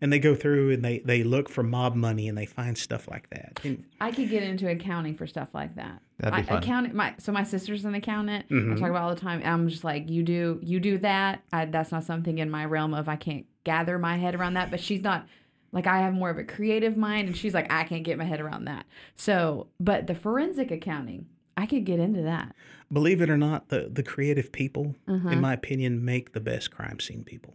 And 0.00 0.12
they 0.12 0.18
go 0.18 0.34
through 0.34 0.72
and 0.72 0.84
they, 0.84 0.98
they 0.98 1.22
look 1.22 1.48
for 1.48 1.62
mob 1.62 1.94
money 1.94 2.28
and 2.28 2.36
they 2.36 2.44
find 2.44 2.76
stuff 2.76 3.08
like 3.08 3.30
that. 3.30 3.60
And 3.64 3.84
I 4.02 4.10
could 4.10 4.28
get 4.28 4.42
into 4.42 4.68
accounting 4.68 5.16
for 5.16 5.26
stuff 5.26 5.48
like 5.54 5.76
that. 5.76 6.02
That'd 6.18 6.34
be 6.34 6.40
I, 6.40 6.42
fun. 6.42 6.62
Accountant, 6.62 6.94
my 6.94 7.14
so 7.18 7.32
my 7.32 7.42
sister's 7.42 7.86
an 7.86 7.94
accountant. 7.94 8.48
Mm-hmm. 8.50 8.72
I 8.72 8.76
talk 8.76 8.90
about 8.90 9.02
all 9.02 9.14
the 9.14 9.20
time. 9.20 9.40
I'm 9.44 9.68
just 9.68 9.82
like, 9.82 10.10
you 10.10 10.22
do 10.22 10.60
you 10.62 10.78
do 10.78 10.98
that. 10.98 11.42
I, 11.52 11.64
that's 11.64 11.90
not 11.90 12.04
something 12.04 12.36
in 12.38 12.50
my 12.50 12.66
realm 12.66 12.92
of 12.92 13.08
I 13.08 13.16
can't 13.16 13.46
gather 13.62 13.98
my 13.98 14.18
head 14.18 14.34
around 14.34 14.54
that. 14.54 14.70
But 14.70 14.80
she's 14.80 15.02
not 15.02 15.26
like 15.74 15.86
I 15.86 15.98
have 15.98 16.14
more 16.14 16.30
of 16.30 16.38
a 16.38 16.44
creative 16.44 16.96
mind, 16.96 17.28
and 17.28 17.36
she's 17.36 17.52
like 17.52 17.70
I 17.70 17.84
can't 17.84 18.02
get 18.04 18.16
my 18.16 18.24
head 18.24 18.40
around 18.40 18.64
that. 18.64 18.86
So, 19.16 19.66
but 19.78 20.06
the 20.06 20.14
forensic 20.14 20.70
accounting, 20.70 21.26
I 21.56 21.66
could 21.66 21.84
get 21.84 22.00
into 22.00 22.22
that. 22.22 22.54
believe 22.92 23.20
it 23.20 23.28
or 23.28 23.36
not, 23.36 23.68
the, 23.68 23.90
the 23.92 24.02
creative 24.02 24.52
people, 24.52 24.94
Uh-huh. 25.06 25.28
in 25.28 25.40
my 25.40 25.52
opinion, 25.52 26.04
make 26.04 26.32
the 26.32 26.40
best 26.40 26.70
crime 26.70 26.98
scene 27.00 27.24
people. 27.24 27.54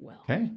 Well, 0.00 0.18
Okay. 0.28 0.50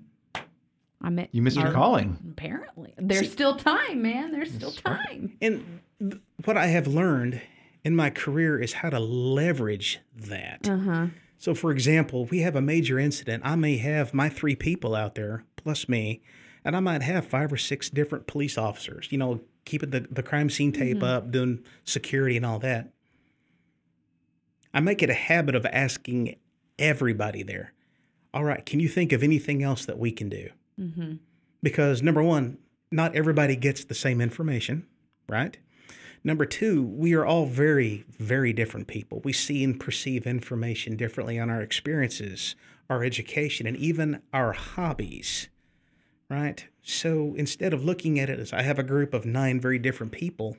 I 1.01 1.09
met 1.09 1.29
You 1.31 1.41
missed 1.43 1.57
your 1.59 1.71
calling. 1.73 2.17
Apparently, 2.31 2.93
there's 2.97 3.31
still 3.31 3.55
time, 3.55 4.01
man. 4.01 4.31
There's 4.31 4.51
still 4.51 4.71
time. 4.71 5.37
And 5.41 5.81
th- 5.99 6.21
what 6.45 6.57
I 6.57 6.67
have 6.67 6.87
learned 6.87 7.39
in 7.83 7.95
my 7.95 8.09
career 8.09 8.59
is 8.59 8.73
how 8.73 8.89
to 8.89 8.99
leverage 8.99 9.99
that. 10.15 10.67
Uh 10.67 10.77
huh. 10.77 11.07
So, 11.37 11.53
for 11.53 11.71
example, 11.71 12.25
we 12.25 12.39
have 12.39 12.55
a 12.55 12.61
major 12.61 12.97
incident. 12.97 13.43
I 13.45 13.55
may 13.55 13.77
have 13.77 14.11
my 14.13 14.27
three 14.27 14.55
people 14.55 14.95
out 14.95 15.13
there 15.13 15.43
plus 15.55 15.87
me, 15.87 16.21
and 16.67 16.75
I 16.75 16.81
might 16.81 17.01
have 17.01 17.25
five 17.25 17.53
or 17.53 17.57
six 17.57 17.89
different 17.89 18.27
police 18.27 18.57
officers, 18.57 19.07
you 19.09 19.17
know, 19.17 19.39
keeping 19.63 19.91
the, 19.91 20.01
the 20.11 20.21
crime 20.21 20.49
scene 20.49 20.73
tape 20.73 21.01
up, 21.01 21.31
doing 21.31 21.63
security 21.85 22.35
and 22.35 22.45
all 22.45 22.59
that. 22.59 22.89
I 24.73 24.81
make 24.81 25.01
it 25.01 25.09
a 25.09 25.13
habit 25.13 25.55
of 25.55 25.65
asking 25.65 26.35
everybody 26.77 27.41
there, 27.41 27.71
all 28.33 28.43
right, 28.43 28.65
can 28.65 28.81
you 28.81 28.89
think 28.89 29.13
of 29.13 29.23
anything 29.23 29.63
else 29.63 29.85
that 29.85 29.97
we 29.97 30.11
can 30.11 30.27
do? 30.27 30.49
Mm-hmm. 30.77 31.13
Because 31.63 32.03
number 32.03 32.21
one, 32.21 32.57
not 32.91 33.15
everybody 33.15 33.55
gets 33.55 33.85
the 33.85 33.95
same 33.95 34.19
information, 34.19 34.85
right? 35.29 35.57
Number 36.21 36.45
two, 36.45 36.83
we 36.83 37.13
are 37.13 37.25
all 37.25 37.45
very, 37.45 38.03
very 38.09 38.51
different 38.51 38.87
people. 38.87 39.21
We 39.23 39.31
see 39.31 39.63
and 39.63 39.79
perceive 39.79 40.27
information 40.27 40.97
differently 40.97 41.39
on 41.39 41.49
our 41.49 41.61
experiences, 41.61 42.57
our 42.89 43.05
education, 43.05 43.67
and 43.67 43.77
even 43.77 44.21
our 44.33 44.51
hobbies, 44.51 45.47
right? 46.29 46.65
So 46.81 47.33
instead 47.37 47.73
of 47.73 47.83
looking 47.83 48.19
at 48.19 48.29
it 48.29 48.39
as 48.39 48.53
I 48.53 48.61
have 48.63 48.79
a 48.79 48.83
group 48.83 49.13
of 49.13 49.25
nine 49.25 49.59
very 49.59 49.79
different 49.79 50.11
people, 50.11 50.57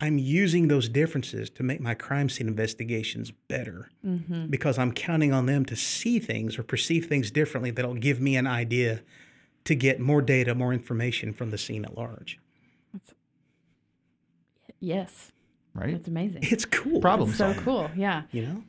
I'm 0.00 0.18
using 0.18 0.66
those 0.68 0.88
differences 0.88 1.48
to 1.50 1.62
make 1.62 1.80
my 1.80 1.94
crime 1.94 2.28
scene 2.28 2.48
investigations 2.48 3.30
better 3.48 3.88
Mm-hmm. 4.04 4.46
because 4.48 4.78
I'm 4.78 4.90
counting 4.92 5.32
on 5.32 5.46
them 5.46 5.64
to 5.66 5.76
see 5.76 6.18
things 6.18 6.58
or 6.58 6.64
perceive 6.64 7.06
things 7.06 7.30
differently 7.30 7.70
that'll 7.70 7.94
give 7.94 8.20
me 8.20 8.36
an 8.36 8.48
idea 8.48 9.02
to 9.64 9.76
get 9.76 10.00
more 10.00 10.20
data, 10.20 10.56
more 10.56 10.72
information 10.72 11.32
from 11.32 11.50
the 11.50 11.58
scene 11.58 11.84
at 11.84 11.96
large. 11.96 12.40
Yes, 14.80 15.30
Right? 15.74 15.92
that's 15.92 16.08
amazing. 16.08 16.40
It's 16.42 16.64
cool. 16.64 17.00
Problem 17.00 17.32
so 17.32 17.54
cool. 17.54 17.88
Yeah. 17.96 18.22
You 18.32 18.42
know? 18.46 18.62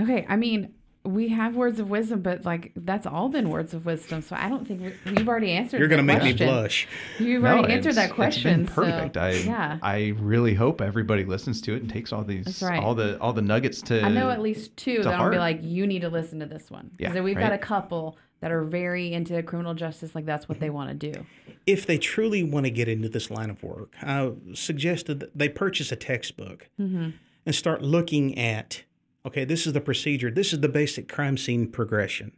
Okay. 0.00 0.26
I 0.28 0.36
mean, 0.36 0.74
we 1.06 1.28
have 1.28 1.54
words 1.56 1.78
of 1.80 1.88
wisdom, 1.90 2.20
but 2.20 2.44
like 2.44 2.72
that's 2.76 3.06
all 3.06 3.28
been 3.28 3.48
words 3.50 3.72
of 3.74 3.86
wisdom. 3.86 4.22
So 4.22 4.36
I 4.36 4.48
don't 4.48 4.66
think 4.66 4.80
we, 4.82 5.12
we've 5.12 5.28
already 5.28 5.52
answered. 5.52 5.78
You're 5.78 5.88
going 5.88 6.06
to 6.06 6.12
that 6.12 6.22
make 6.24 6.38
me 6.38 6.44
blush. 6.46 6.86
You've 7.18 7.42
No, 7.42 7.58
already 7.58 7.74
answered 7.74 7.94
that 7.94 8.12
question. 8.12 8.60
It's 8.62 8.74
been 8.74 8.84
perfect. 8.84 9.14
So, 9.14 9.20
I 9.20 9.30
yeah. 9.32 9.78
I 9.82 10.14
really 10.18 10.54
hope 10.54 10.80
everybody 10.80 11.24
listens 11.24 11.60
to 11.62 11.74
it 11.74 11.82
and 11.82 11.90
takes 11.90 12.12
all 12.12 12.24
these 12.24 12.62
right. 12.62 12.82
all 12.82 12.94
the 12.94 13.18
all 13.20 13.32
the 13.32 13.42
nuggets 13.42 13.80
to 13.82 14.02
I 14.02 14.08
know 14.08 14.30
at 14.30 14.40
least 14.40 14.76
two 14.76 15.02
that'll 15.02 15.30
be 15.30 15.38
like, 15.38 15.60
you 15.62 15.86
need 15.86 16.00
to 16.02 16.08
listen 16.08 16.40
to 16.40 16.46
this 16.46 16.70
one. 16.70 16.90
Yeah, 16.98 17.08
Because 17.10 17.22
we've 17.24 17.38
got 17.38 17.52
a 17.52 17.58
couple 17.58 18.18
that 18.40 18.50
are 18.52 18.62
very 18.64 19.12
into 19.14 19.42
criminal 19.42 19.72
justice. 19.74 20.14
Like 20.14 20.26
that's 20.26 20.48
what 20.48 20.60
they 20.60 20.68
want 20.70 20.90
to 21.00 21.12
do. 21.12 21.24
If 21.66 21.86
they 21.86 21.98
truly 21.98 22.42
want 22.42 22.64
to 22.66 22.70
get 22.70 22.86
into 22.86 23.08
this 23.08 23.30
line 23.30 23.50
of 23.50 23.62
work, 23.62 23.94
I 24.02 24.30
suggested 24.54 25.20
that 25.20 25.36
they 25.38 25.48
purchase 25.48 25.90
a 25.92 25.96
textbook 25.96 26.68
Mm-hmm. 26.80 27.10
and 27.46 27.54
start 27.54 27.80
looking 27.82 28.38
at 28.38 28.82
okay, 29.26 29.44
this 29.44 29.66
is 29.66 29.72
the 29.72 29.80
procedure, 29.80 30.30
this 30.30 30.52
is 30.52 30.60
the 30.60 30.68
basic 30.68 31.08
crime 31.08 31.36
scene 31.36 31.66
progression. 31.68 32.32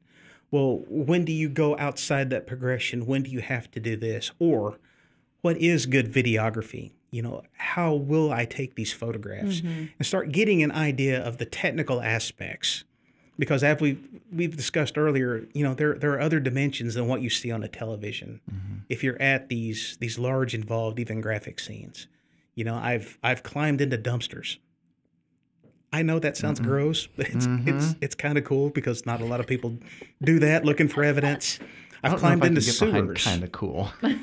Well, 0.51 0.84
when 0.89 1.24
do 1.24 1.32
you 1.32 1.49
go 1.49 1.76
outside 1.78 2.30
that 2.30 2.47
progression? 2.47 3.07
When 3.07 3.22
do 3.22 3.30
you 3.30 3.41
have 3.41 3.70
to 3.72 3.80
do 3.80 3.97
this? 3.97 4.30
Or 4.39 4.78
what 5.43 5.59
is 5.59 5.86
good 5.86 6.11
videography? 6.11 6.93
You 7.11 7.22
know, 7.22 7.43
how 7.57 7.95
will 7.95 8.32
I 8.32 8.45
take 8.45 8.74
these 8.74 8.93
photographs 8.93 9.61
mm-hmm. 9.61 9.86
and 9.99 10.07
start 10.07 10.32
getting 10.32 10.62
an 10.62 10.72
idea 10.72 11.22
of 11.22 11.39
the 11.39 11.45
technical 11.45 12.01
aspects? 12.01 12.84
Because 13.39 13.62
as 13.62 13.80
we 13.80 13.99
we've 14.32 14.57
discussed 14.57 14.99
earlier, 14.99 15.47
you 15.53 15.62
know, 15.62 15.74
there 15.74 15.95
there 15.95 16.12
are 16.12 16.20
other 16.20 16.41
dimensions 16.41 16.95
than 16.95 17.07
what 17.07 17.22
you 17.22 17.30
see 17.30 17.51
on 17.51 17.62
a 17.62 17.68
television. 17.68 18.41
Mm-hmm. 18.51 18.74
If 18.89 19.05
you're 19.05 19.20
at 19.22 19.49
these 19.49 19.97
these 20.01 20.18
large 20.18 20.55
involved 20.55 20.99
even 20.99 21.20
graphic 21.20 21.61
scenes. 21.61 22.09
You 22.55 22.64
know, 22.64 22.74
I've 22.74 23.18
I've 23.22 23.43
climbed 23.43 23.80
into 23.80 23.97
dumpsters. 23.97 24.59
I 25.93 26.03
know 26.03 26.18
that 26.18 26.36
sounds 26.36 26.61
gross, 26.61 27.07
but 27.07 27.28
it's 27.28 27.47
it's 27.66 27.95
it's 28.01 28.14
kind 28.14 28.36
of 28.36 28.45
cool 28.45 28.70
because 28.70 29.07
not 29.07 29.20
a 29.20 29.24
lot 29.24 29.41
of 29.41 29.47
people 29.47 29.78
do 30.22 30.39
that 30.41 30.64
looking 30.64 30.89
for 30.89 31.03
evidence. 31.03 31.59
I 32.03 32.12
I've 32.12 32.18
climbed 32.18 32.45
into 32.45 32.61
I 32.61 32.64
could 32.64 32.74
sewers. 32.74 33.24
kind 33.24 33.43
of 33.45 33.53
cool. 33.53 33.91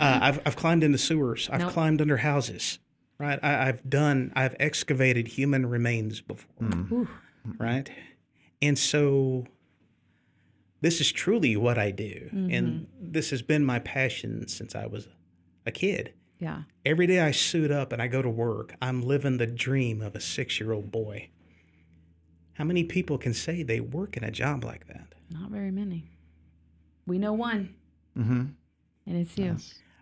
Uh, 0.00 0.18
I've 0.22 0.40
I've 0.46 0.56
climbed 0.56 0.84
into 0.84 0.96
sewers. 0.96 1.50
I've 1.52 1.60
Nope. 1.60 1.72
climbed 1.72 2.00
under 2.00 2.16
houses. 2.16 2.78
Right. 3.18 3.38
I, 3.42 3.68
I've 3.68 3.88
done. 3.88 4.32
I've 4.34 4.56
excavated 4.58 5.28
human 5.28 5.66
remains 5.66 6.22
before. 6.22 6.48
Ooh. 6.62 7.08
Right. 7.58 7.90
And 8.62 8.78
so, 8.78 9.44
this 10.80 11.00
is 11.00 11.12
truly 11.12 11.56
what 11.56 11.76
I 11.76 11.90
do, 11.90 12.30
and 12.32 12.50
mm-hmm. 12.50 12.84
this 13.12 13.28
has 13.30 13.42
been 13.42 13.64
my 13.66 13.80
passion 13.80 14.48
since 14.48 14.74
I 14.74 14.86
was 14.86 15.08
a 15.66 15.70
kid. 15.70 16.14
Yeah. 16.42 16.62
Every 16.84 17.06
day 17.06 17.20
I 17.20 17.30
suit 17.30 17.70
up 17.70 17.92
and 17.92 18.02
I 18.02 18.08
go 18.08 18.20
to 18.20 18.28
work. 18.28 18.74
I'm 18.82 19.00
living 19.00 19.38
the 19.38 19.46
dream 19.46 20.02
of 20.02 20.16
a 20.16 20.20
six-year-old 20.20 20.90
boy. 20.90 21.28
How 22.54 22.64
many 22.64 22.82
people 22.82 23.16
can 23.16 23.32
say 23.32 23.62
they 23.62 23.78
work 23.78 24.16
in 24.16 24.24
a 24.24 24.30
job 24.32 24.64
like 24.64 24.88
that? 24.88 25.14
Not 25.30 25.50
very 25.50 25.70
many. 25.70 26.10
We 27.06 27.18
know 27.18 27.32
one, 27.32 27.76
mm-hmm. 28.18 28.46
and 29.06 29.16
it's 29.16 29.38
you. 29.38 29.56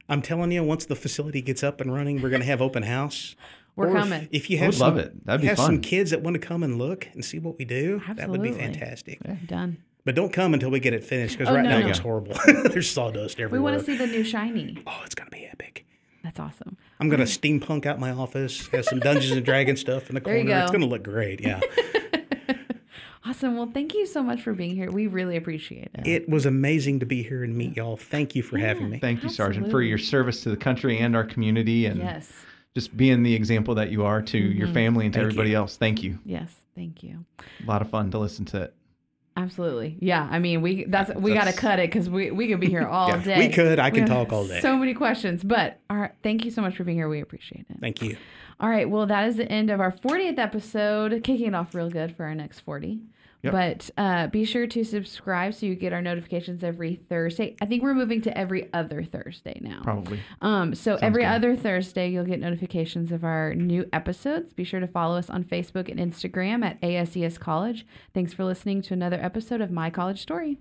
I'm 0.09 0.22
telling 0.22 0.51
you, 0.51 0.64
once 0.64 0.86
the 0.86 0.97
facility 0.97 1.43
gets 1.43 1.62
up 1.62 1.78
and 1.80 1.93
running, 1.93 2.22
we're 2.22 2.30
going 2.30 2.41
to 2.41 2.47
have 2.47 2.62
open 2.62 2.82
house. 2.84 3.36
We're 3.76 3.88
Or 3.91 4.01
coming. 4.01 4.28
If, 4.32 4.51
you 4.51 4.57
I 4.59 4.61
have 4.62 4.68
would 4.70 4.74
some, 4.78 4.97
love 4.97 4.99
it. 4.99 5.24
That'd 5.24 5.43
be 5.43 5.47
have 5.47 5.57
fun. 5.57 5.66
some 5.66 5.80
kids 5.80 6.11
that 6.11 6.22
want 6.22 6.34
to 6.34 6.41
come 6.41 6.64
and 6.64 6.76
look 6.76 7.07
and 7.14 7.24
see 7.24 7.38
what 7.38 7.57
we 7.57 7.64
do, 7.64 8.03
that 8.16 8.28
would 8.28 8.43
be 8.43 8.49
Absolutely. 8.49 8.74
fantastic. 8.74 9.47
Done. 9.47 9.78
But 10.05 10.16
don't 10.16 10.32
come 10.32 10.53
until 10.55 10.70
we 10.70 10.80
get 10.80 10.93
it 10.93 11.05
finished 11.05 11.38
because 11.38 11.51
Oh, 11.53 11.55
right 11.55 11.62
no, 11.62 11.70
now 11.70 11.78
no. 11.78 11.84
it 11.84 11.86
looks 11.86 11.99
horrible. 12.01 12.34
There's 12.70 12.91
sawdust 12.91 13.38
everywhere. 13.38 13.61
We 13.61 13.64
want 13.64 13.78
to 13.78 13.84
see 13.84 13.97
the 13.97 14.09
new 14.09 14.24
shiny. 14.24 14.82
oh, 14.86 15.01
it's 15.07 15.14
going 15.14 15.30
to 15.30 15.36
be 15.36 15.47
epic. 15.47 15.86
That's 16.23 16.39
awesome. 16.39 16.77
I'm 16.99 17.09
going 17.09 17.21
to 17.21 17.27
steampunk 17.27 17.87
out 17.87 17.99
my 17.99 18.11
office, 18.11 18.68
have 18.68 18.85
some 18.85 19.01
Dungeons 19.01 19.33
and 19.33 19.45
Dragons 19.45 19.81
stuff 19.81 20.09
in 20.09 20.14
the 20.14 20.21
There 20.25 20.37
you 20.37 20.45
corner. 20.45 20.61
It's 20.62 20.71
going 20.71 20.83
to 20.83 20.87
look 20.87 21.03
great. 21.03 21.41
Yeah. 21.41 21.61
Awesome. 23.27 23.55
Well, 23.55 23.71
thank 23.73 23.93
you 23.93 24.07
so 24.07 24.23
much 24.23 24.41
for 24.41 24.55
being 24.55 24.75
here. 24.75 24.91
We 24.91 25.07
really 25.07 25.37
appreciate 25.37 25.91
it. 25.95 26.07
it 26.07 26.29
was 26.29 26.47
amazing 26.47 27.01
to 27.01 27.07
be 27.07 27.23
here 27.23 27.45
and 27.45 27.55
meet 27.55 27.77
y'all. 27.77 27.99
Thank 27.99 28.35
you 28.35 28.43
for 28.43 28.57
having 28.57 28.89
me. 28.89 28.99
Thank 28.99 29.23
you, 29.23 29.29
Sergeant, 29.29 29.71
for 29.71 29.83
your 29.83 29.99
service 29.99 30.43
to 30.45 30.51
the 30.51 30.57
country 30.57 30.99
and 30.99 31.14
our 31.14 31.25
community, 31.25 31.85
and 31.85 32.01
yes. 32.01 32.33
just 32.75 32.97
being 32.97 33.23
the 33.23 33.35
example 33.35 33.75
that 33.75 33.91
you 33.91 34.07
are 34.07 34.23
to 34.23 34.39
your 34.39 34.66
mm-hmm. 34.66 34.75
family 34.75 35.05
and 35.05 35.12
to 35.12 35.18
Thank 35.18 35.27
everybody 35.27 35.51
you. 35.51 35.57
else. 35.57 35.77
Thank 35.77 36.03
you. 36.03 36.18
Yes. 36.25 36.51
Thank 36.75 37.03
you. 37.03 37.27
A 37.62 37.66
lot 37.66 37.83
of 37.83 37.91
fun 37.91 38.11
to 38.12 38.18
listen 38.18 38.47
to 38.47 38.62
it. 38.62 38.75
Absolutely. 39.37 39.97
Yeah. 40.01 40.28
I 40.31 40.39
mean, 40.39 40.61
we 40.61 40.85
that's 40.85 41.14
we 41.14 41.33
got 41.33 41.45
to 41.47 41.53
cut 41.53 41.78
it 41.78 41.91
because 41.91 42.11
we 42.11 42.31
we 42.31 42.49
could 42.49 42.61
be 42.61 42.68
here 42.68 42.87
all 42.87 43.09
Yeah, 43.09 43.22
day. 43.22 43.39
we 43.39 43.49
could. 43.49 43.78
I 43.78 43.91
can 43.91 44.07
talk 44.07 44.33
all 44.33 44.47
day. 44.47 44.61
So 44.61 44.76
many 44.76 44.93
questions, 44.93 45.43
but 45.45 45.78
all 45.89 45.97
right. 45.97 46.12
Thank 46.22 46.45
you 46.45 46.51
so 46.51 46.61
much 46.62 46.76
for 46.76 46.85
being 46.85 46.99
here. 46.99 47.09
We 47.09 47.20
appreciate 47.20 47.66
it. 47.70 47.76
Thank 47.81 48.03
you. 48.03 48.16
All 48.59 48.68
right. 48.68 48.89
Well, 48.91 49.07
that 49.07 49.26
is 49.28 49.37
the 49.37 49.51
end 49.51 49.70
of 49.70 49.81
our 49.81 49.93
40th 49.93 50.39
episode. 50.39 51.22
Kicking 51.24 51.47
it 51.49 51.55
off 51.55 51.74
real 51.74 51.89
good 51.91 52.14
for 52.16 52.24
our 52.24 52.35
next 52.35 52.61
40. 52.61 53.01
Yep. 53.43 53.53
But 53.53 53.91
uh, 53.97 54.26
be 54.26 54.45
sure 54.45 54.66
to 54.66 54.84
subscribe 54.84 55.55
so 55.55 55.66
you 55.66 55.74
get 55.74 55.93
our 55.93 56.03
notifications 56.03 56.62
every 56.62 56.97
Thursday. 57.09 57.57
I 57.61 57.66
think 57.66 57.82
we're 57.82 57.95
moving 57.95 58.20
to 58.22 58.36
every 58.36 58.68
other 58.74 59.03
Thursday 59.03 59.59
now. 59.62 59.80
Probably. 59.82 60.20
Um, 60.43 60.74
so 60.74 60.97
every 60.97 61.22
good. 61.22 61.28
other 61.28 61.57
Thursday, 61.57 62.11
you'll 62.11 62.24
get 62.24 62.38
notifications 62.38 63.12
of 63.12 63.24
our 63.24 63.55
new 63.55 63.88
episodes. 63.93 64.53
Be 64.53 64.64
sure 64.64 64.80
to 64.80 64.86
follow 64.86 65.16
us 65.16 65.30
on 65.30 65.45
Facebook 65.45 65.88
and 65.91 65.99
Instagram 65.99 66.64
at 66.64 66.78
ASES 66.82 67.38
College. 67.38 67.86
Thanks 68.12 68.34
for 68.34 68.45
listening 68.45 68.82
to 68.82 68.95
another 68.95 69.18
episode 69.22 69.61
of 69.62 69.70
My 69.70 69.88
College 69.88 70.20
Story. 70.20 70.59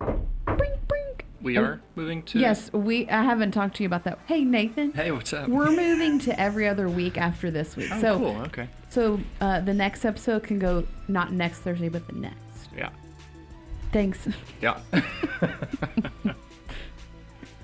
Brink, 0.00 0.88
brink. 0.88 0.99
We 1.42 1.56
are 1.56 1.80
moving 1.96 2.22
to. 2.24 2.38
Yes, 2.38 2.72
we. 2.72 3.08
I 3.08 3.22
haven't 3.22 3.52
talked 3.52 3.76
to 3.76 3.82
you 3.82 3.86
about 3.86 4.04
that. 4.04 4.18
Hey, 4.26 4.44
Nathan. 4.44 4.92
Hey, 4.92 5.10
what's 5.10 5.32
up? 5.32 5.48
We're 5.48 5.70
moving 5.70 6.18
to 6.20 6.38
every 6.38 6.68
other 6.68 6.88
week 6.88 7.16
after 7.16 7.50
this 7.50 7.76
week. 7.76 7.88
oh, 7.92 8.00
so, 8.00 8.18
cool. 8.18 8.36
Okay. 8.42 8.68
so 8.90 9.18
uh, 9.40 9.60
the 9.60 9.72
next 9.74 10.04
episode 10.04 10.42
can 10.42 10.58
go 10.58 10.86
not 11.08 11.32
next 11.32 11.60
Thursday, 11.60 11.88
but 11.88 12.06
the 12.06 12.12
next. 12.14 12.68
Yeah. 12.76 12.90
Thanks. 13.92 14.28
Yeah. 14.60 14.78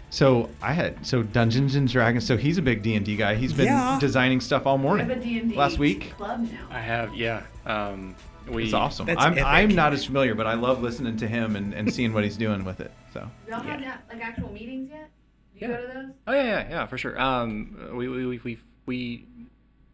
So 0.08 0.48
I 0.62 0.72
had 0.72 1.04
so 1.06 1.22
Dungeons 1.22 1.74
and 1.74 1.86
Dragons. 1.86 2.26
So 2.26 2.38
he's 2.38 2.56
a 2.56 2.62
big 2.62 2.82
D 2.82 2.94
and 2.94 3.04
D 3.04 3.16
guy. 3.16 3.34
He's 3.34 3.52
been 3.52 3.66
Yeah. 3.66 3.98
designing 4.00 4.40
stuff 4.40 4.64
all 4.66 4.78
morning. 4.78 5.10
I 5.10 5.12
have 5.12 5.22
a 5.22 5.22
D 5.22 5.38
and 5.38 5.50
D 5.50 5.56
last 5.56 5.78
week. 5.78 6.16
club 6.16 6.40
now. 6.50 6.66
I 6.70 6.80
have. 6.80 7.14
Yeah. 7.14 7.42
Um, 7.66 8.16
we. 8.48 8.64
It's 8.64 8.72
awesome. 8.72 9.10
I'm 9.10 9.32
epic. 9.32 9.44
I'm 9.44 9.74
not 9.74 9.92
as 9.92 10.06
familiar, 10.06 10.34
but 10.34 10.46
I 10.46 10.54
love 10.54 10.80
listening 10.80 11.18
to 11.18 11.28
him 11.28 11.54
and, 11.54 11.74
and 11.74 11.92
seeing 11.92 12.14
what 12.14 12.24
he's 12.24 12.38
doing 12.38 12.64
with 12.64 12.80
it. 12.80 12.92
So 13.16 13.30
Y'all 13.48 13.60
have 13.60 13.80
have 13.80 14.00
like 14.10 14.20
actual 14.20 14.52
meetings 14.52 14.90
yet? 14.90 15.10
Do 15.58 15.60
you 15.64 15.68
go 15.72 15.80
to 15.80 15.86
those? 15.86 16.14
Oh 16.26 16.32
yeah, 16.32 16.42
yeah, 16.44 16.68
yeah, 16.68 16.86
for 16.86 16.98
sure. 16.98 17.18
Um, 17.18 17.90
we 17.94 18.08
we 18.08 18.26
we 18.26 18.38
we, 18.38 18.58
we 18.84 19.26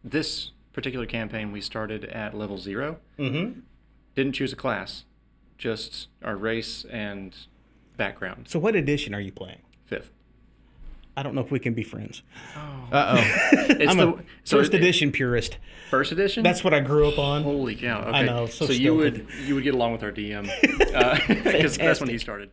this 0.03 0.51
particular 0.73 1.05
campaign 1.05 1.53
we 1.53 1.61
started 1.61 2.03
at 2.05 2.33
level 2.37 2.57
zero. 2.57 2.97
Mm-hmm. 3.17 3.61
Didn't 4.15 4.33
choose 4.33 4.51
a 4.51 4.57
class, 4.57 5.05
just 5.57 6.09
our 6.21 6.35
race 6.35 6.85
and 6.91 7.33
background. 7.95 8.47
So 8.49 8.59
what 8.59 8.75
edition 8.75 9.15
are 9.15 9.21
you 9.21 9.31
playing? 9.31 9.61
Fifth. 9.85 10.11
I 11.15 11.21
don't 11.21 11.35
know 11.35 11.41
if 11.41 11.51
we 11.51 11.59
can 11.59 11.73
be 11.73 11.83
friends. 11.83 12.23
uh 12.91 13.17
oh. 13.17 13.47
It's 13.69 13.89
I'm 13.91 13.97
the 13.97 14.07
a 14.15 14.23
so 14.43 14.57
first 14.57 14.73
it- 14.73 14.77
edition 14.77 15.11
purist. 15.13 15.59
First 15.89 16.11
edition. 16.11 16.43
That's 16.43 16.63
what 16.63 16.73
I 16.73 16.81
grew 16.81 17.07
up 17.07 17.17
on. 17.19 17.43
Holy 17.43 17.75
cow! 17.75 18.01
Okay. 18.01 18.25
know, 18.25 18.47
so 18.47 18.65
you 18.65 18.95
would 18.95 19.27
you 19.45 19.55
would 19.55 19.63
get 19.63 19.75
along 19.75 19.93
with 19.93 20.03
our 20.03 20.11
DM 20.11 20.49
because 21.27 21.77
that's 21.77 21.99
when 22.01 22.09
he 22.09 22.17
started. 22.17 22.51